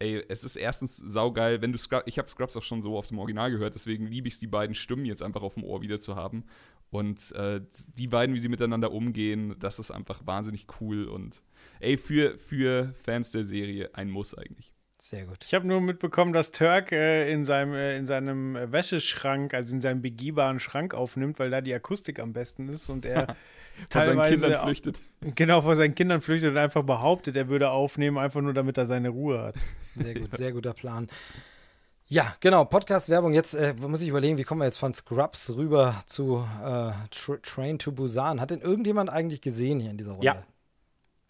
[0.04, 3.08] ey, es ist erstens saugeil, wenn du Scrubs, ich habe Scrubs auch schon so auf
[3.08, 5.82] dem Original gehört, deswegen liebe ich es, die beiden Stimmen jetzt einfach auf dem Ohr
[5.82, 6.44] wieder zu haben.
[6.90, 7.62] Und äh,
[7.98, 11.42] die beiden, wie sie miteinander umgehen, das ist einfach wahnsinnig cool und
[11.80, 14.73] ey, für, für Fans der Serie ein Muss eigentlich.
[15.06, 15.44] Sehr gut.
[15.46, 19.74] Ich habe nur mitbekommen, dass Turk äh, in, seinem, äh, in seinem äh, Wäscheschrank, also
[19.76, 23.36] in seinem begehbaren Schrank aufnimmt, weil da die Akustik am besten ist und er
[23.90, 25.02] Vor seinen Kindern auch- flüchtet.
[25.36, 28.86] genau vor seinen Kindern flüchtet und einfach behauptet, er würde aufnehmen, einfach nur damit er
[28.86, 29.56] seine Ruhe hat.
[29.98, 31.08] Sehr gut, sehr guter Plan.
[32.08, 33.34] Ja, genau, Podcast-Werbung.
[33.34, 37.38] Jetzt äh, muss ich überlegen, wie kommen wir jetzt von Scrubs rüber zu äh, Tra
[37.42, 38.40] Train to Busan.
[38.40, 40.26] Hat denn irgendjemand eigentlich gesehen hier in dieser Runde?
[40.26, 40.44] Ja.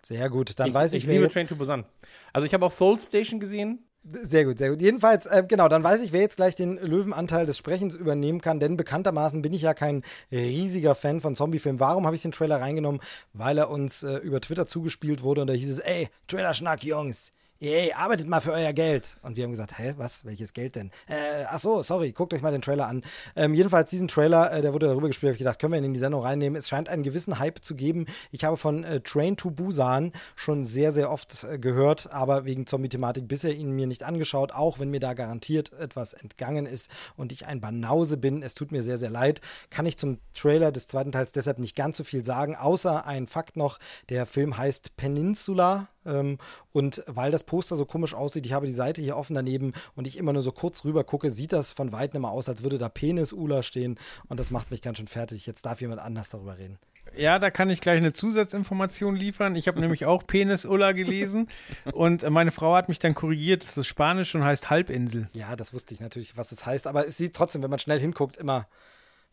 [0.06, 1.34] Sehr gut, dann weiß ich, ich wer liebe jetzt.
[1.34, 1.86] Train to Busan.
[2.34, 3.80] Also ich habe auch Soul Station gesehen.
[4.06, 4.82] Sehr gut, sehr gut.
[4.82, 8.60] Jedenfalls, äh, genau, dann weiß ich, wer jetzt gleich den Löwenanteil des Sprechens übernehmen kann,
[8.60, 11.80] denn bekanntermaßen bin ich ja kein riesiger Fan von Zombiefilmen.
[11.80, 13.00] Warum habe ich den Trailer reingenommen?
[13.32, 17.32] Weil er uns äh, über Twitter zugespielt wurde und da hieß es, ey, Trailer-Schnack, Jungs.
[17.64, 19.16] Ey, arbeitet mal für euer Geld.
[19.22, 20.26] Und wir haben gesagt, hä, was?
[20.26, 20.92] Welches Geld denn?
[21.08, 23.04] Äh, ach so, sorry, guckt euch mal den Trailer an.
[23.38, 25.86] Ähm, jedenfalls diesen Trailer, äh, der wurde darüber gespielt, habe ich gedacht, können wir ihn
[25.86, 26.58] in die Sendung reinnehmen.
[26.60, 28.06] Es scheint einen gewissen Hype zu geben.
[28.32, 32.68] Ich habe von äh, Train to Busan schon sehr, sehr oft äh, gehört, aber wegen
[32.68, 37.32] Zombie-Thematik bisher ihn mir nicht angeschaut, auch wenn mir da garantiert etwas entgangen ist und
[37.32, 38.44] ich ein Banause bin.
[38.44, 39.40] Es tut mir sehr, sehr leid.
[39.70, 43.26] Kann ich zum Trailer des zweiten Teils deshalb nicht ganz so viel sagen, außer ein
[43.28, 45.88] Fakt noch, der Film heißt Peninsula.
[46.06, 46.38] Ähm,
[46.72, 50.08] und weil das Poster so komisch aussieht, ich habe die Seite hier offen daneben und
[50.08, 52.78] ich immer nur so kurz rüber gucke, sieht das von weitem immer aus, als würde
[52.78, 55.46] da Penis-Ula stehen und das macht mich ganz schön fertig.
[55.46, 56.80] Jetzt darf jemand anders darüber reden.
[57.16, 59.56] Ja, da kann ich gleich eine Zusatzinformation liefern.
[59.56, 61.48] Ich habe nämlich auch Penis Ulla gelesen
[61.92, 65.30] und meine Frau hat mich dann korrigiert, das ist Spanisch und heißt Halbinsel.
[65.34, 68.00] Ja, das wusste ich natürlich, was es heißt, aber es sieht trotzdem, wenn man schnell
[68.00, 68.68] hinguckt, immer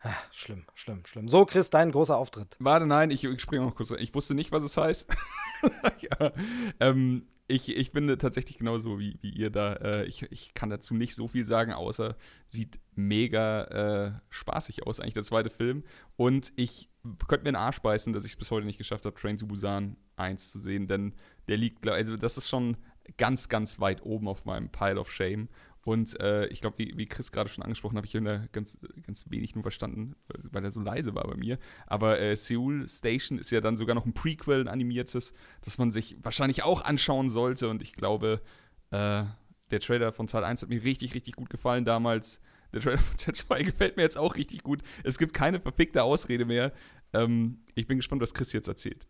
[0.01, 1.27] ah, schlimm, schlimm, schlimm.
[1.27, 2.55] So, Chris, dein großer Auftritt.
[2.59, 3.91] Warte, nein, ich, ich springe noch kurz.
[3.91, 3.99] rein.
[3.99, 5.07] Ich wusste nicht, was es heißt.
[5.99, 6.31] ja,
[6.79, 9.73] ähm, ich, ich bin tatsächlich genauso wie, wie ihr da.
[9.73, 12.15] Äh, ich, ich kann dazu nicht so viel sagen, außer
[12.47, 15.83] sieht mega äh, spaßig aus, eigentlich der zweite Film.
[16.15, 16.89] Und ich
[17.27, 19.47] könnte mir einen Arsch beißen, dass ich es bis heute nicht geschafft habe, Train to
[19.47, 21.13] Busan 1 zu sehen, denn
[21.47, 22.77] der liegt, also das ist schon
[23.17, 25.49] ganz, ganz weit oben auf meinem Pile of Shame.
[25.83, 28.77] Und äh, ich glaube, wie, wie Chris gerade schon angesprochen hat, habe ich hier ganz,
[29.05, 30.15] ganz wenig nur verstanden,
[30.51, 31.57] weil er so leise war bei mir.
[31.87, 35.91] Aber äh, Seoul Station ist ja dann sogar noch ein Prequel, ein animiertes, das man
[35.91, 37.67] sich wahrscheinlich auch anschauen sollte.
[37.67, 38.41] Und ich glaube,
[38.91, 39.23] äh,
[39.71, 42.41] der Trailer von Teil 1 hat mir richtig, richtig gut gefallen damals.
[42.73, 44.81] Der Trailer von Teil 2 gefällt mir jetzt auch richtig gut.
[45.03, 46.73] Es gibt keine verfickte Ausrede mehr.
[47.11, 49.07] Ähm, ich bin gespannt, was Chris jetzt erzählt.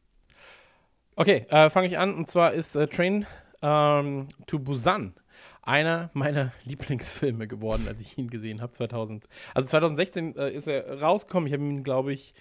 [1.18, 2.16] Okay, äh, fange ich an.
[2.16, 3.26] Und zwar ist äh, Train
[3.62, 5.14] ähm, to Busan
[5.62, 8.72] einer meiner Lieblingsfilme geworden, als ich ihn gesehen habe.
[8.72, 9.28] 2000.
[9.54, 11.48] Also 2016 äh, ist er rausgekommen.
[11.48, 12.34] Ich habe ihn, glaube ich,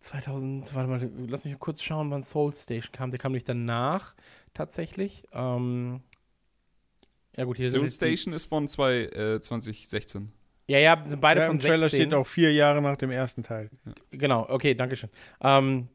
[0.00, 0.74] 2000.
[0.74, 3.10] Warte mal, lass mich kurz schauen, wann Soul Station kam.
[3.10, 4.14] Der kam nämlich danach
[4.54, 5.24] tatsächlich.
[5.32, 6.00] Ähm,
[7.36, 10.32] ja gut, hier die- Station ist von zwei, äh, 2016.
[10.68, 12.00] Ja, ja, sind beide Ja, von Im Trailer 16.
[12.08, 13.70] steht auch vier Jahre nach dem ersten Teil.
[14.10, 15.10] Genau, okay, danke schön.
[15.40, 15.88] Ähm,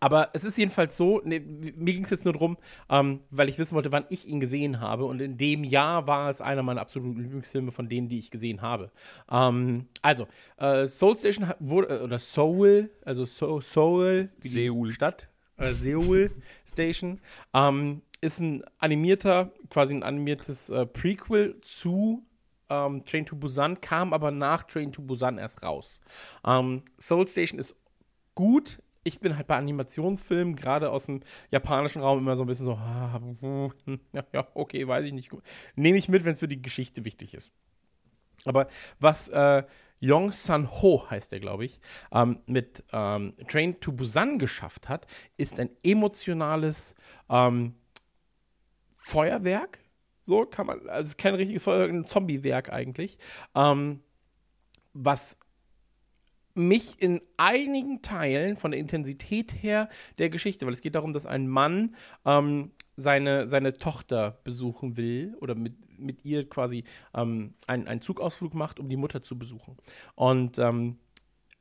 [0.00, 2.56] aber es ist jedenfalls so, ne, mir ging es jetzt nur darum,
[2.88, 5.04] ähm, weil ich wissen wollte, wann ich ihn gesehen habe.
[5.04, 8.62] Und in dem Jahr war es einer meiner absoluten Lieblingsfilme von denen, die ich gesehen
[8.62, 8.90] habe.
[9.30, 10.26] Ähm, also,
[10.56, 13.60] äh, Soul Station wurde, äh, oder Seoul, also so
[14.42, 14.92] die Seoul.
[14.92, 15.28] Stadt,
[15.58, 16.30] äh, Seoul
[16.66, 17.20] Station,
[17.52, 22.24] ähm, ist ein animierter, quasi ein animiertes äh, Prequel zu
[22.70, 26.00] ähm, Train to Busan, kam aber nach Train to Busan erst raus.
[26.46, 27.76] Ähm, Soul Station ist
[28.34, 28.78] gut.
[29.02, 31.20] Ich bin halt bei Animationsfilmen, gerade aus dem
[31.50, 33.72] japanischen Raum, immer so ein bisschen so, ah, hm,
[34.32, 35.30] ja, okay, weiß ich nicht.
[35.74, 37.52] Nehme ich mit, wenn es für die Geschichte wichtig ist.
[38.44, 39.64] Aber was äh,
[40.00, 41.80] Yong San Ho heißt er, glaube ich,
[42.10, 46.94] ähm, mit ähm, Train to Busan geschafft hat, ist ein emotionales
[47.28, 47.74] ähm,
[48.96, 49.78] Feuerwerk.
[50.22, 53.18] So kann man, also kein richtiges Feuerwerk, ein Zombiewerk eigentlich.
[53.54, 54.02] Ähm,
[54.92, 55.38] was
[56.54, 59.88] mich in einigen Teilen von der Intensität her
[60.18, 61.94] der Geschichte, weil es geht darum, dass ein Mann
[62.24, 66.84] ähm, seine, seine Tochter besuchen will oder mit, mit ihr quasi
[67.14, 69.76] ähm, einen, einen Zugausflug macht, um die Mutter zu besuchen.
[70.14, 70.98] Und ähm,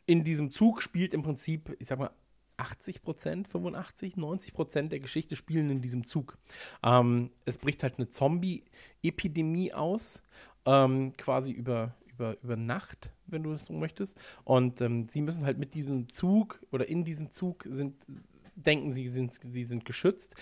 [0.06, 2.12] in diesem Zug spielt im Prinzip, ich sag mal,
[2.58, 6.38] 80 Prozent, 85, 90 Prozent der Geschichte spielen in diesem Zug.
[6.84, 10.22] Ähm, es bricht halt eine Zombie-Epidemie aus,
[10.66, 14.18] ähm, quasi über, über, über Nacht, wenn du es so möchtest.
[14.44, 17.96] Und ähm, sie müssen halt mit diesem Zug oder in diesem Zug sind,
[18.56, 20.36] denken sie, sind, sie sind geschützt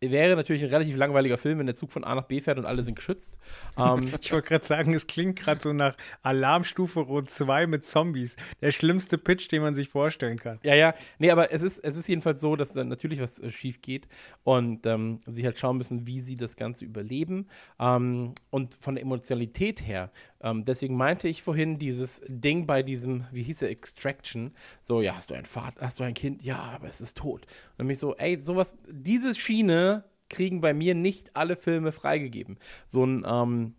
[0.00, 2.64] wäre natürlich ein relativ langweiliger Film, wenn der Zug von A nach B fährt und
[2.64, 3.36] alle sind geschützt.
[3.76, 8.36] Ähm, ich wollte gerade sagen, es klingt gerade so nach Alarmstufe Rot 2 mit Zombies.
[8.62, 10.58] Der schlimmste Pitch, den man sich vorstellen kann.
[10.62, 10.94] Ja, ja.
[11.18, 14.08] Nee, aber es ist, es ist jedenfalls so, dass dann natürlich was äh, schief geht
[14.42, 17.46] und ähm, sie halt schauen müssen, wie sie das Ganze überleben.
[17.78, 20.10] Ähm, und von der Emotionalität her,
[20.42, 25.16] ähm, deswegen meinte ich vorhin dieses Ding bei diesem, wie hieß der, Extraction, so, ja,
[25.16, 26.42] hast du ein Vater, hast du ein Kind?
[26.42, 27.42] Ja, aber es ist tot.
[27.42, 29.89] Und dann bin ich so, ey, sowas, diese Schiene
[30.30, 32.58] kriegen bei mir nicht alle Filme freigegeben.
[32.86, 33.74] So ein, ähm,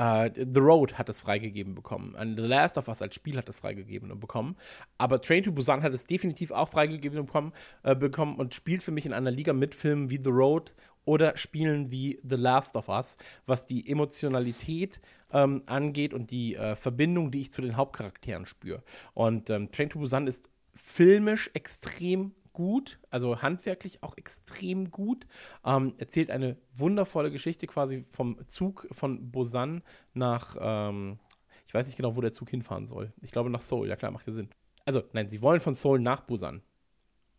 [0.00, 2.16] Uh, The Road hat es freigegeben bekommen.
[2.16, 4.56] And The Last of Us als Spiel hat es freigegeben und bekommen.
[4.96, 7.52] Aber Train to Busan hat es definitiv auch freigegeben bekommen,
[7.82, 10.72] äh, bekommen und spielt für mich in einer Liga mit Filmen wie The Road
[11.04, 14.98] oder Spielen wie The Last of Us, was die Emotionalität
[15.30, 18.82] ähm, angeht und die äh, Verbindung, die ich zu den Hauptcharakteren spüre.
[19.12, 25.26] Und ähm, Train to Busan ist filmisch extrem gut, also handwerklich auch extrem gut.
[25.64, 29.82] Ähm, erzählt eine wundervolle Geschichte quasi vom Zug von Busan
[30.14, 31.18] nach, ähm,
[31.66, 33.12] ich weiß nicht genau, wo der Zug hinfahren soll.
[33.20, 34.50] Ich glaube nach Seoul, ja klar, macht ja Sinn.
[34.84, 36.62] Also, nein, sie wollen von Seoul nach Busan.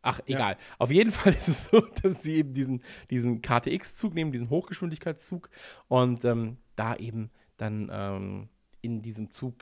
[0.02, 0.54] Ach, egal.
[0.54, 0.58] Ja.
[0.80, 5.50] Auf jeden Fall ist es so, dass sie eben diesen, diesen KTX-Zug nehmen, diesen Hochgeschwindigkeitszug
[5.88, 8.50] und ähm, da eben dann ähm,
[8.82, 9.56] in diesem Zug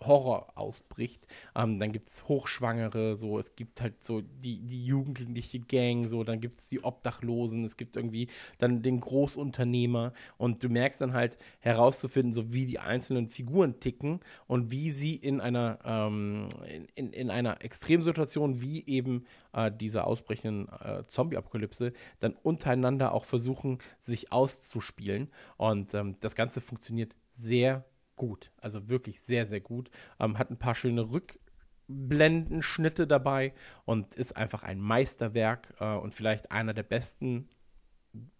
[0.00, 1.26] Horror ausbricht.
[1.54, 6.24] Ähm, dann gibt es Hochschwangere, so, es gibt halt so die, die jugendliche Gang, so,
[6.24, 8.28] dann gibt es die Obdachlosen, es gibt irgendwie
[8.58, 14.20] dann den Großunternehmer und du merkst dann halt herauszufinden, so wie die einzelnen Figuren ticken
[14.46, 16.48] und wie sie in einer, ähm,
[16.94, 23.78] in, in einer Extremsituation wie eben äh, dieser ausbrechenden äh, Zombie-Apokalypse dann untereinander auch versuchen,
[23.98, 25.28] sich auszuspielen.
[25.56, 27.84] Und ähm, das Ganze funktioniert sehr
[28.18, 28.52] gut.
[28.58, 29.90] Also wirklich sehr, sehr gut.
[30.20, 33.54] Ähm, hat ein paar schöne Rückblendenschnitte dabei
[33.86, 37.48] und ist einfach ein Meisterwerk äh, und vielleicht einer der besten.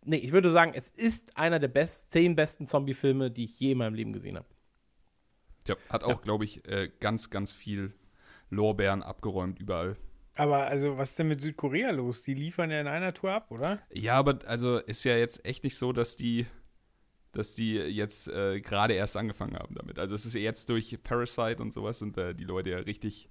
[0.04, 3.72] Nee, ich würde sagen, es ist einer der best, zehn besten Zombie-Filme, die ich je
[3.72, 4.48] in meinem Leben gesehen habe.
[5.66, 6.16] Ja, hat auch, ja.
[6.16, 7.94] glaube ich, äh, ganz, ganz viel
[8.50, 9.96] Lorbeeren abgeräumt überall.
[10.38, 12.22] Aber also, was ist denn mit Südkorea los?
[12.22, 13.80] Die liefern ja in einer Tour ab, oder?
[13.92, 16.46] Ja, aber also ist ja jetzt echt nicht so, dass die
[17.32, 19.98] dass die jetzt äh, gerade erst angefangen haben damit.
[19.98, 23.28] Also es ist jetzt durch Parasite und sowas sind da die Leute ja richtig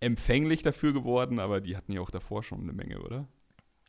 [0.00, 3.28] empfänglich dafür geworden, aber die hatten ja auch davor schon eine Menge, oder?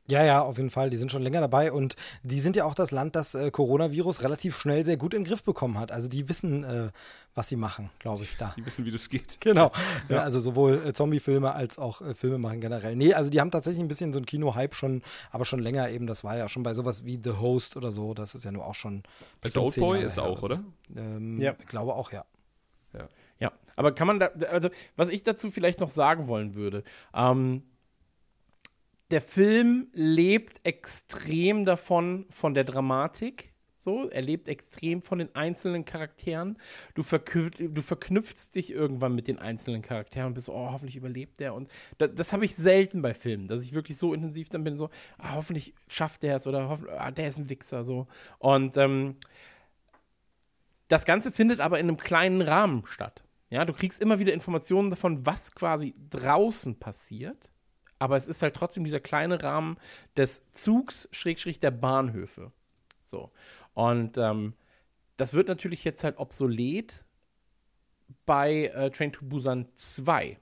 [0.08, 0.90] Ja, ja, auf jeden Fall.
[0.90, 4.22] Die sind schon länger dabei und die sind ja auch das Land, das äh, Coronavirus
[4.24, 5.94] relativ schnell sehr gut in den Griff bekommen hat.
[5.94, 6.90] Also die wissen, äh,
[7.36, 8.54] was sie machen, glaube ich, da.
[8.58, 9.38] Die wissen, wie das geht.
[9.40, 9.72] Genau.
[10.10, 10.16] Ja.
[10.18, 12.96] Ja, also sowohl äh, Zombie-Filme als auch äh, Filme machen generell.
[12.98, 16.06] Nee, also die haben tatsächlich ein bisschen so einen Kino-Hype schon, aber schon länger eben.
[16.06, 18.14] Das war ja schon bei sowas wie The Host oder so.
[18.14, 19.04] Das ist ja nur auch schon.
[19.42, 20.64] Bei Oldboy ist auch, oder?
[20.96, 21.56] Ähm, ja.
[21.60, 22.26] Ich glaube auch, ja.
[22.94, 23.08] Ja.
[23.40, 26.84] Ja, aber kann man da, also was ich dazu vielleicht noch sagen wollen würde,
[27.14, 27.64] ähm,
[29.14, 33.54] der Film lebt extrem davon, von der Dramatik.
[33.78, 36.58] So, er lebt extrem von den einzelnen Charakteren.
[36.96, 41.54] Du, du verknüpfst dich irgendwann mit den einzelnen Charakteren und bist oh, hoffentlich überlebt der.
[41.54, 41.70] Und
[42.00, 44.90] das, das habe ich selten bei Filmen, dass ich wirklich so intensiv dann bin, so,
[45.20, 47.86] ah, hoffentlich schafft der es oder ah, der ist ein Wichser.
[47.86, 48.08] So.
[48.40, 49.18] Und ähm,
[50.88, 53.24] das Ganze findet aber in einem kleinen Rahmen statt.
[53.52, 57.53] Ja, du kriegst immer wieder Informationen davon, was quasi draußen passiert
[58.04, 59.78] aber es ist halt trotzdem dieser kleine Rahmen
[60.18, 62.52] des Zugs, Schrägstrich der Bahnhöfe.
[63.02, 63.32] So.
[63.74, 64.56] Und ähm,
[65.16, 67.02] das wird natürlich jetzt halt obsolet
[68.26, 70.38] bei äh, Train to Busan 2.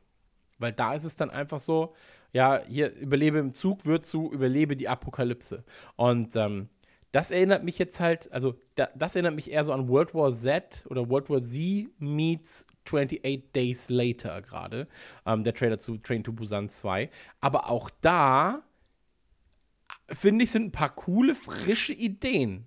[0.58, 1.94] Weil da ist es dann einfach so,
[2.34, 5.64] ja, hier überlebe im Zug wird zu überlebe die Apokalypse.
[5.98, 6.68] Und ähm,
[7.12, 10.36] das erinnert mich jetzt halt, also da, das erinnert mich eher so an World War
[10.36, 14.88] Z oder World War Z meets 28 Days Later gerade,
[15.26, 17.10] ähm, der Trailer zu Train to Busan 2.
[17.40, 18.62] Aber auch da,
[20.10, 22.66] finde ich, sind ein paar coole, frische Ideen.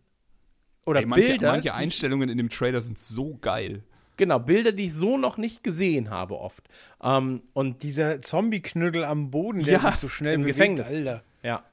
[0.87, 1.53] Oder Ey, manche, Bilder.
[1.53, 3.83] manche Einstellungen in dem Trailer sind so geil.
[4.17, 6.69] Genau, Bilder, die ich so noch nicht gesehen habe oft.
[7.03, 10.87] Ähm, und Dieser Zombie-Knüttel am Boden, der Ja, sich so schnell im bewegt, Gefängnis.
[10.89, 11.25] Alter.
[11.43, 11.65] ja.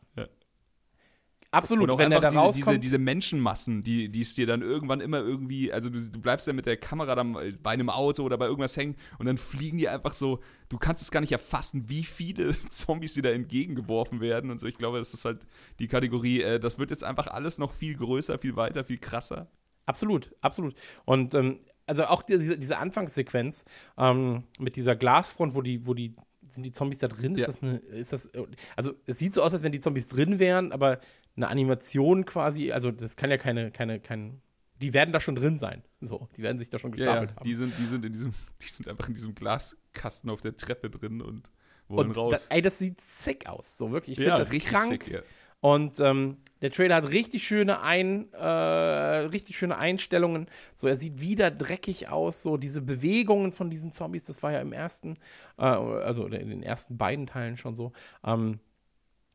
[1.53, 2.67] Absolut, Und auch wenn er da diese, rauskommt.
[2.67, 6.47] diese, diese Menschenmassen, die die es dir dann irgendwann immer irgendwie, also du, du bleibst
[6.47, 9.77] ja mit der Kamera dann bei einem Auto oder bei irgendwas hängen und dann fliegen
[9.77, 14.21] die einfach so, du kannst es gar nicht erfassen, wie viele Zombies dir da entgegengeworfen
[14.21, 14.67] werden und so.
[14.67, 15.45] Ich glaube, das ist halt
[15.79, 19.51] die Kategorie, äh, das wird jetzt einfach alles noch viel größer, viel weiter, viel krasser.
[19.85, 20.75] Absolut, absolut.
[21.03, 23.65] Und ähm, also auch diese, diese Anfangssequenz
[23.97, 26.15] ähm, mit dieser Glasfront, wo die, wo die,
[26.49, 27.35] sind die Zombies da drin?
[27.35, 27.47] Ja.
[27.47, 28.31] Ist das eine, ist das,
[28.75, 30.99] also es sieht so aus, als wenn die Zombies drin wären, aber
[31.35, 34.41] eine Animation quasi, also das kann ja keine, keine, kein,
[34.81, 35.83] die werden da schon drin sein.
[36.01, 37.43] So, die werden sich da schon Ja, ja, gestapelt haben.
[37.45, 40.89] die sind, die sind in diesem, die sind einfach in diesem Glaskasten auf der Treppe
[40.89, 41.49] drin und
[41.87, 42.47] wollen Und raus.
[42.49, 43.77] Da, ey, das sieht sick aus.
[43.77, 44.17] So wirklich.
[44.17, 44.91] Ich ja, finde das richtig krank.
[45.03, 45.21] sick, ja.
[45.59, 50.47] Und ähm, der Trailer hat richtig schöne, Ein, äh, richtig schöne Einstellungen.
[50.73, 52.41] So, er sieht wieder dreckig aus.
[52.41, 55.17] So, diese Bewegungen von diesen Zombies, das war ja im ersten,
[55.59, 57.91] äh, also in den ersten beiden Teilen schon so.
[58.23, 58.59] Ähm,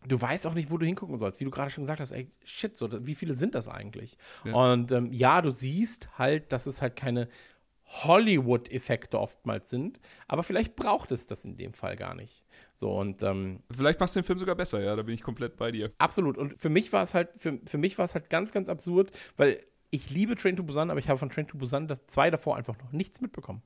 [0.07, 1.41] du weißt auch nicht, wo du hingucken sollst.
[1.41, 4.17] Wie du gerade schon gesagt hast, ey, shit, so, wie viele sind das eigentlich?
[4.45, 4.55] Ja.
[4.55, 7.29] Und ähm, ja, du siehst halt, dass es halt keine
[7.89, 12.45] Hollywood-Effekte oftmals sind, aber vielleicht braucht es das in dem Fall gar nicht.
[12.75, 15.57] So, und ähm, Vielleicht machst du den Film sogar besser, ja, da bin ich komplett
[15.57, 15.93] bei dir.
[15.99, 16.37] Absolut.
[16.37, 19.13] Und für mich war es halt, für, für mich war es halt ganz, ganz absurd,
[19.37, 22.31] weil ich liebe Train to Busan, aber ich habe von Train to Busan das zwei
[22.31, 23.63] davor einfach noch nichts mitbekommen.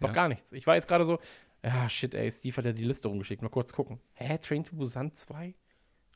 [0.00, 0.14] Noch Ja.
[0.14, 0.52] gar nichts.
[0.52, 1.18] Ich war jetzt gerade so,
[1.64, 3.42] ja, shit, ey, Steve hat ja die Liste rumgeschickt.
[3.42, 4.00] Mal kurz gucken.
[4.14, 5.54] Hä, Train to Busan 2?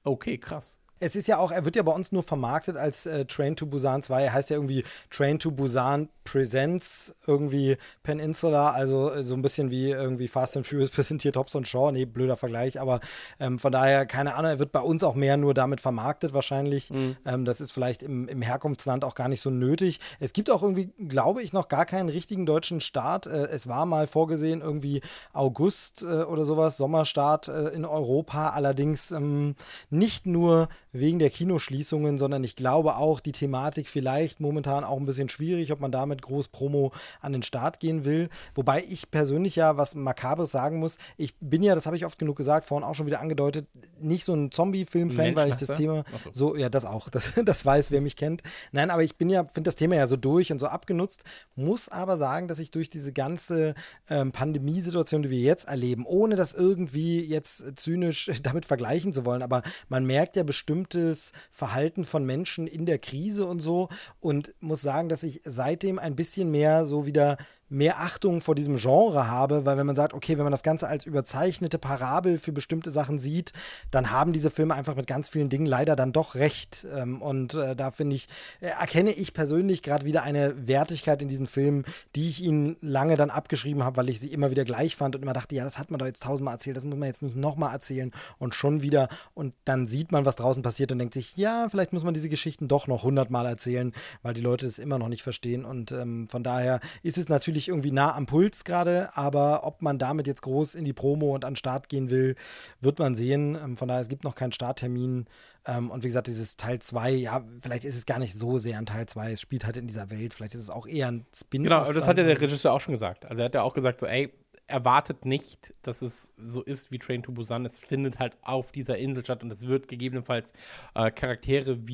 [0.05, 0.81] Okay, krass.
[1.01, 3.66] Es ist ja auch, er wird ja bei uns nur vermarktet als äh, Train to
[3.66, 4.23] Busan 2.
[4.25, 9.71] Er heißt ja irgendwie Train to Busan Presents irgendwie Peninsula, also äh, so ein bisschen
[9.71, 11.93] wie irgendwie Fast and Furious präsentiert Hobbs und Shaw.
[11.93, 13.01] Nee, blöder Vergleich, aber
[13.39, 16.91] ähm, von daher, keine Ahnung, er wird bei uns auch mehr nur damit vermarktet wahrscheinlich.
[17.27, 20.01] Ähm, das ist vielleicht im, im Herkunftsland auch gar nicht so nötig.
[20.21, 23.27] Es gibt auch irgendwie, glaube ich, noch gar keinen richtigen deutschen Start.
[23.27, 25.03] Äh, es war mal vorgesehen, irgendwie
[25.33, 29.57] August äh, oder sowas, Sommerstart äh, in Europa, allerdings ähm,
[29.91, 35.07] nicht nur wegen der Kinoschließungen, sondern ich glaube auch die Thematik vielleicht momentan auch ein
[35.07, 38.29] bisschen schwierig, ob man damit groß Promo an den Start gehen will.
[38.55, 40.97] Wobei ich persönlich ja was Makabres sagen muss.
[41.16, 43.66] Ich bin ja, das habe ich oft genug gesagt, vorhin auch schon wieder angedeutet,
[44.01, 45.75] nicht so ein Zombie-Film-Fan, weil ich das?
[45.77, 46.31] Thema so.
[46.33, 47.09] so, ja, das auch.
[47.09, 48.43] Das, das weiß, wer mich kennt.
[48.71, 51.25] Nein, aber ich bin ja, finde das Thema ja so durch und so abgenutzt,
[51.57, 53.75] muss aber sagen, dass ich durch diese ganze
[54.09, 59.43] ähm, Pandemiesituation, die wir jetzt erleben, ohne das irgendwie jetzt zynisch damit vergleichen zu wollen,
[59.43, 60.45] aber man merkt ja
[60.85, 63.89] bestimmtes Verhalten von Menschen in der Krise und so.
[64.20, 67.36] Und muss sagen, dass ich seitdem ein bisschen mehr so wieder
[67.75, 70.89] mehr Achtung vor diesem Genre habe, weil wenn man sagt, okay, wenn man das Ganze
[70.89, 73.53] als überzeichnete Parabel für bestimmte Sachen sieht,
[73.91, 76.87] dann haben diese Filme einfach mit ganz vielen Dingen leider dann doch recht.
[76.95, 78.29] Ähm, und äh, da finde ich,
[78.61, 81.85] äh, erkenne ich persönlich gerade wieder eine Wertigkeit in diesen Filmen,
[82.15, 85.23] die ich ihnen lange dann abgeschrieben habe, weil ich sie immer wieder gleich fand und
[85.23, 87.37] immer dachte, ja, das hat man doch jetzt tausendmal erzählt, das muss man jetzt nicht
[87.37, 89.09] nochmal erzählen und schon wieder.
[89.35, 92.29] Und dann sieht man, was draußen passiert und denkt sich, ja, vielleicht muss man diese
[92.29, 93.93] Geschichten doch noch hundertmal erzählen,
[94.23, 95.65] weil die Leute es immer noch nicht verstehen.
[95.65, 99.99] Und ähm, von daher ist es natürlich irgendwie nah am Puls gerade, aber ob man
[99.99, 102.36] damit jetzt groß in die Promo und an den Start gehen will,
[102.81, 103.57] wird man sehen.
[103.62, 105.27] Ähm, von daher, es gibt noch keinen Starttermin.
[105.66, 108.78] Ähm, und wie gesagt, dieses Teil 2, ja, vielleicht ist es gar nicht so sehr
[108.78, 109.32] ein Teil 2.
[109.32, 110.35] Es spielt halt in dieser Welt.
[110.35, 111.69] Vielleicht ist es auch eher ein Spin-off.
[111.69, 113.24] Genau, aber das hat ja der Regisseur auch schon gesagt.
[113.24, 114.32] Also er hat ja auch gesagt, so, ey,
[114.66, 117.65] erwartet nicht, dass es so ist wie Train to Busan.
[117.66, 120.53] Es findet halt auf dieser Insel statt und es wird gegebenenfalls
[120.95, 121.86] äh, Charaktere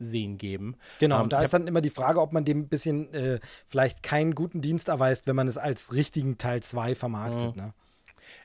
[0.00, 0.76] wiedersehen geben.
[0.98, 3.40] Genau, Ähm, und da ist dann immer die Frage, ob man dem ein bisschen äh,
[3.66, 7.56] vielleicht keinen guten Dienst erweist, wenn man es als richtigen Teil 2 vermarktet.
[7.56, 7.74] Ne?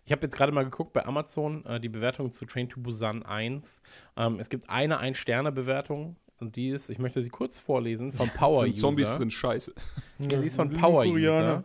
[0.06, 3.24] Ich habe jetzt gerade mal geguckt bei Amazon, äh, die Bewertung zu Train to Busan
[3.24, 3.82] 1.
[4.18, 8.60] Ähm, es gibt eine Ein-Sterne-Bewertung und die ist, ich möchte sie kurz vorlesen, vom Power
[8.62, 8.82] Sind User.
[8.82, 9.74] Zombies drin, scheiße.
[10.20, 11.06] Ja, sie ist von Power.
[11.06, 11.64] User.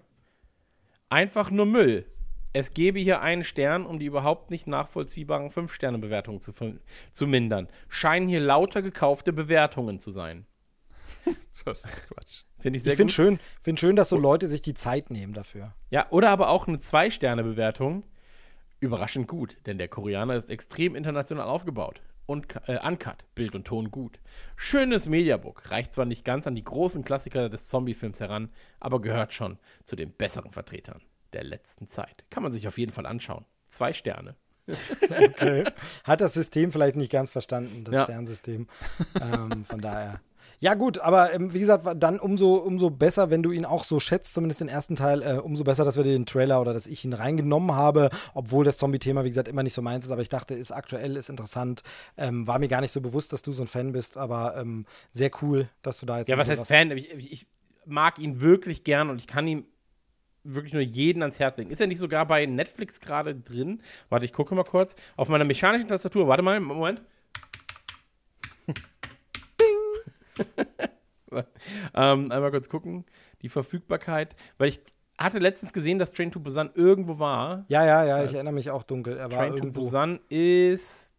[1.08, 2.06] Einfach nur Müll.
[2.52, 6.52] Es gebe hier einen Stern, um die überhaupt nicht nachvollziehbaren 5-Sterne-Bewertungen zu,
[7.12, 7.68] zu mindern.
[7.88, 10.46] Scheinen hier lauter gekaufte Bewertungen zu sein.
[11.66, 12.44] Das ist Quatsch.
[12.58, 13.14] Finde ich sehr Ich finde gut.
[13.14, 15.74] schön, find schön, dass so Leute sich die Zeit nehmen dafür.
[15.90, 18.02] Ja, oder aber auch eine 2-Sterne-Bewertung.
[18.80, 22.00] Überraschend gut, denn der Koreaner ist extrem international aufgebaut.
[22.24, 24.20] Und äh, uncut, Bild und Ton gut.
[24.56, 28.48] Schönes Mediabook, reicht zwar nicht ganz an die großen Klassiker des Zombie-Films heran,
[28.78, 31.02] aber gehört schon zu den besseren Vertretern
[31.32, 32.24] der letzten Zeit.
[32.30, 33.44] Kann man sich auf jeden Fall anschauen.
[33.68, 34.36] Zwei Sterne.
[35.00, 35.64] Okay.
[36.04, 38.04] Hat das System vielleicht nicht ganz verstanden, das Ja.
[38.04, 38.68] Sternsystem.
[39.20, 40.20] ähm, von daher.
[40.62, 43.98] Ja, gut, aber ähm, wie gesagt, dann umso, umso besser, wenn du ihn auch so
[43.98, 47.02] schätzt, zumindest den ersten Teil, äh, umso besser, dass wir den Trailer oder dass ich
[47.02, 50.28] ihn reingenommen habe, obwohl das Zombie-Thema, wie gesagt, immer nicht so meins ist, aber ich
[50.28, 51.82] dachte, ist aktuell, ist interessant.
[52.18, 54.84] Ähm, war mir gar nicht so bewusst, dass du so ein Fan bist, aber ähm,
[55.10, 56.28] sehr cool, dass du da jetzt.
[56.28, 56.90] Ja, was heißt Fan?
[56.90, 57.46] Ich, ich, ich
[57.86, 59.64] mag ihn wirklich gern und ich kann ihm
[60.44, 61.70] wirklich nur jeden ans Herz legen.
[61.70, 63.82] Ist er nicht sogar bei Netflix gerade drin?
[64.08, 64.94] Warte, ich gucke mal kurz.
[65.16, 66.28] Auf meiner mechanischen Tastatur.
[66.28, 67.02] Warte mal, Moment.
[71.94, 73.04] ähm, einmal kurz gucken.
[73.42, 74.34] Die Verfügbarkeit.
[74.58, 74.80] Weil ich
[75.18, 77.64] hatte letztens gesehen, dass Train to Busan irgendwo war.
[77.68, 79.16] Ja, ja, ja, ich Das- erinnere mich auch dunkel.
[79.18, 79.70] Er war Train to.
[79.70, 81.10] Busan ist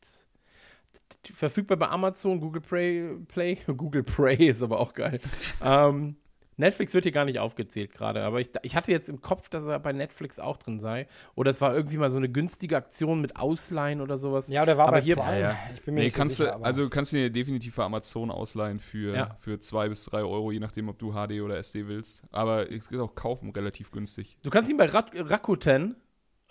[1.34, 5.20] verfügbar bei Amazon, Google Play, Play Google Play ist aber auch geil.
[5.64, 6.16] ähm,
[6.62, 9.66] Netflix wird hier gar nicht aufgezählt gerade, aber ich, ich hatte jetzt im Kopf, dass
[9.66, 11.08] er bei Netflix auch drin sei.
[11.36, 14.48] Oder es war irgendwie mal so eine günstige Aktion mit Ausleihen oder sowas.
[14.48, 15.40] Ja, der war Aber bei hier- Prime.
[15.42, 15.58] Ja.
[15.76, 16.52] Ich bin mir Nee, nicht kannst so sicher.
[16.54, 19.36] du, aber- also kannst du dir definitiv für Amazon ausleihen für, Ja.
[19.40, 22.24] für zwei bis drei Euro, je nachdem, ob du HD oder SD willst.
[22.32, 24.38] Aber es geht auch kaufen relativ günstig.
[24.44, 25.96] Du kannst ihn bei Rak Rakuten,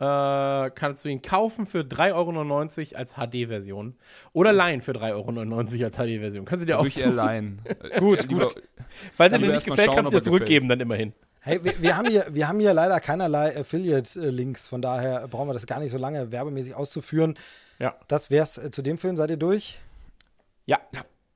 [0.00, 3.96] äh, kannst du ihn kaufen für 3,99 Euro als HD-Version.
[4.32, 6.44] Oder leihen für 3,99 Euro als HD-Version.
[6.46, 7.60] Kannst du dir auch Durch allein.
[7.98, 8.50] Gut, Lieber-
[9.16, 11.12] Falls er Lieber dir nicht gefällt, schauen, kannst du dir zurückgeben, dann immerhin.
[11.42, 15.54] Hey, wir, wir, haben hier, wir haben hier leider keinerlei Affiliate-Links, von daher brauchen wir
[15.54, 17.38] das gar nicht so lange werbemäßig auszuführen.
[17.78, 17.94] Ja.
[18.08, 19.16] Das wär's äh, zu dem Film.
[19.16, 19.78] Seid ihr durch?
[20.66, 20.78] Ja.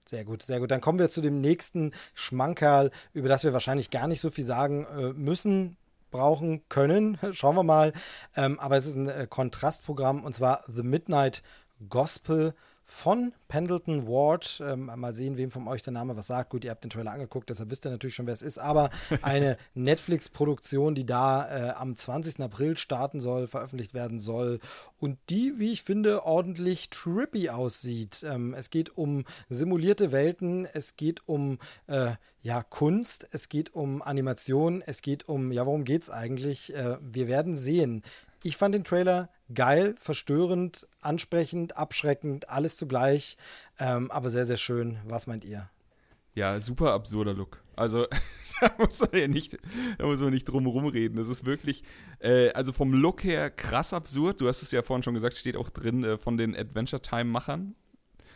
[0.07, 0.71] Sehr gut, sehr gut.
[0.71, 4.45] Dann kommen wir zu dem nächsten Schmankerl, über das wir wahrscheinlich gar nicht so viel
[4.45, 5.79] sagen äh, müssen,
[6.15, 7.19] brauchen, können.
[7.33, 7.93] Schauen wir mal.
[8.37, 11.43] Ähm, aber es ist ein äh, Kontrastprogramm und zwar The Midnight
[11.89, 12.55] Gospel
[12.85, 14.63] von Pendleton Ward.
[14.65, 16.51] Ähm, mal sehen, wem von euch der Name was sagt.
[16.51, 18.59] Gut, ihr habt den Trailer angeguckt, deshalb wisst ihr natürlich schon, wer es ist.
[18.59, 18.91] Aber
[19.23, 22.41] eine Netflix-Produktion, die da äh, am 20.
[22.41, 24.61] April starten soll, veröffentlicht werden soll
[24.99, 28.25] und die, wie ich finde, ordentlich trippy aussieht.
[28.29, 32.13] Ähm, es geht um simulierte Welten, es geht um äh,
[32.43, 36.75] ja, Kunst, es geht um Animation, es geht um, ja, worum geht's eigentlich?
[36.75, 38.03] Äh, wir werden sehen.
[38.43, 43.37] Ich fand den Trailer geil, verstörend, ansprechend, abschreckend, alles zugleich,
[43.79, 44.99] ähm, aber sehr, sehr schön.
[45.07, 45.69] Was meint ihr?
[46.35, 47.63] Ja, super absurder Look.
[47.77, 48.07] Also,
[48.61, 49.59] da muss man ja nicht,
[49.99, 51.17] da muss man nicht drum rumreden.
[51.17, 51.85] Das ist wirklich,
[52.21, 54.41] äh, also vom Look her krass absurd.
[54.41, 57.75] Du hast es ja vorhin schon gesagt, steht auch drin äh, von den Adventure Time-Machern.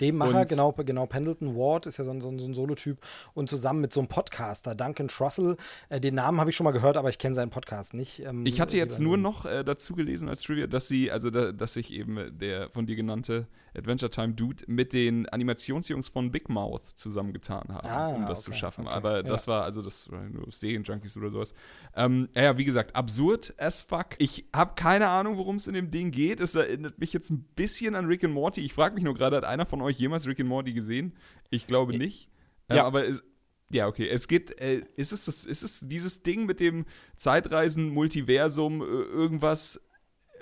[0.01, 2.55] Dem Macher, Und- genau, genau, Pendleton Ward ist ja so ein, so ein, so ein
[2.55, 2.99] Solotyp
[3.35, 5.57] und zusammen mit so einem Podcaster, Duncan Trussell.
[5.89, 8.21] Äh, den Namen habe ich schon mal gehört, aber ich kenne seinen Podcast nicht.
[8.25, 11.53] Ähm, Ich hatte jetzt nur noch äh, dazu gelesen als Trivia, dass sie, also da,
[11.53, 13.47] dass sich eben äh, der von dir genannte
[13.77, 18.53] Adventure Time Dude mit den Animationsjungs von Big Mouth zusammengetan haben, Ah, um das okay,
[18.53, 18.87] zu schaffen.
[18.87, 19.23] okay, Aber ja.
[19.23, 21.55] das war, also das war nur Serienjunkies oder sowas.
[21.95, 24.09] Ähm, ja, wie gesagt, absurd as fuck.
[24.19, 26.41] Ich habe keine Ahnung, worum es in dem Ding geht.
[26.41, 28.61] Es erinnert mich jetzt ein bisschen an Rick and Morty.
[28.63, 31.15] Ich frage mich nur gerade, hat einer von euch jemals Rick and Morty gesehen?
[31.51, 32.29] Ich glaube nicht.
[32.69, 32.85] Ähm, Ja.
[32.85, 33.23] aber es,
[33.71, 34.09] ja, okay.
[34.09, 36.87] Es geht, äh, ist, es das, ist es dieses Ding mit dem
[37.17, 39.81] Zeitreisen, Multiversum, äh, irgendwas?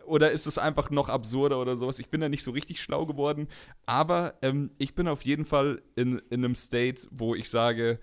[0.06, 1.98] Oder ist es einfach noch absurder oder sowas?
[1.98, 3.48] Ich bin da nicht so richtig schlau geworden.
[3.84, 7.98] Aber ähm, ich bin auf jeden Fall in, in einem State, wo ich sage,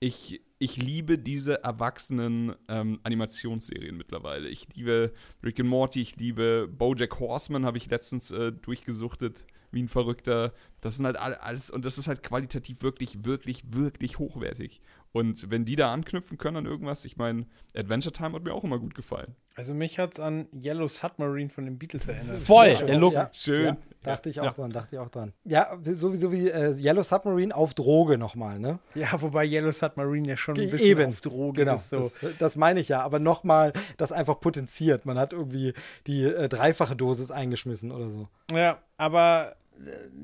[0.00, 4.48] ich, ich liebe diese erwachsenen ähm, Animationsserien mittlerweile.
[4.48, 5.12] Ich liebe
[5.42, 10.52] Rick and Morty, ich liebe Bojack Horseman, habe ich letztens äh, durchgesuchtet wie ein Verrückter.
[10.80, 14.80] Das sind halt all- alles, und das ist halt qualitativ wirklich, wirklich, wirklich hochwertig.
[15.14, 17.46] Und wenn die da anknüpfen können an irgendwas, ich meine,
[17.76, 19.36] Adventure Time hat mir auch immer gut gefallen.
[19.54, 22.40] Also mich hat es an Yellow Submarine von den Beatles erinnert.
[22.40, 23.12] Voll, der Look.
[23.12, 23.64] Ja, Schön.
[23.66, 24.50] Ja, dachte ich auch Ja.
[24.50, 25.32] dran, dachte ich auch dran.
[25.44, 28.80] Ja, sowieso wie äh, Yellow Submarine auf Droge nochmal, ne?
[28.96, 31.08] Ja, wobei Yellow Submarine ja schon ein bisschen Eben.
[31.10, 31.90] auf Droge Genau, ist.
[31.90, 32.10] So.
[32.20, 33.00] das, das meine ich ja.
[33.02, 35.06] Aber nochmal, das einfach potenziert.
[35.06, 35.74] Man hat irgendwie
[36.08, 38.28] die äh, dreifache Dosis eingeschmissen oder so.
[38.52, 39.54] Ja, aber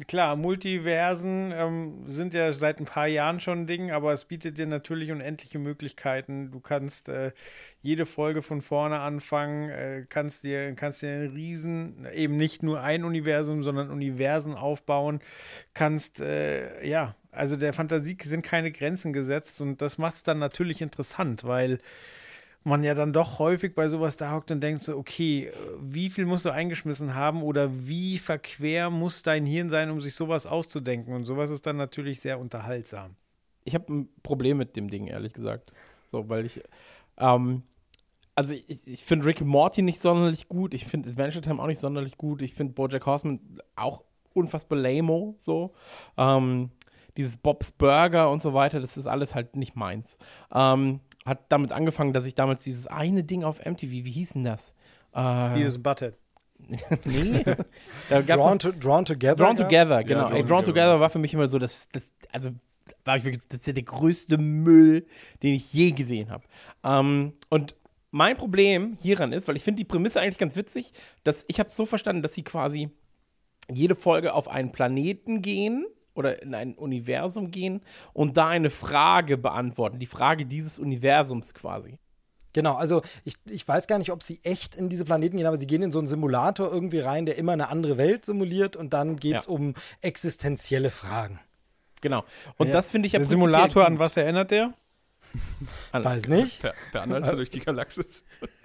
[0.06, 4.59] klar, Multiversen ähm, sind ja seit ein paar Jahren schon ein Ding, aber es bietet
[4.59, 6.51] dir natürlich unendliche Möglichkeiten.
[6.51, 7.32] Du kannst äh,
[7.82, 12.81] jede Folge von vorne anfangen, äh, kannst dir, kannst dir einen riesen, eben nicht nur
[12.81, 15.20] ein Universum, sondern Universen aufbauen,
[15.74, 20.39] kannst, äh, ja, also der Fantasie sind keine Grenzen gesetzt und das macht es dann
[20.39, 21.78] natürlich interessant, weil
[22.62, 26.11] man ja dann doch häufig bei sowas da hockt und denkt so, okay, äh, wie
[26.11, 30.47] viel musst du eingeschmissen haben oder wie verquer muss dein Hirn sein, um sich sowas
[30.47, 31.15] auszudenken?
[31.15, 33.16] Und sowas ist dann natürlich sehr unterhaltsam.
[33.65, 35.73] Ich habe ein Problem mit dem Ding, ehrlich gesagt.
[36.09, 36.61] So, weil ich,
[37.19, 37.62] ähm,
[38.35, 40.74] also ich, ich finde Rick and Morty nicht sonderlich gut.
[40.74, 42.43] Ich finde Adventure Time auch nicht sonderlich gut.
[42.43, 43.41] Ich finde Bojack Horseman
[43.77, 44.03] auch
[44.35, 45.73] unfassbar lame so.
[46.16, 46.70] Ähm,
[47.16, 50.16] dieses Bob's Burger und so weiter, das ist alles halt nicht meins.
[50.53, 54.44] Ähm, hat damit angefangen, dass ich damals dieses eine Ding auf MTV, wie hieß denn
[54.44, 54.74] das?
[55.12, 56.14] Äh, Beavis Butthead.
[57.05, 57.42] nee.
[58.09, 59.36] Drawn, to, drawn Together.
[59.36, 59.70] Drawn gab's?
[59.70, 60.28] Together, genau.
[60.28, 62.51] Drawn Ey, Drawn Together Together war für mich immer so, das, das also
[63.05, 65.06] war ich wirklich, das ist ja der größte Müll,
[65.42, 66.44] den ich je gesehen habe.
[66.84, 67.74] Ähm, und
[68.10, 70.92] mein Problem hieran ist, weil ich finde die Prämisse eigentlich ganz witzig,
[71.24, 72.90] dass ich habe es so verstanden, dass sie quasi
[73.70, 75.86] jede Folge auf einen Planeten gehen
[76.20, 77.80] oder in ein Universum gehen
[78.12, 81.98] und da eine Frage beantworten, die Frage dieses Universums quasi.
[82.52, 85.59] Genau, also ich, ich weiß gar nicht, ob sie echt in diese Planeten gehen, aber
[85.59, 88.92] sie gehen in so einen Simulator irgendwie rein, der immer eine andere Welt simuliert und
[88.92, 89.51] dann geht es Ja.
[89.52, 91.38] um existenzielle Fragen.
[92.01, 92.24] Genau.
[92.56, 94.72] Und Ja, das finde ich ja Der Simulator, an was erinnert der?
[95.92, 96.60] An- Weiß nicht.
[96.60, 98.24] Per, per Anhalter durch die Galaxis.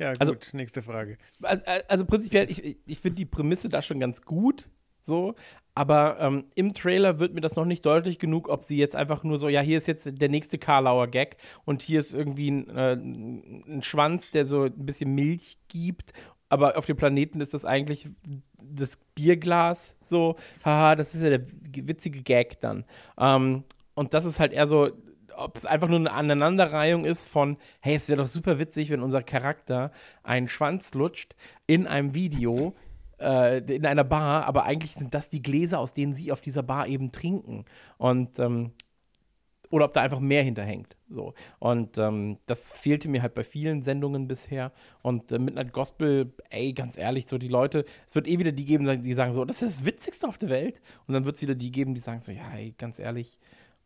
[0.00, 1.18] Ja, gut, Also- nächste Frage.
[1.42, 4.66] Also, also prinzipiell, ich, ich finde die Prämisse da schon ganz gut,
[5.02, 5.34] so,
[5.74, 9.24] aber ähm, im Trailer wird mir das noch nicht deutlich genug, ob sie jetzt einfach
[9.24, 11.36] nur so, ja, hier ist jetzt der nächste Karlauer Gag
[11.66, 16.12] und hier ist irgendwie ein, äh, ein Schwanz, der so ein bisschen Milch gibt,
[16.48, 18.08] aber auf dem Planeten ist das eigentlich
[18.58, 21.46] das Bierglas, so, haha, das ist ja der
[21.86, 22.84] witzige Gag dann.
[23.18, 23.64] Ähm,
[23.94, 24.90] und das ist halt eher so,
[25.40, 29.02] ob es einfach nur eine Aneinanderreihung ist von, hey, es wäre doch super witzig, wenn
[29.02, 29.90] unser Charakter
[30.22, 31.34] einen Schwanz lutscht
[31.66, 32.74] in einem Video,
[33.20, 36.62] äh, in einer Bar, aber eigentlich sind das die Gläser, aus denen sie auf dieser
[36.62, 37.64] Bar eben trinken.
[37.98, 38.72] Und ähm,
[39.70, 40.96] oder ob da einfach mehr hinterhängt.
[41.08, 41.34] So.
[41.60, 44.72] Und ähm, das fehlte mir halt bei vielen Sendungen bisher.
[45.02, 48.64] Und äh, Midnight Gospel, ey, ganz ehrlich, so die Leute, es wird eh wieder die
[48.64, 50.82] geben, die sagen so, das ist das Witzigste auf der Welt.
[51.06, 53.38] Und dann wird es wieder die geben, die sagen so, ja, ey, ganz ehrlich.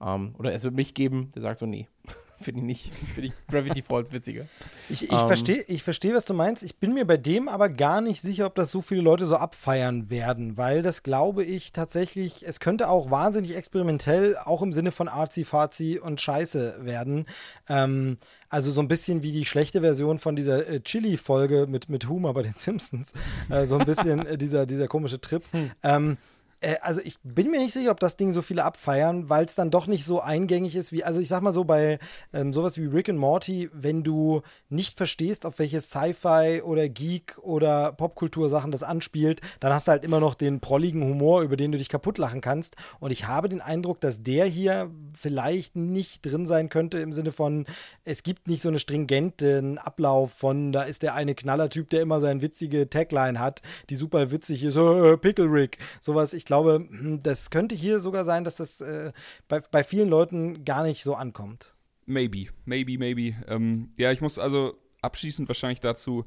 [0.05, 1.89] Ähm, oder es wird mich geben, der sagt so, nee,
[2.41, 2.95] finde ich nicht.
[3.15, 4.45] Finde ich Gravity Falls witziger.
[4.91, 5.27] Ich, ich Ähm.
[5.27, 6.63] verstehe, ich versteh, was du meinst.
[6.63, 9.37] Ich bin mir bei dem aber gar nicht sicher, ob das so viele Leute so
[9.37, 14.91] abfeiern werden, weil das glaube ich tatsächlich, es könnte auch wahnsinnig experimentell, auch im Sinne
[14.93, 17.25] von arzi-fazi und Scheiße werden.
[17.69, 18.19] Ähm,
[18.51, 22.35] also so ein bisschen wie die schlechte Version von dieser äh, Chili-Folge mit, mit Humor
[22.35, 23.13] bei den Simpsons.
[23.49, 25.43] Äh, so ein bisschen äh, dieser, dieser komische Trip.
[25.83, 26.19] Ähm,
[26.61, 29.55] äh, also ich bin mir nicht sicher, ob das Ding so viele abfeiern, weil es
[29.55, 31.99] dann doch nicht so eingängig ist wie, also ich sag mal so bei
[32.33, 37.39] ähm, sowas wie Rick and Morty, wenn du nicht verstehst, auf welche Sci-Fi oder Geek
[37.43, 41.73] oder Popkultur-Sachen das anspielt, dann hast du halt immer noch den prolligen Humor, über den
[41.73, 42.77] du dich kaputt lachen kannst.
[43.01, 47.33] Und ich habe den Eindruck, dass der hier vielleicht nicht drin sein könnte im Sinne
[47.33, 47.67] von,
[48.05, 52.21] es gibt nicht so einen stringenten Ablauf von, da ist der eine Knallertyp, der immer
[52.21, 56.33] seine witzige Tagline hat, die super witzig ist, äh, Pickle Rick, sowas.
[56.33, 59.13] Ich glaube, hm, das könnte hier sogar sein, dass das äh,
[59.49, 61.75] bei, bei vielen Leuten gar nicht so ankommt.
[62.07, 63.35] Maybe, maybe, maybe.
[63.49, 66.25] Ähm, ja, ich muss also abschließend wahrscheinlich dazu,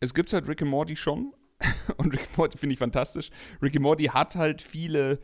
[0.00, 1.32] es gibt halt Rick and Morty schon
[1.96, 3.30] und Rick and Morty finde ich fantastisch.
[3.62, 5.20] Rick and Morty hat halt viele,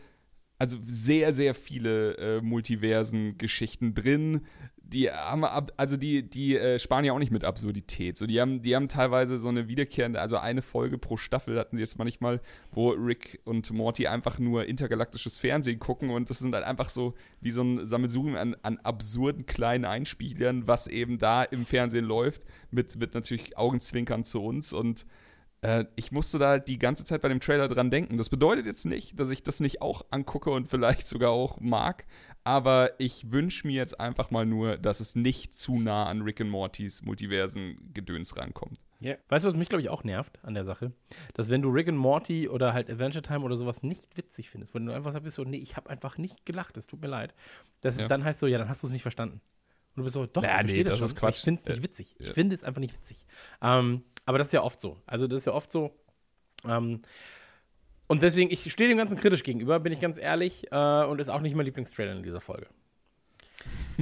[0.58, 4.46] also sehr, sehr viele äh, Multiversen-Geschichten drin.
[4.84, 8.18] Die haben, ab, also die, die äh, sparen ja auch nicht mit Absurdität.
[8.18, 11.76] So, die haben, die haben teilweise so eine wiederkehrende, also eine Folge pro Staffel hatten
[11.76, 12.40] sie jetzt manchmal,
[12.72, 17.14] wo Rick und Morty einfach nur intergalaktisches Fernsehen gucken und das sind halt einfach so
[17.40, 22.42] wie so ein Sammelsurium an, an absurden kleinen Einspielern, was eben da im Fernsehen läuft,
[22.70, 25.06] mit, mit natürlich Augenzwinkern zu uns und
[25.62, 28.18] äh, ich musste da die ganze Zeit bei dem Trailer dran denken.
[28.18, 32.04] Das bedeutet jetzt nicht, dass ich das nicht auch angucke und vielleicht sogar auch mag,
[32.44, 36.40] aber ich wünsche mir jetzt einfach mal nur, dass es nicht zu nah an Rick
[36.40, 38.78] and Mortys Multiversen-Gedöns rankommt.
[39.28, 40.92] Weißt du, was mich, glaube ich, auch nervt an der Sache?
[41.34, 44.74] Dass wenn du Rick and Morty oder halt Adventure Time oder sowas nicht witzig findest,
[44.74, 47.34] wenn du einfach sagst, so, nee, ich habe einfach nicht gelacht, es tut mir leid,
[47.80, 48.02] dass Ja.
[48.02, 49.40] es dann heißt so, ja, dann hast du es nicht verstanden.
[49.94, 51.38] Und du bist so, doch, Ja, ich verstehe nee, das, das schon, Quatsch.
[51.38, 51.82] ich finde es nicht Ja.
[51.82, 52.16] witzig.
[52.20, 52.32] Ich Ja.
[52.32, 53.26] finde es einfach nicht witzig.
[53.60, 55.02] Ähm, aber das ist ja oft so.
[55.06, 55.98] Also das ist ja oft so.
[56.64, 57.02] Ähm,
[58.12, 61.30] und deswegen, ich stehe dem Ganzen kritisch gegenüber, bin ich ganz ehrlich, äh, und ist
[61.30, 62.66] auch nicht mein Lieblingstrailer in dieser Folge.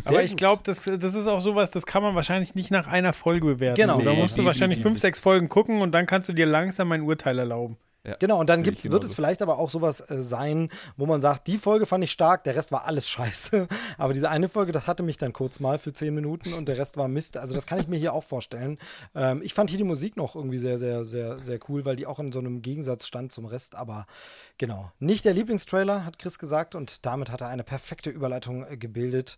[0.04, 3.12] Aber ich glaube, das, das ist auch sowas, das kann man wahrscheinlich nicht nach einer
[3.12, 3.80] Folge bewerten.
[3.80, 3.98] Genau.
[3.98, 6.44] So, da Nee, musst du wahrscheinlich fünf, sechs Folgen gucken und dann kannst du dir
[6.44, 7.76] langsam ein Urteil erlauben.
[8.18, 11.46] Genau, und dann gibt's, wird es vielleicht aber auch sowas äh, sein, wo man sagt,
[11.46, 13.68] die Folge fand ich stark, der Rest war alles scheiße.
[13.98, 16.78] Aber diese eine Folge, das hatte mich dann kurz mal für zehn Minuten und der
[16.78, 17.36] Rest war Mist.
[17.36, 18.78] Also das kann ich mir hier auch vorstellen.
[19.14, 22.06] Ähm, ich fand hier die Musik noch irgendwie sehr, sehr, sehr, sehr cool, weil die
[22.06, 23.74] auch in so einem Gegensatz stand zum Rest.
[23.74, 24.06] Aber
[24.56, 26.74] genau, nicht der Lieblingstrailer, hat Chris gesagt.
[26.74, 29.36] Und damit hat er eine perfekte Überleitung äh, gebildet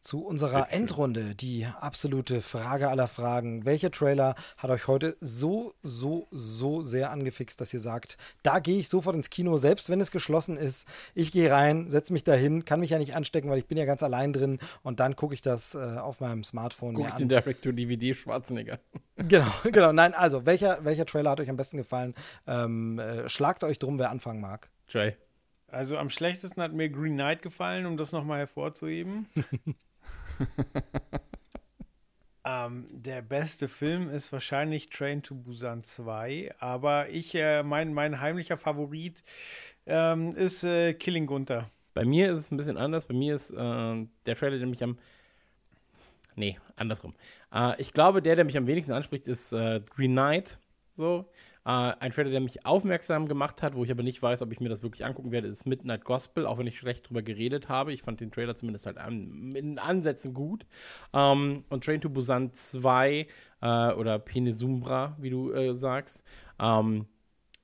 [0.00, 3.64] zu unserer Endrunde, die absolute Frage aller Fragen.
[3.64, 8.78] Welcher Trailer hat euch heute so, so, so sehr angefixt, dass ihr sagt, da gehe
[8.78, 10.86] ich sofort ins Kino, selbst wenn es geschlossen ist.
[11.14, 13.84] Ich gehe rein, setze mich dahin, kann mich ja nicht anstecken, weil ich bin ja
[13.84, 17.14] ganz allein drin und dann gucke ich das äh, auf meinem Smartphone Guck mir ich
[17.14, 17.20] an.
[17.20, 18.78] den Direct-to-DVD Schwarzenegger.
[19.20, 19.90] Genau, genau.
[19.90, 22.14] Nein, also, welcher, welcher Trailer hat euch am besten gefallen?
[22.46, 24.70] Ähm, äh, schlagt euch drum, wer anfangen mag.
[24.86, 25.16] Jay.
[25.66, 29.26] Also am schlechtesten hat mir Green Knight gefallen, um das nochmal hervorzuheben.
[32.48, 38.20] Ähm, der beste Film ist wahrscheinlich Train to Busan 2, aber ich, äh, mein, mein
[38.22, 39.22] heimlicher Favorit
[39.84, 41.68] ähm, ist äh, Killing Gunther.
[41.92, 43.06] Bei mir ist es ein bisschen anders.
[43.06, 44.98] Bei mir ist äh, der Trailer, der mich am.
[46.36, 47.14] Nee, andersrum.
[47.52, 50.58] Äh, ich glaube, der, der mich am wenigsten anspricht, ist äh, Green Knight.
[50.94, 51.26] So.
[51.68, 54.58] Äh, ein Trailer, der mich aufmerksam gemacht hat, wo ich aber nicht weiß, ob ich
[54.58, 57.92] mir das wirklich angucken werde, ist Midnight Gospel, auch wenn ich schlecht drüber geredet habe.
[57.92, 60.64] Ich fand den Trailer zumindest halt an, in Ansätzen gut.
[61.12, 63.26] Ähm, und Train to Busan 2
[63.60, 66.24] äh, oder Penesumbra, wie du äh, sagst,
[66.58, 67.04] ähm,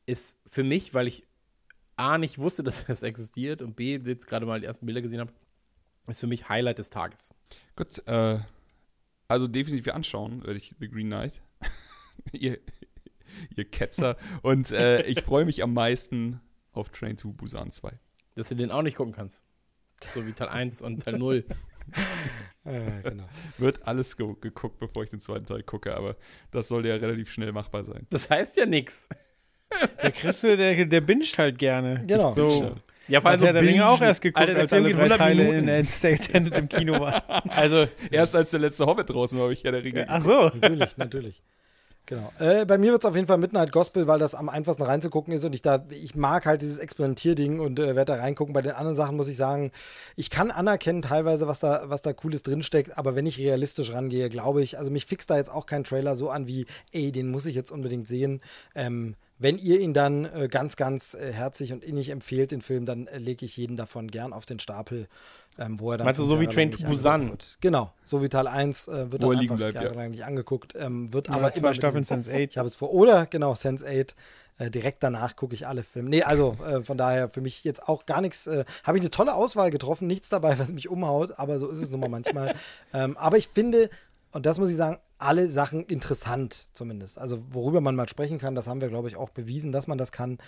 [0.05, 1.27] ist für mich, weil ich
[1.97, 5.21] A, nicht wusste, dass das existiert und B, jetzt gerade mal die ersten Bilder gesehen
[5.21, 5.33] habe,
[6.09, 7.33] ist für mich Highlight des Tages.
[7.75, 8.39] Gut, äh,
[9.29, 11.41] also definitiv anschauen werde ich The Green Knight.
[12.33, 12.59] ihr,
[13.57, 14.17] ihr Ketzer.
[14.43, 16.41] Und äh, ich freue mich am meisten
[16.73, 17.93] auf Train to Busan 2.
[18.35, 19.43] Dass du den auch nicht gucken kannst.
[20.15, 21.45] So wie Teil 1 und Teil 0.
[22.65, 23.29] Äh, genau.
[23.59, 26.17] Wird alles ge geguckt, bevor ich den zweiten Teil gucke, aber
[26.51, 28.07] das sollte ja relativ schnell machbar sein.
[28.09, 29.07] Das heißt ja nichts.
[30.03, 32.03] Der Christe, der, der binscht halt gerne.
[32.07, 32.33] Genau.
[32.33, 32.75] So.
[33.07, 34.99] Ja, vor Hat allem der so Ringe auch erst geguckt, Alter, der als alle drei
[34.99, 35.59] 100 Teile Minuten.
[35.59, 37.51] in Entertainment im Kino waren.
[37.51, 40.07] Also, Erst als der letzte Hobbit draußen war, habe ich ja der Ringe.
[40.09, 40.51] Ach so.
[40.55, 41.43] Natürlich, natürlich.
[42.07, 42.31] Genau.
[42.39, 45.33] Äh, bei mir wird es auf jeden Fall Midnight Gospel, weil das am einfachsten reinzugucken
[45.33, 48.53] ist und ich da, ich mag halt dieses Experimentierding und äh, werde da reingucken.
[48.53, 49.73] Bei den anderen Sachen muss ich sagen,
[50.15, 54.29] ich kann anerkennen teilweise, was da, was da Cooles drinsteckt, aber wenn ich realistisch rangehe,
[54.29, 57.31] glaube ich, also mich fixt da jetzt auch kein Trailer so an wie, ey, den
[57.31, 58.43] muss ich jetzt unbedingt sehen.
[58.75, 62.87] Ähm, wenn ihr ihn dann äh, ganz, ganz äh, herzlich und innig empfehlt, den Film,
[62.87, 65.09] dann äh, lege ich jeden davon gern auf den Stapel,
[65.59, 66.05] ähm, wo er dann.
[66.07, 67.37] Meinst du so wie Train to Busan?
[67.61, 69.83] Genau, so wie Teil 1 äh, wird Wo dann er einfach bleibt, ja.
[69.83, 72.51] jahrelang nicht angeguckt, ähm, wird aber Aber zwei Staffeln diesem- Sense8.
[72.51, 72.93] ich habe es vor.
[72.93, 74.15] Oder, genau, Sense8.
[74.57, 76.11] Äh, direkt danach gucke ich alle Filme.
[76.11, 78.47] Nee, also äh, von daher für mich jetzt auch gar nichts.
[78.47, 80.07] Äh, habe ich eine tolle Auswahl getroffen.
[80.07, 82.55] Nichts dabei, was mich umhaut, aber so ist es nun mal manchmal.
[82.95, 83.91] ähm, aber ich finde,
[84.31, 87.19] und das muss ich sagen, alle Sachen interessant zumindest.
[87.19, 89.99] Also worüber man mal sprechen kann, das haben wir, glaube ich, auch bewiesen, dass man
[89.99, 90.39] das kann.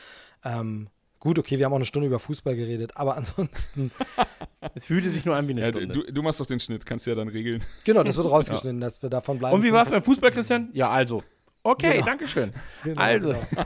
[0.44, 0.88] Ähm,
[1.26, 3.90] gut, okay, wir haben auch eine Stunde über Fußball geredet, aber ansonsten,
[4.74, 6.04] es fühlte sich nur an wie eine Ja, du, Stunde.
[6.06, 7.64] du, du machst doch den Schnitt, kannst ja dann regeln.
[7.84, 9.56] genau, das wird rausgeschnitten, dass wir davon bleiben.
[9.56, 10.70] und wie war es beim Fußball, Christian?
[10.72, 11.22] Ja, also.
[11.62, 12.06] Okay, Genau.
[12.06, 12.52] danke schön.
[12.84, 13.28] Genau, also.
[13.30, 13.62] genau.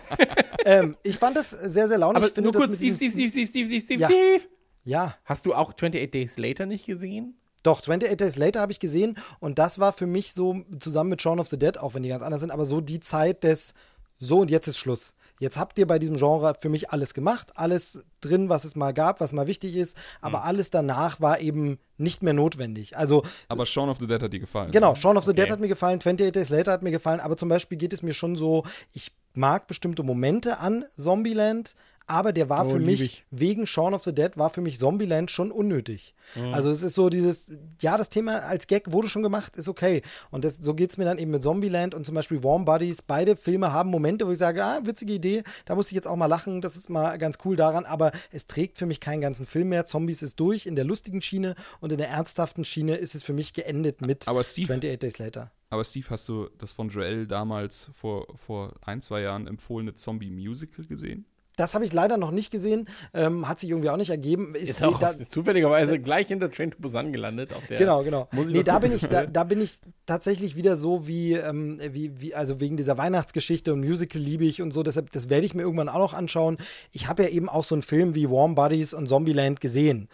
[0.65, 2.17] ähm, ich fand das sehr, sehr launig.
[2.17, 4.07] Aber ich finde nur kurz, Steve, diesem- Steve, Steve, Steve, Steve, Steve, Ja.
[4.09, 4.43] Steve.
[4.85, 7.35] Ja, Hast du auch 28 Days Later nicht gesehen?
[7.63, 11.21] Doch, 28 Days Later habe ich gesehen und das war für mich so, zusammen mit
[11.21, 13.75] Shaun of the Dead, auch wenn die ganz anders sind, aber so die Zeit des
[14.19, 15.15] so und jetzt ist Schluss.
[15.41, 18.93] Jetzt habt ihr bei diesem Genre für mich alles gemacht, alles drin, was es mal
[18.93, 22.97] gab, was mal wichtig ist, aber alles danach war eben nicht mehr notwendig.
[22.97, 24.71] Also Aber Shaun of the Dead hat dir gefallen.
[24.71, 25.53] Genau, Shaun of the Dead Okay.
[25.53, 28.13] hat mir gefallen, 28 Days Later hat mir gefallen, aber zum Beispiel geht es mir
[28.13, 31.75] schon so, ich mag bestimmte Momente an Zombieland,
[32.11, 33.25] aber der war Oh, für mich, ich.
[33.31, 36.15] wegen Shaun of the Dead, war für mich Zombieland schon unnötig.
[36.53, 37.51] Also es ist so dieses,
[37.81, 40.03] ja, das Thema als Gag wurde schon gemacht, ist okay.
[40.31, 43.03] Und das, so geht es mir dann eben mit Zombieland und zum Beispiel Warm Buddies.
[43.03, 46.15] Beide Filme haben Momente, wo ich sage, ah, witzige Idee, da muss ich jetzt auch
[46.15, 49.45] mal lachen, das ist mal ganz cool daran, aber es trägt für mich keinen ganzen
[49.45, 49.87] Film mehr.
[49.87, 53.33] Zombies ist durch in der lustigen Schiene und in der ernsthaften Schiene ist es für
[53.33, 55.51] mich geendet mit Aber Steve- 28 Days Later.
[55.71, 60.85] Aber Steve, hast du das von Joel damals vor, vor ein, zwei Jahren empfohlene Zombie-Musical
[60.87, 61.25] gesehen?
[61.57, 62.89] Das habe ich leider noch nicht gesehen.
[63.13, 64.55] Ähm, hat sich irgendwie auch nicht ergeben.
[64.55, 67.53] Ist, Ist auch da, zufälligerweise gleich hinter Train to Busan gelandet.
[67.53, 68.29] Auf der genau, genau.
[68.33, 72.35] Nee, da bin ich, da, da bin ich tatsächlich wieder so wie, ähm, wie, wie,
[72.35, 74.83] also wegen dieser Weihnachtsgeschichte und Musical liebe ich und so.
[74.83, 76.57] Deshalb, das werde ich mir irgendwann auch noch anschauen.
[76.93, 80.09] Ich habe ja eben auch so einen Film wie Warm Buddies und Zombieland gesehen.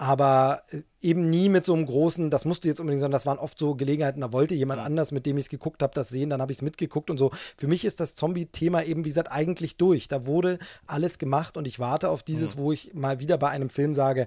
[0.00, 3.36] Aber äh, eben nie mit so einem großen, das musste jetzt unbedingt sein, das waren
[3.36, 6.30] oft so Gelegenheiten, da wollte jemand anders, mit dem ich es geguckt habe, das sehen,
[6.30, 7.30] dann habe ich es mitgeguckt und so.
[7.58, 10.08] Für mich ist das Zombie-Thema eben, wie gesagt, eigentlich durch.
[10.08, 13.68] Da wurde alles gemacht und ich warte auf dieses, wo ich mal wieder bei einem
[13.68, 14.26] Film sage,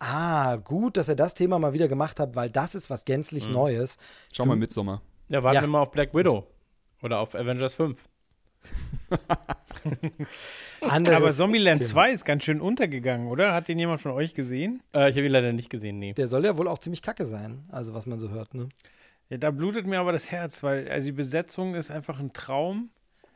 [0.00, 3.48] ah, gut, dass er das Thema mal wieder gemacht hat, weil das ist was gänzlich
[3.48, 3.98] Neues.
[4.32, 5.02] Schau mal Midsommar.
[5.28, 5.60] Ja, warten Ja.
[5.62, 6.48] wir mal auf Black Widow.
[7.00, 7.96] Oder auf Avengers 5.
[10.82, 11.90] Anderes Aber Zombieland Thema.
[11.90, 13.54] 2 ist ganz schön untergegangen, oder?
[13.54, 14.82] Hat den jemand von euch gesehen?
[14.94, 16.12] Äh, ich habe ihn leider nicht gesehen, nee.
[16.12, 18.68] Der soll ja wohl auch ziemlich kacke sein, also was man so hört, ne?
[19.28, 22.90] Ja, da blutet mir aber das Herz, weil also die Besetzung ist einfach ein Traum.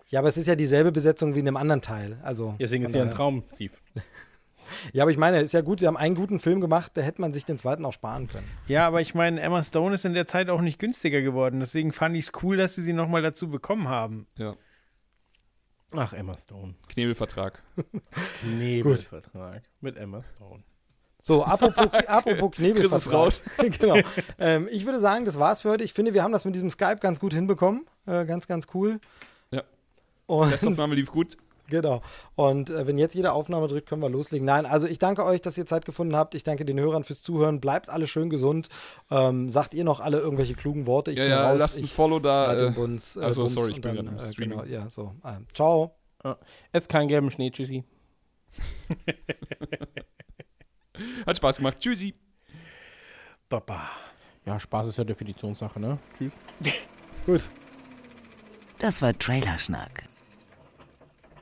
[0.08, 2.18] Ja, aber es ist ja dieselbe Besetzung wie in einem anderen Teil.
[2.22, 3.74] Also Deswegen ist ja ein Traum, Steve.
[4.92, 7.20] Ja, aber ich meine, ist ja gut, sie haben einen guten Film gemacht, da hätte
[7.20, 8.46] man sich den zweiten auch sparen können.
[8.66, 11.60] Ja, aber ich meine, Emma Stone ist in der Zeit auch nicht günstiger geworden.
[11.60, 14.26] Deswegen fand ich es cool, dass sie sie nochmal dazu bekommen haben.
[14.36, 14.56] Ja.
[15.92, 16.74] Ach, Emma Stone.
[16.88, 17.62] Knebelvertrag.
[18.42, 20.62] Nebelvertrag mit Emma Stone.
[21.20, 23.12] So, apropos, apropos Knebelvertrag.
[23.12, 23.42] Raus.
[23.58, 23.98] genau.
[24.38, 25.84] Ähm, ich würde sagen, das war's für heute.
[25.84, 27.86] Ich finde, wir haben das mit diesem Skype ganz gut hinbekommen.
[28.06, 29.00] Äh, ganz, ganz cool.
[29.50, 29.62] Ja.
[30.26, 31.36] Und Testaufnahme lief gut.
[31.68, 32.00] Genau.
[32.34, 34.46] Und äh, wenn jetzt jede Aufnahme drückt, können wir loslegen.
[34.46, 36.34] Nein, also ich danke euch, dass ihr Zeit gefunden habt.
[36.34, 37.60] Ich danke den Hörern fürs Zuhören.
[37.60, 38.68] Bleibt alle schön gesund.
[39.10, 41.10] Ähm, sagt ihr noch alle irgendwelche klugen Worte?
[41.12, 41.58] Ich ja, bin ja, raus.
[41.58, 42.68] lasst ein ich Follow da.
[42.68, 44.58] Äh, Bums, äh, also, Bums sorry, ich bin dann, gerade im äh, Streaming.
[44.58, 45.12] genau, ja, so.
[45.24, 45.96] Ähm, ciao.
[46.72, 47.84] Es keinen gelben Schnee, tschüssi.
[51.26, 51.78] hat Spaß gemacht.
[51.78, 52.14] Tschüssi.
[53.48, 53.88] Papa.
[54.44, 55.98] Ja, Spaß ist ja Definitionssache, ne?
[56.18, 56.32] Tschüss.
[57.26, 57.48] Gut.
[58.78, 60.04] Das war Trailerschnack.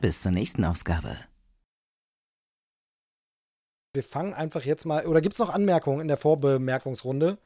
[0.05, 1.17] Bis zur nächsten Ausgabe.
[3.95, 5.07] Wir fangen einfach jetzt mal.
[5.07, 7.39] Oder gibt es noch Anmerkungen in der Vorbemerkungsrunde?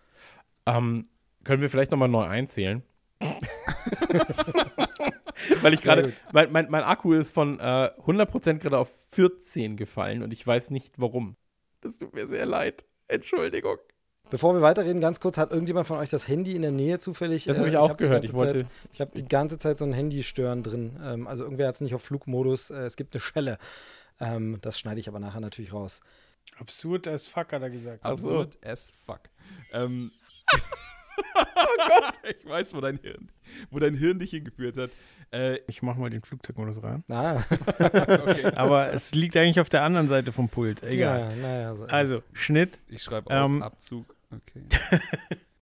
[0.67, 1.07] Ähm,
[1.45, 2.83] können wir vielleicht nochmal neu einzählen?
[5.61, 10.25] Weil ich gerade, mein, mein, mein Akku ist von äh, 100% gerade auf 14 gefallen
[10.25, 11.37] und ich weiß nicht warum.
[11.81, 12.87] Das tut mir sehr leid.
[13.07, 13.79] Entschuldigung.
[14.31, 17.45] Bevor wir weiterreden, ganz kurz, hat irgendjemand von euch das Handy in der Nähe zufällig?
[17.45, 18.25] Das Äh, habe ich auch hab die gehört.
[18.25, 18.61] Ich wollte.
[18.61, 20.99] Zeit, ich habe die ganze Zeit so ein Handy-Stören drin.
[21.03, 22.71] Ähm, also irgendwer hat es nicht auf Flugmodus.
[22.71, 23.59] Äh, es gibt eine Schelle.
[24.21, 26.01] Ähm, das schneide ich aber nachher natürlich raus.
[26.59, 28.01] Absurd als fuck, hat er gesagt.
[28.03, 28.41] Ach so.
[28.41, 29.21] Absurd as fuck.
[29.73, 30.11] Ähm,
[32.29, 33.31] ich weiß, wo dein Hirn,
[33.71, 34.91] wo dein Hirn dich hingeführt hat.
[35.31, 37.05] Äh, Ich mach mal den Flugzeugmodus rein.
[37.11, 37.43] Ah,
[37.79, 38.47] okay.
[38.57, 40.83] Aber es liegt eigentlich auf der anderen Seite vom Pult.
[40.83, 41.29] Egal.
[41.31, 41.77] ja, naja.
[41.77, 42.79] So Also, Schnitt.
[42.89, 44.15] Ich schreibe auf Ähm, Abzug.
[44.35, 45.39] Okay.